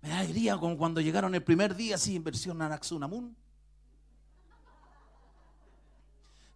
[0.01, 3.37] Me da alegría como cuando llegaron el primer día así en versión Anaxunamun.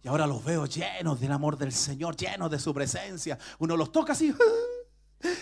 [0.01, 3.37] Y ahora los veo llenos del amor del Señor, llenos de su presencia.
[3.59, 4.33] Uno los toca así.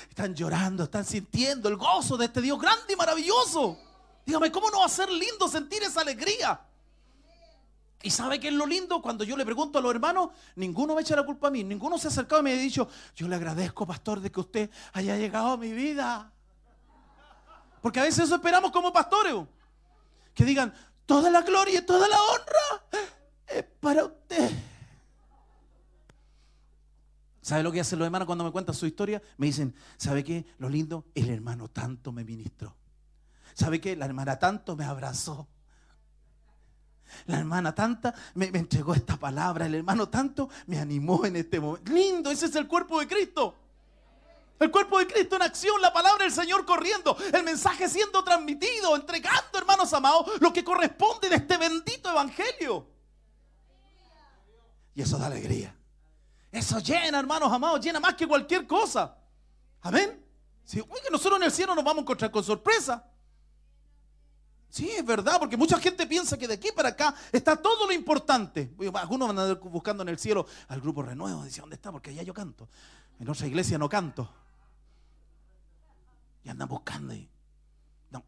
[0.09, 3.77] Están llorando, están sintiendo el gozo de este Dios grande y maravilloso.
[4.25, 6.61] Dígame, ¿cómo no va a ser lindo sentir esa alegría?
[8.03, 9.01] ¿Y sabe qué es lo lindo?
[9.01, 11.97] Cuando yo le pregunto a los hermanos, ninguno me echa la culpa a mí, ninguno
[11.97, 15.17] se ha acercado y me ha dicho, yo le agradezco, pastor, de que usted haya
[15.17, 16.31] llegado a mi vida.
[17.81, 19.35] Porque a veces eso esperamos como pastores.
[20.33, 20.73] Que digan,
[21.05, 23.05] toda la gloria y toda la honra
[23.47, 24.51] es para usted.
[27.41, 29.21] ¿Sabe lo que hacen los hermanos cuando me cuentan su historia?
[29.37, 30.45] Me dicen, ¿sabe qué?
[30.59, 32.75] Lo lindo, el hermano tanto me ministró.
[33.53, 33.95] ¿Sabe qué?
[33.95, 35.47] La hermana tanto me abrazó.
[37.25, 39.65] La hermana tanta me, entregó esta palabra.
[39.65, 41.91] El hermano tanto me animó en este momento.
[41.91, 43.55] Lindo, ese es el cuerpo de Cristo.
[44.59, 48.95] El cuerpo de Cristo en acción, la palabra del Señor corriendo, el mensaje siendo transmitido,
[48.95, 52.87] entregando, hermanos amados, lo que corresponde de este bendito evangelio.
[54.93, 55.75] Y eso da alegría.
[56.51, 59.15] Eso llena, hermanos amados, llena más que cualquier cosa.
[59.81, 60.23] Amén.
[60.65, 63.05] Sí, oye, nosotros en el cielo nos vamos a encontrar con sorpresa.
[64.69, 67.91] Sí, es verdad, porque mucha gente piensa que de aquí para acá está todo lo
[67.93, 68.73] importante.
[68.95, 71.91] Algunos van a andar buscando en el cielo al grupo Renuevo, dice, ¿dónde está?
[71.91, 72.69] Porque allá yo canto.
[73.19, 74.29] En otra iglesia no canto.
[76.43, 77.13] Y andan buscando.
[77.13, 77.29] y-
[78.11, 78.23] No.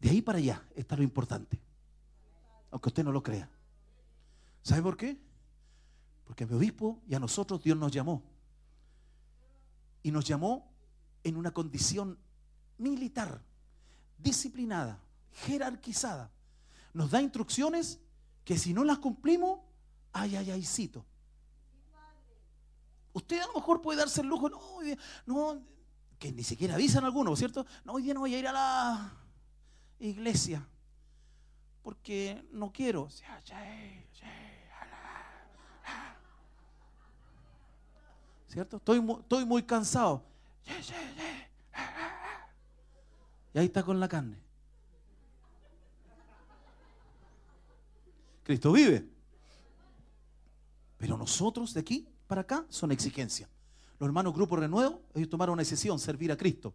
[0.00, 1.60] De ahí para allá está lo importante.
[2.70, 3.48] Aunque usted no lo crea.
[4.62, 5.18] ¿Sabe por qué?
[6.26, 8.22] Porque a mi obispo y a nosotros Dios nos llamó.
[10.02, 10.68] Y nos llamó
[11.24, 12.18] en una condición
[12.78, 13.40] militar,
[14.18, 15.00] disciplinada,
[15.32, 16.30] jerarquizada.
[16.92, 18.00] Nos da instrucciones
[18.44, 19.60] que si no las cumplimos,
[20.12, 21.04] ay, ay, aycito.
[23.12, 24.60] Usted a lo mejor puede darse el lujo, no,
[25.24, 25.62] no,
[26.18, 27.66] que ni siquiera avisan algunos, ¿cierto?
[27.84, 29.12] No, hoy día no voy a ir a la
[29.98, 30.66] iglesia
[31.82, 33.08] porque no quiero.
[38.48, 38.76] ¿Cierto?
[38.78, 40.22] Estoy, mu- estoy muy cansado.
[43.54, 44.36] Y ahí está con la carne.
[48.44, 49.08] Cristo vive.
[50.98, 53.48] Pero nosotros de aquí para acá son exigencias.
[53.98, 56.74] Los hermanos Grupo Renuevo, ellos tomaron una decisión, servir a Cristo.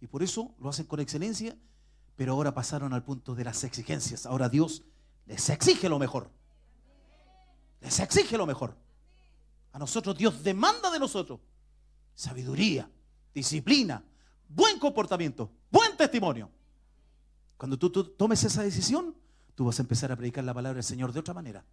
[0.00, 1.56] Y por eso lo hacen con excelencia,
[2.16, 4.26] pero ahora pasaron al punto de las exigencias.
[4.26, 4.82] Ahora Dios
[5.26, 6.30] les exige lo mejor.
[7.80, 8.76] Les exige lo mejor.
[9.74, 11.40] A nosotros Dios demanda de nosotros
[12.14, 12.88] sabiduría,
[13.34, 14.04] disciplina,
[14.48, 16.48] buen comportamiento, buen testimonio.
[17.56, 19.16] Cuando tú, tomes esa decisión,
[19.56, 21.64] tú vas a empezar a predicar la palabra del Señor de otra manera.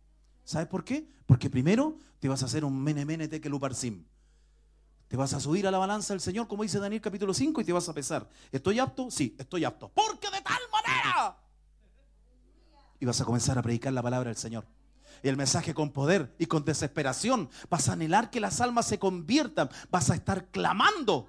[0.44, 1.08] ¿Sabes por qué?
[1.28, 4.04] Porque primero te vas a hacer un mene mene tekel uparsim.
[5.08, 7.66] Te vas a subir a la balanza del Señor, como dice Daniel capítulo 5, y
[7.66, 8.28] te vas a pesar.
[8.52, 9.12] ¿Estoy apto?
[9.12, 9.92] Sí, estoy apto.
[9.94, 11.38] Porque de tal manera.
[13.00, 14.66] Y vas a comenzar a predicar la palabra del Señor.
[15.24, 17.50] Y el mensaje con poder y con desesperación.
[17.70, 19.70] Vas a anhelar que las almas se conviertan.
[19.90, 21.28] Vas a estar clamando.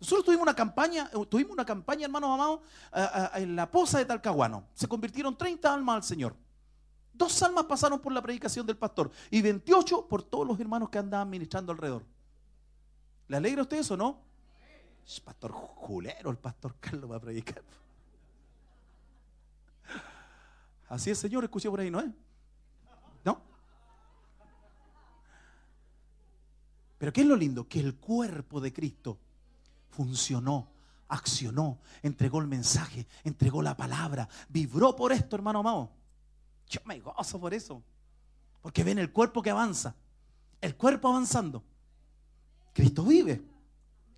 [0.00, 2.60] Nosotros tuvimos una campaña, eh, tuvimos una campaña, hermanos amados,
[3.36, 4.64] en la poza de Talcahuano.
[4.74, 6.36] Se convirtieron 30 almas al Señor.
[7.14, 10.98] Dos almas pasaron por la predicación del pastor y 28 por todos los hermanos que
[10.98, 12.04] andaban ministrando alrededor.
[13.28, 14.20] ¿Le alegra a usted eso, no?
[15.24, 17.62] Pastor julero, el pastor Carlos va a predicar.
[20.88, 22.10] Así es, Señor, escuché por ahí, ¿no es?
[23.24, 23.40] ¿No?
[26.98, 27.68] Pero ¿qué es lo lindo?
[27.68, 29.18] Que el cuerpo de Cristo
[29.90, 30.68] funcionó,
[31.08, 35.90] accionó, entregó el mensaje, entregó la palabra, vibró por esto, hermano amado.
[36.68, 37.82] Yo me gozo por eso.
[38.62, 39.94] Porque ven el cuerpo que avanza.
[40.60, 41.62] El cuerpo avanzando.
[42.72, 43.42] Cristo vive.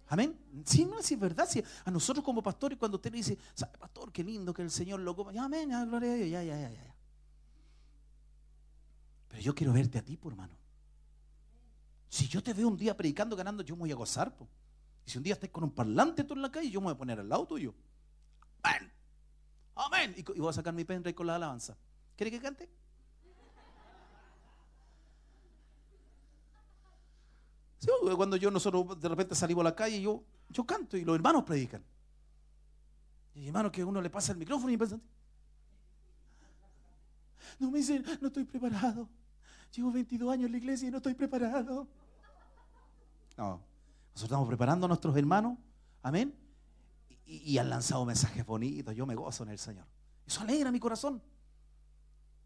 [0.08, 0.38] Amén.
[0.64, 1.48] Sí, no, sí es verdad.
[1.84, 5.00] A nosotros como pastores, cuando usted le dice, ¿sabe, pastor, qué lindo que el Señor
[5.00, 5.32] lo coma?
[5.42, 6.95] Amén, gloria a Dios, ya, ya, ya, ya.
[9.36, 10.56] Pero yo quiero verte a ti, por hermano.
[12.08, 14.34] Si yo te veo un día predicando, ganando, yo me voy a gozar.
[14.34, 14.48] po.
[15.04, 16.94] Y si un día estás con un parlante tú en la calle, yo me voy
[16.94, 17.74] a poner al lado tuyo.
[18.62, 18.90] Amén.
[19.74, 20.14] Amén.
[20.16, 21.76] Y, voy a sacar mi pendrive con la alabanza.
[22.16, 22.66] ¿Quiere que cante?
[28.16, 31.44] Cuando yo nosotros de repente salimos a la calle, yo, yo canto y los hermanos
[31.44, 31.84] predican.
[33.34, 34.98] Y hermanos que uno le pasa el micrófono y piensa,
[37.58, 39.06] no me dicen, no estoy preparado.
[39.76, 41.86] Llevo 22 años en la iglesia y no estoy preparado.
[43.36, 43.60] No,
[44.14, 45.58] nosotros estamos preparando a nuestros hermanos,
[46.02, 46.34] amén,
[47.26, 48.96] y, y han lanzado mensajes bonitos.
[48.96, 49.84] Yo me gozo en el Señor.
[50.26, 51.20] Eso alegra mi corazón.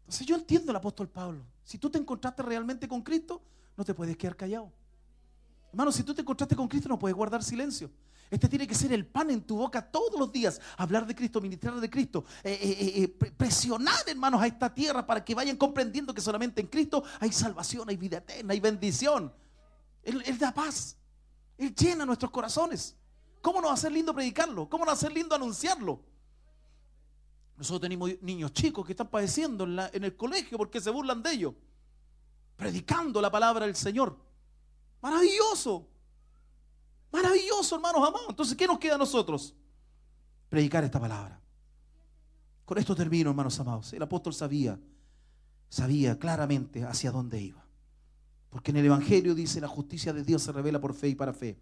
[0.01, 1.45] Entonces yo entiendo al apóstol Pablo.
[1.63, 3.41] Si tú te encontraste realmente con Cristo,
[3.77, 4.69] no te puedes quedar callado.
[5.69, 7.89] Hermano, si tú te encontraste con Cristo, no puedes guardar silencio.
[8.31, 10.61] Este tiene que ser el pan en tu boca todos los días.
[10.77, 12.23] Hablar de Cristo, ministrar de Cristo.
[12.43, 16.61] eh, eh, eh, pre- presionar, hermanos, a esta tierra para que vayan comprendiendo que solamente
[16.61, 19.33] en Cristo hay salvación, hay vida eterna, hay bendición.
[20.01, 20.95] Él, da paz.
[21.57, 22.95] Él llena nuestros corazones.
[23.41, 24.69] ¿Cómo no va a ser lindo predicarlo?
[24.69, 25.99] ¿Cómo no va a ser lindo anunciarlo?
[27.57, 31.31] Nosotros tenemos niños chicos que están padeciendo en, en el colegio porque se burlan de
[31.33, 31.53] ellos.
[32.55, 34.17] Predicando la palabra del Señor.
[35.01, 35.87] Maravilloso.
[37.11, 38.27] Maravilloso, hermanos amados.
[38.29, 39.53] Entonces, ¿qué nos queda a nosotros?
[40.49, 41.39] Predicar esta palabra.
[42.65, 43.91] Con esto termino, hermanos amados.
[43.93, 44.79] El apóstol sabía,
[45.69, 47.65] sabía claramente hacia dónde iba.
[48.49, 51.33] Porque en el Evangelio dice, la justicia de Dios se revela por fe y para
[51.33, 51.57] fe.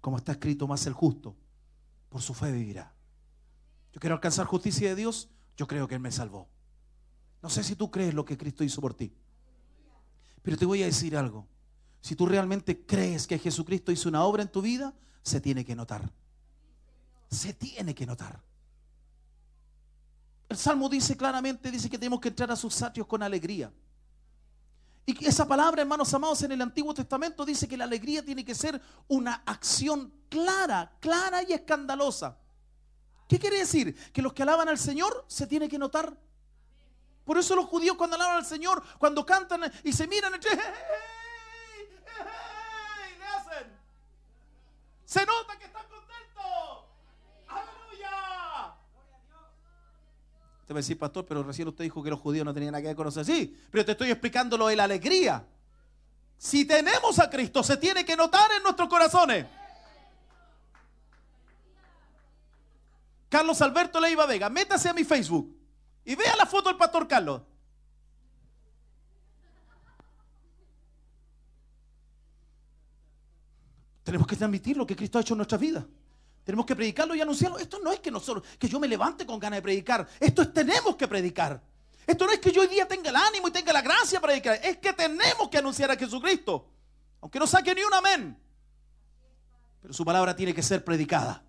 [0.00, 1.34] Como está escrito, más el justo,
[2.08, 2.92] por su fe vivirá.
[3.92, 6.48] Yo quiero alcanzar justicia de Dios, yo creo que Él me salvó.
[7.42, 9.12] No sé si tú crees lo que Cristo hizo por ti.
[10.42, 11.46] Pero te voy a decir algo.
[12.00, 15.74] Si tú realmente crees que Jesucristo hizo una obra en tu vida, se tiene que
[15.74, 16.10] notar.
[17.30, 18.40] Se tiene que notar.
[20.48, 23.72] El Salmo dice claramente, dice que tenemos que entrar a sus atrios con alegría.
[25.06, 28.54] Y esa palabra, hermanos amados, en el Antiguo Testamento dice que la alegría tiene que
[28.54, 32.36] ser una acción clara, clara y escandalosa.
[33.28, 33.94] ¿Qué quiere decir?
[34.12, 36.16] Que los que alaban al Señor se tiene que notar.
[37.24, 40.32] Por eso los judíos cuando alaban al Señor, cuando cantan y se miran.
[43.18, 43.72] le hacen.
[45.04, 46.84] Se nota que están contentos.
[47.48, 48.74] Aleluya.
[50.66, 52.88] Te va a pastor, pero recién usted dijo que los judíos no tenían nada que
[52.88, 53.26] ver con nosotros.
[53.26, 55.44] Sí, pero te estoy explicando lo de la alegría.
[56.38, 59.46] Si tenemos a Cristo, se tiene que notar en nuestros corazones.
[63.28, 65.56] Carlos Alberto Leiva Vega, métase a mi Facebook
[66.04, 67.42] y vea la foto del pastor Carlos.
[74.02, 75.84] Tenemos que transmitir lo que Cristo ha hecho en nuestras vidas.
[76.44, 77.58] Tenemos que predicarlo y anunciarlo.
[77.58, 80.08] Esto no es que nosotros, que yo me levante con ganas de predicar.
[80.18, 81.62] Esto es tenemos que predicar.
[82.06, 84.32] Esto no es que yo hoy día tenga el ánimo y tenga la gracia para
[84.32, 84.58] predicar.
[84.64, 86.66] Es que tenemos que anunciar a Jesucristo.
[87.20, 88.38] Aunque no saque ni un amén.
[89.82, 91.42] Pero su palabra tiene que ser predicada.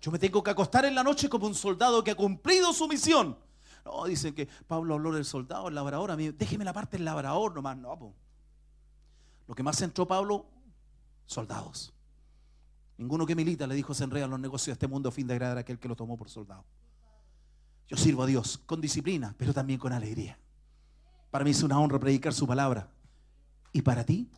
[0.00, 2.88] Yo me tengo que acostar en la noche como un soldado que ha cumplido su
[2.88, 3.38] misión.
[3.84, 6.10] No, dicen que Pablo habló del soldado, el labrador.
[6.10, 7.76] A mí, déjeme la parte del labrador nomás.
[7.76, 8.14] No, po.
[9.46, 10.46] Lo que más centró Pablo,
[11.26, 11.92] soldados.
[13.02, 15.34] Ninguno que milita le dijo se en los negocios de este mundo a fin de
[15.34, 16.64] agradar a aquel que lo tomó por soldado.
[17.88, 20.38] Yo sirvo a Dios con disciplina, pero también con alegría.
[21.30, 22.88] Para mí es una honra predicar su palabra.
[23.72, 24.30] ¿Y para ti?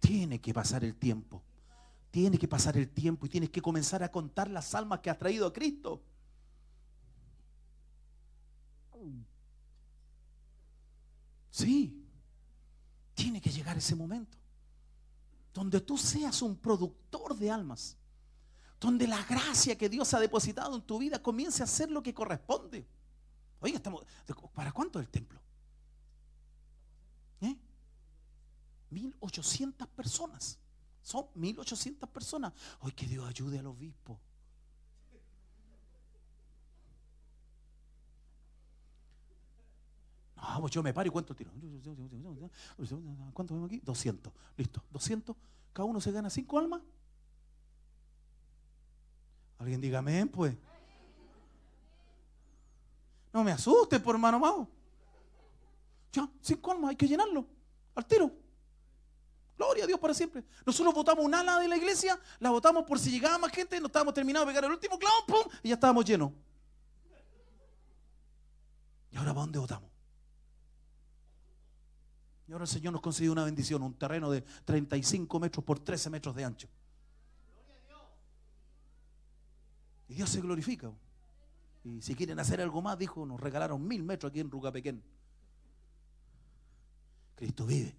[0.00, 1.42] Tiene que pasar el tiempo.
[2.10, 5.18] Tiene que pasar el tiempo y tienes que comenzar a contar las almas que has
[5.18, 6.02] traído a Cristo.
[11.50, 12.04] Sí,
[13.14, 14.41] tiene que llegar ese momento
[15.52, 17.96] donde tú seas un productor de almas,
[18.80, 22.14] donde la gracia que Dios ha depositado en tu vida comience a hacer lo que
[22.14, 22.86] corresponde.
[23.60, 24.04] Oiga, estamos,
[24.54, 25.40] ¿para cuánto el templo?
[27.40, 27.56] ¿Eh?
[28.90, 30.58] 1800 personas.
[31.02, 32.52] Son 1800 personas.
[32.80, 34.18] Hoy que Dios ayude al obispo.
[40.42, 41.52] No, pues yo me paro y cuento el tiro.
[43.32, 43.80] ¿Cuánto vemos aquí?
[43.80, 44.32] 200.
[44.56, 44.82] Listo.
[44.90, 45.36] 200.
[45.72, 46.82] Cada uno se gana 5 almas.
[49.58, 50.56] Alguien diga amén, pues.
[53.32, 54.68] No me asuste, por hermano Mao.
[56.12, 57.46] Ya, 5 almas, hay que llenarlo.
[57.94, 58.32] Al tiro.
[59.56, 60.44] Gloria a Dios para siempre.
[60.66, 63.86] Nosotros votamos un ala de la iglesia, la votamos por si llegaba más gente, no
[63.86, 65.52] estábamos terminados de pegar el último clavo, ¡pum!
[65.62, 66.32] Y ya estábamos llenos.
[69.12, 69.91] ¿Y ahora para dónde votamos?
[72.52, 76.36] Ahora el Señor nos concedió una bendición, un terreno de 35 metros por 13 metros
[76.36, 76.68] de ancho.
[80.08, 80.92] Y Dios se glorifica.
[81.84, 85.02] Y si quieren hacer algo más, dijo, nos regalaron mil metros aquí en Rucapequén.
[87.34, 87.96] Cristo vive.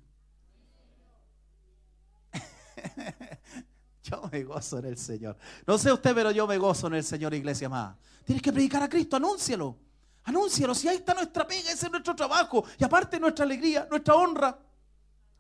[4.04, 5.36] Yo me gozo en el Señor.
[5.66, 7.96] No sé usted, pero yo me gozo en el Señor, iglesia más.
[8.26, 9.78] Tienes que predicar a Cristo, anúncialo.
[10.26, 12.64] Anúncialo, si ahí está nuestra pega, ese es nuestro trabajo.
[12.78, 14.58] Y aparte nuestra alegría, nuestra honra.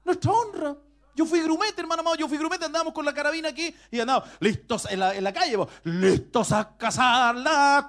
[0.03, 0.75] Nuestra honra.
[1.15, 4.29] Yo fui grumete, hermano amado, yo fui grumete, andábamos con la carabina aquí y andábamos
[4.39, 7.87] listos en la, en la calle, listos a cazarla.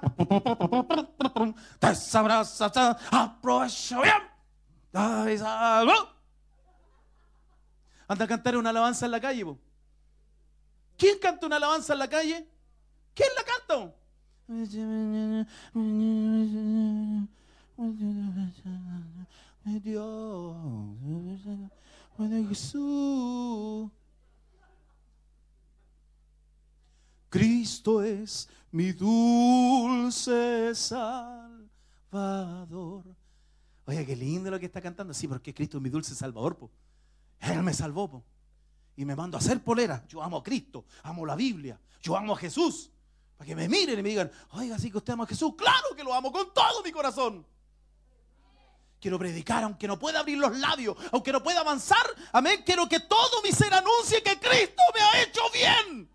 [1.79, 4.35] Te sabrás, aprovecha bien.
[8.07, 9.57] Anda a cantar una alabanza en la calle.
[10.95, 12.47] ¿Quién canta una alabanza en la calle?
[13.15, 13.95] ¿Quién la canta?
[19.83, 20.95] Dios,
[22.49, 23.91] Jesús.
[27.29, 31.65] Cristo es mi dulce Salvador.
[33.85, 35.13] Oye, qué lindo lo que está cantando.
[35.13, 36.55] Sí, porque Cristo es mi dulce Salvador.
[36.55, 36.71] po.
[37.39, 38.09] Él me salvó.
[38.09, 38.23] po.
[38.95, 40.05] Y me mando a hacer polera.
[40.07, 42.91] Yo amo a Cristo, amo la Biblia, yo amo a Jesús.
[43.37, 45.53] Para que me miren y me digan, oiga, sí que usted ama a Jesús.
[45.57, 47.45] Claro que lo amo con todo mi corazón.
[48.99, 52.05] Quiero predicar, aunque no pueda abrir los labios, aunque no pueda avanzar.
[52.31, 52.63] Amén.
[52.65, 56.09] Quiero que todo mi ser anuncie que Cristo me ha hecho bien.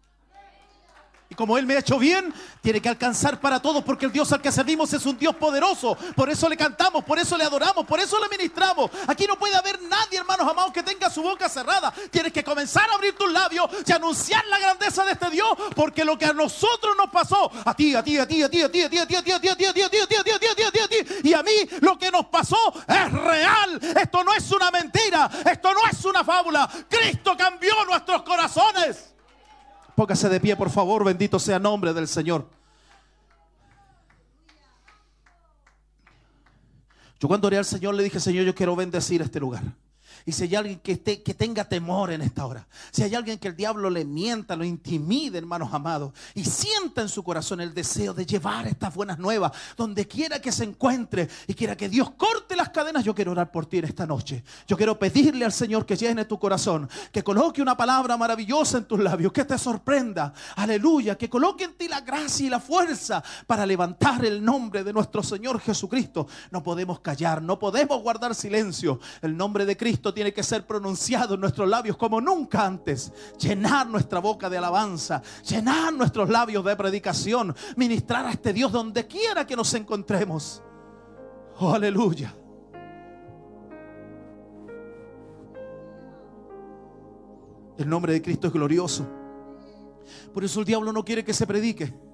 [1.31, 4.33] Y como Él me ha hecho bien, tiene que alcanzar para todos, porque el Dios
[4.33, 5.97] al que servimos es un Dios poderoso.
[6.17, 8.91] Por eso le cantamos, por eso le adoramos, por eso le ministramos.
[9.07, 11.95] Aquí no puede haber nadie, hermanos amados, que tenga su boca cerrada.
[12.11, 16.05] Tienes que comenzar a abrir tus labios y anunciar la grandeza de este Dios, porque
[16.05, 18.69] lo que a nosotros nos pasó, a ti, a ti, a ti, a ti, a
[18.69, 20.01] ti, a ti, a ti, a ti, a ti, a ti, a ti, a ti,
[20.03, 21.53] a ti, a ti, a ti, a ti, a ti, a ti, y a mí,
[21.81, 22.59] lo que nos pasó
[22.89, 23.79] es real.
[24.01, 26.69] Esto no es una mentira, esto no es una fábula.
[26.89, 29.11] Cristo cambió nuestros corazones.
[30.01, 31.05] Póngase de pie, por favor.
[31.05, 32.47] Bendito sea el nombre del Señor.
[37.21, 39.63] Yo cuando oré al Señor le dije, Señor, yo quiero bendecir este lugar.
[40.27, 43.39] Y si hay alguien que, esté, que tenga temor en esta hora, si hay alguien
[43.39, 47.75] que el diablo le mienta, lo intimide, hermanos amados, y sienta en su corazón el
[47.75, 52.11] deseo de llevar estas buenas nuevas, donde quiera que se encuentre y quiera que Dios
[52.13, 54.45] corte las cadenas, yo quiero orar por ti en esta noche.
[54.67, 58.85] Yo quiero pedirle al Señor que llene tu corazón, que coloque una palabra maravillosa en
[58.85, 63.23] tus labios, que te sorprenda, aleluya, que coloque en ti la gracia y la fuerza
[63.47, 66.27] para levantar el nombre de nuestro Señor Jesucristo.
[66.51, 69.01] No podemos callar, no podemos guardar silencio.
[69.23, 73.13] El nombre de Cristo tiene que ser pronunciado en nuestros labios como nunca antes.
[73.39, 79.07] Llenar nuestra boca de alabanza, llenar nuestros labios de predicación, ministrar a este Dios donde
[79.07, 80.63] quiera que nos encontremos.
[81.59, 82.35] Oh, aleluya.
[87.79, 89.07] El nombre de Cristo es glorioso.
[90.35, 92.10] Por eso el diablo no quiere que se predique.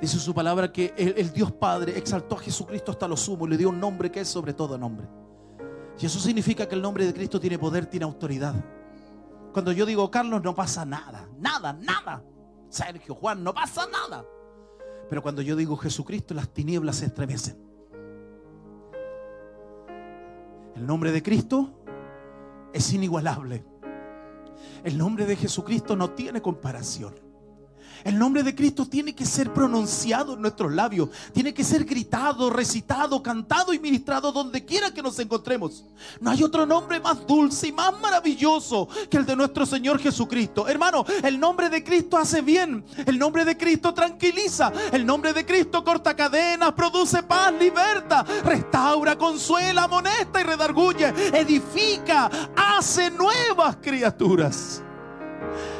[0.00, 3.56] Dice su palabra que el, Dios Padre exaltó a Jesucristo hasta lo sumo y le
[3.56, 5.08] dio un nombre que es sobre todo nombre.
[5.98, 8.54] Y eso significa que el nombre de Cristo tiene poder, tiene autoridad.
[9.52, 12.22] Cuando yo digo Carlos, no pasa nada, nada, nada.
[12.68, 14.24] Sergio, Juan, no pasa nada.
[15.08, 17.58] Pero cuando yo digo Jesucristo, las tinieblas se estremecen.
[20.76, 21.82] El nombre de Cristo
[22.72, 23.64] es inigualable.
[24.84, 27.27] El nombre de Jesucristo no tiene comparación.
[28.04, 32.50] El nombre de Cristo tiene que ser pronunciado en nuestros labios, tiene que ser gritado,
[32.50, 35.84] recitado, cantado y ministrado donde quiera que nos encontremos.
[36.20, 40.68] No hay otro nombre más dulce y más maravilloso que el de nuestro Señor Jesucristo.
[40.68, 45.44] Hermano, el nombre de Cristo hace bien, el nombre de Cristo tranquiliza, el nombre de
[45.44, 54.82] Cristo corta cadenas, produce paz, liberta, restaura, consuela, amonesta y redarguye, edifica, hace nuevas criaturas.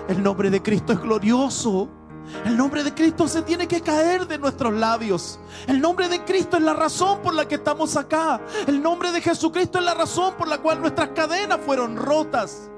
[0.09, 1.98] El nombre de Cristo es glorioso.
[2.45, 5.39] El nombre de Cristo se tiene que caer de nuestros labios.
[5.67, 8.41] El nombre de Cristo es la razón por la que estamos acá.
[8.67, 12.71] El nombre de Jesucristo es la razón por la cual nuestras cadenas fueron rotas.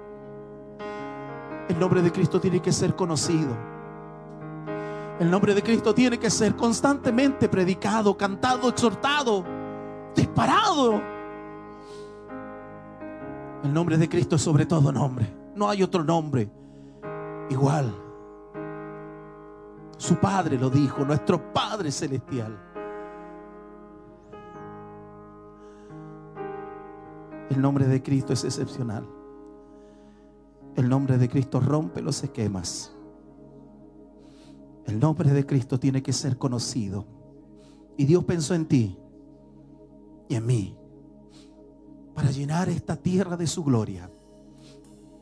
[1.69, 3.57] El nombre de Cristo tiene que ser conocido.
[5.21, 9.45] El nombre de Cristo tiene que ser constantemente predicado, cantado, exhortado,
[10.17, 11.03] disparado.
[13.63, 15.31] El nombre de Cristo es sobre todo nombre.
[15.55, 16.51] No hay otro nombre
[17.51, 18.10] igual.
[20.01, 22.59] Su Padre lo dijo, nuestro Padre Celestial.
[27.51, 29.07] El nombre de Cristo es excepcional.
[30.75, 32.97] El nombre de Cristo rompe los esquemas.
[34.87, 37.05] El nombre de Cristo tiene que ser conocido.
[37.99, 38.99] Y Dios pensó en ti
[40.31, 40.79] y en mí
[42.15, 44.11] para llenar esta tierra de su gloria.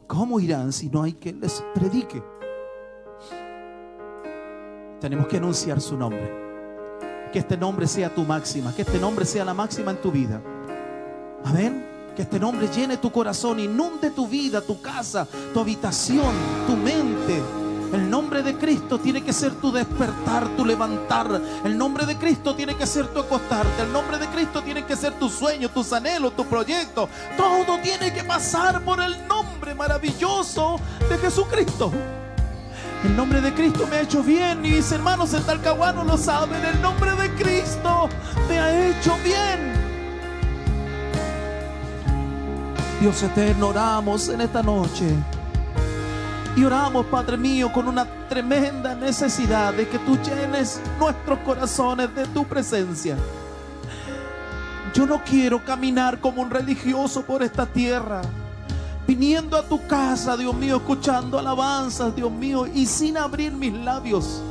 [0.07, 2.23] ¿Cómo irán si no hay quien les predique?
[5.01, 6.49] Tenemos que anunciar su nombre.
[7.33, 10.41] Que este nombre sea tu máxima, que este nombre sea la máxima en tu vida.
[11.45, 11.87] Amén.
[12.17, 16.35] Que este nombre llene tu corazón, inunde tu vida, tu casa, tu habitación,
[16.67, 17.41] tu mente.
[17.93, 21.41] El nombre de Cristo tiene que ser tu despertar, tu levantar.
[21.65, 23.83] El nombre de Cristo tiene que ser tu acostarte.
[23.83, 27.09] El nombre de Cristo tiene que ser tu sueño, tus anhelos, tu proyecto.
[27.37, 31.93] Todo tiene que pasar por el nombre maravilloso de Jesucristo.
[33.05, 36.65] El nombre de Cristo me ha hecho bien y mis hermanos en Talcahuano lo saben.
[36.65, 38.09] El nombre de Cristo
[38.49, 39.73] me ha hecho bien.
[43.01, 45.07] Dios eterno, oramos en esta noche.
[46.57, 52.27] Y oramos, Padre mío, con una tremenda necesidad de que tú llenes nuestros corazones de
[52.27, 53.17] tu presencia.
[54.93, 58.23] Yo no quiero caminar como un religioso por esta tierra,
[59.09, 64.43] viniendo a tu casa, Dios mío, escuchando alabanzas, Dios mío, y sin abrir mis labios.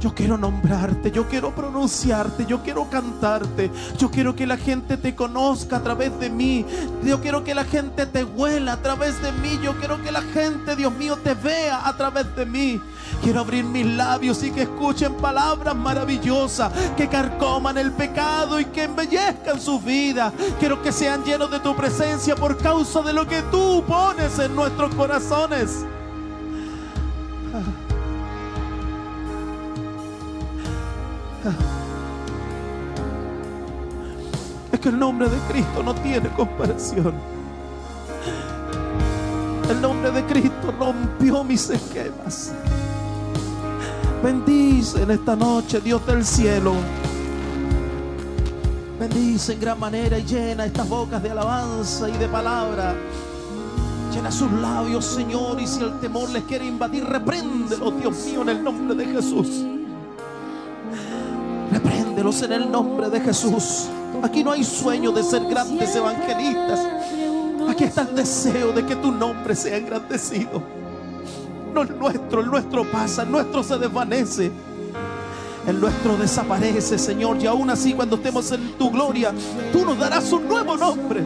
[0.00, 5.14] Yo quiero nombrarte, yo quiero pronunciarte, yo quiero cantarte, yo quiero que la gente te
[5.14, 6.64] conozca a través de mí,
[7.04, 10.22] yo quiero que la gente te huela a través de mí, yo quiero que la
[10.22, 12.80] gente, Dios mío, te vea a través de mí.
[13.22, 18.84] Quiero abrir mis labios y que escuchen palabras maravillosas, que carcoman el pecado y que
[18.84, 20.32] embellezcan sus vidas.
[20.58, 24.56] Quiero que sean llenos de tu presencia por causa de lo que tú pones en
[24.56, 25.84] nuestros corazones.
[34.72, 37.14] Es que el nombre de Cristo no tiene comparación.
[39.70, 42.52] El nombre de Cristo rompió mis esquemas.
[44.22, 46.74] Bendice en esta noche, Dios del cielo.
[48.98, 52.94] Bendice en gran manera y llena estas bocas de alabanza y de palabra.
[54.12, 58.48] Llena sus labios, Señor, y si el temor les quiere invadir, repréndelo, Dios mío, en
[58.50, 59.64] el nombre de Jesús.
[61.70, 63.88] Repréndelos en el nombre de Jesús.
[64.22, 66.86] Aquí no hay sueño de ser grandes evangelistas.
[67.68, 70.62] Aquí está el deseo de que tu nombre sea engrandecido.
[71.72, 74.50] No el nuestro, el nuestro pasa, el nuestro se desvanece.
[75.66, 77.36] El nuestro desaparece, Señor.
[77.40, 79.32] Y aún así, cuando estemos en tu gloria,
[79.72, 81.24] tú nos darás un nuevo nombre.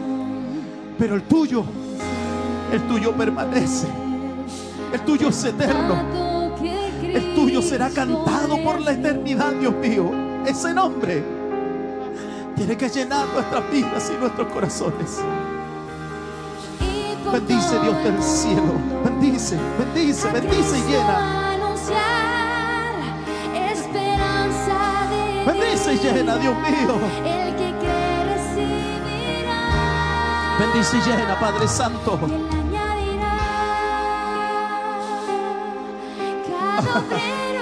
[0.99, 1.63] Pero el tuyo,
[2.71, 3.87] el tuyo permanece.
[4.93, 5.95] El tuyo es eterno.
[7.01, 10.24] El tuyo será cantado por la eternidad, Dios mío.
[10.45, 11.23] Ese nombre
[12.55, 15.19] tiene que llenar nuestras vidas y nuestros corazones.
[17.31, 18.73] Bendice Dios del cielo.
[19.03, 21.45] Bendice, bendice, bendice y llena.
[25.45, 26.95] Bendice y llena, Dios mío.
[27.25, 28.35] El que quiere
[30.59, 32.19] Bendice y llena, Padre Santo.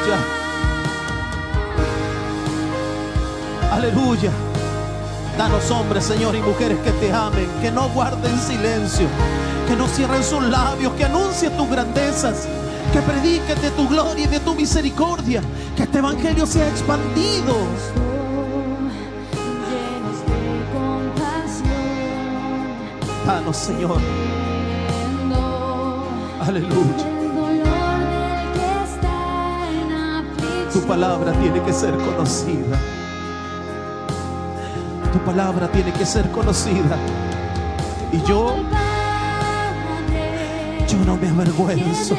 [0.00, 0.16] Aleluya.
[3.70, 4.30] Aleluya.
[5.36, 9.06] Danos hombres, Señor, y mujeres que te amen, que no guarden silencio,
[9.68, 12.46] que no cierren sus labios, que anuncien tus grandezas,
[12.92, 15.42] que prediquen de tu gloria y de tu misericordia,
[15.76, 17.56] que este evangelio sea expandido.
[23.26, 23.98] Danos, Señor.
[26.40, 27.19] Aleluya.
[30.80, 32.78] Tu palabra tiene que ser conocida.
[35.12, 36.96] Tu palabra tiene que ser conocida.
[38.10, 38.56] Y yo,
[40.88, 42.16] yo no me avergüenzo.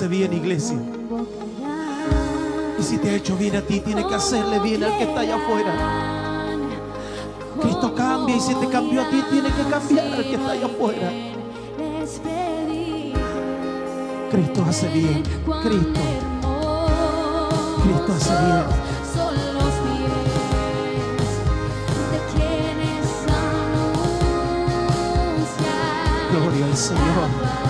[0.00, 0.78] Hace bien, iglesia.
[2.78, 5.20] Y si te ha hecho bien a ti, tiene que hacerle bien al que está
[5.20, 5.74] allá afuera.
[7.60, 10.64] Cristo cambia y si te cambió a ti, tiene que cambiar al que está allá
[10.64, 11.12] afuera.
[14.30, 15.22] Cristo hace bien.
[15.62, 16.00] Cristo.
[17.82, 18.64] Cristo hace bien.
[26.32, 27.69] Gloria al Señor.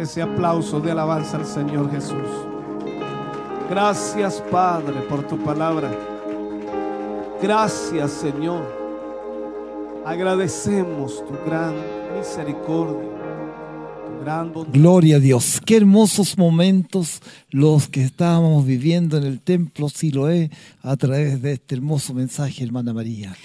[0.00, 2.26] Ese aplauso de alabanza al Señor Jesús.
[3.68, 5.90] Gracias Padre por tu palabra.
[7.42, 8.64] Gracias Señor.
[10.06, 11.74] Agradecemos tu gran
[12.16, 13.10] misericordia.
[14.72, 15.60] Gloria a Dios.
[15.66, 17.20] Qué hermosos momentos
[17.50, 20.50] los que estábamos viviendo en el templo Siloé
[20.82, 23.36] a través de este hermoso mensaje, hermana María.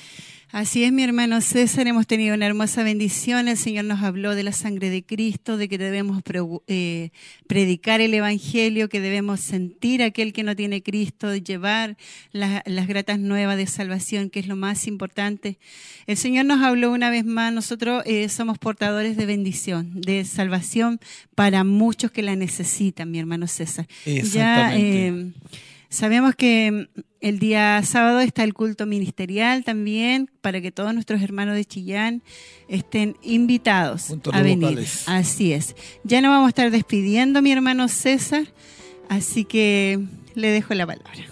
[0.55, 3.49] Así es, mi hermano César, hemos tenido una hermosa bendición.
[3.49, 6.21] El Señor nos habló de la sangre de Cristo, de que debemos
[6.67, 7.09] eh,
[7.45, 11.97] predicar el Evangelio, que debemos sentir a aquel que no tiene Cristo, llevar
[12.31, 15.57] la- las gratas nuevas de salvación, que es lo más importante.
[16.07, 21.01] El Señor nos habló una vez más, nosotros eh, somos portadores de bendición, de salvación
[21.35, 23.87] para muchos que la necesitan, mi hermano César.
[24.31, 25.31] Ya, eh,
[25.95, 31.21] Sabemos que mm, el día sábado está el culto ministerial también para que todos nuestros
[31.21, 32.21] hermanos de Chillán
[32.67, 34.85] estén invitados a venir.
[35.05, 35.73] Así es.
[36.03, 38.43] Ya nos vamos a estar despidiendo, mi hermano César,
[39.07, 40.01] así que
[40.33, 41.23] le dejo la palabra.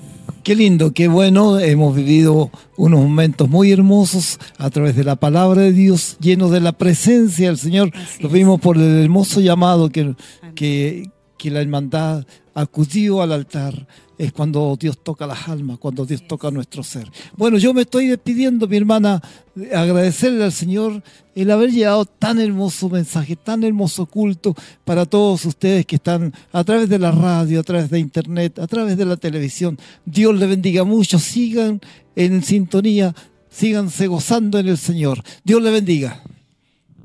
[0.46, 1.60] Qué lindo, qué bueno.
[1.60, 6.62] Hemos vivido unos momentos muy hermosos a través de la palabra de Dios, llenos de
[6.62, 7.92] la presencia del Señor.
[7.94, 10.16] Así Lo vimos por el hermoso llamado que,
[10.56, 11.10] que,
[11.44, 13.86] que la hermandad acudió al altar.
[14.18, 17.12] Es cuando Dios toca las almas, cuando Dios toca nuestro ser.
[17.36, 19.22] Bueno, yo me estoy despidiendo, mi hermana,
[19.54, 21.04] de agradecerle al Señor
[21.36, 24.56] el haber llevado tan hermoso mensaje, tan hermoso culto
[24.86, 28.68] para todos ustedes que están a través de la radio, a través de internet, a
[28.68, 29.78] través de la televisión.
[30.06, 31.82] Dios le bendiga mucho, sigan
[32.16, 33.14] en sintonía,
[33.50, 35.22] síganse gozando en el Señor.
[35.44, 36.24] Dios le bendiga.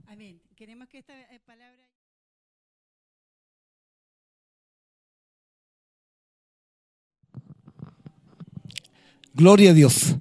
[0.06, 0.38] Amén.
[0.54, 1.88] Queremos que esta eh, palabra...
[9.38, 10.16] Gloria a Dios.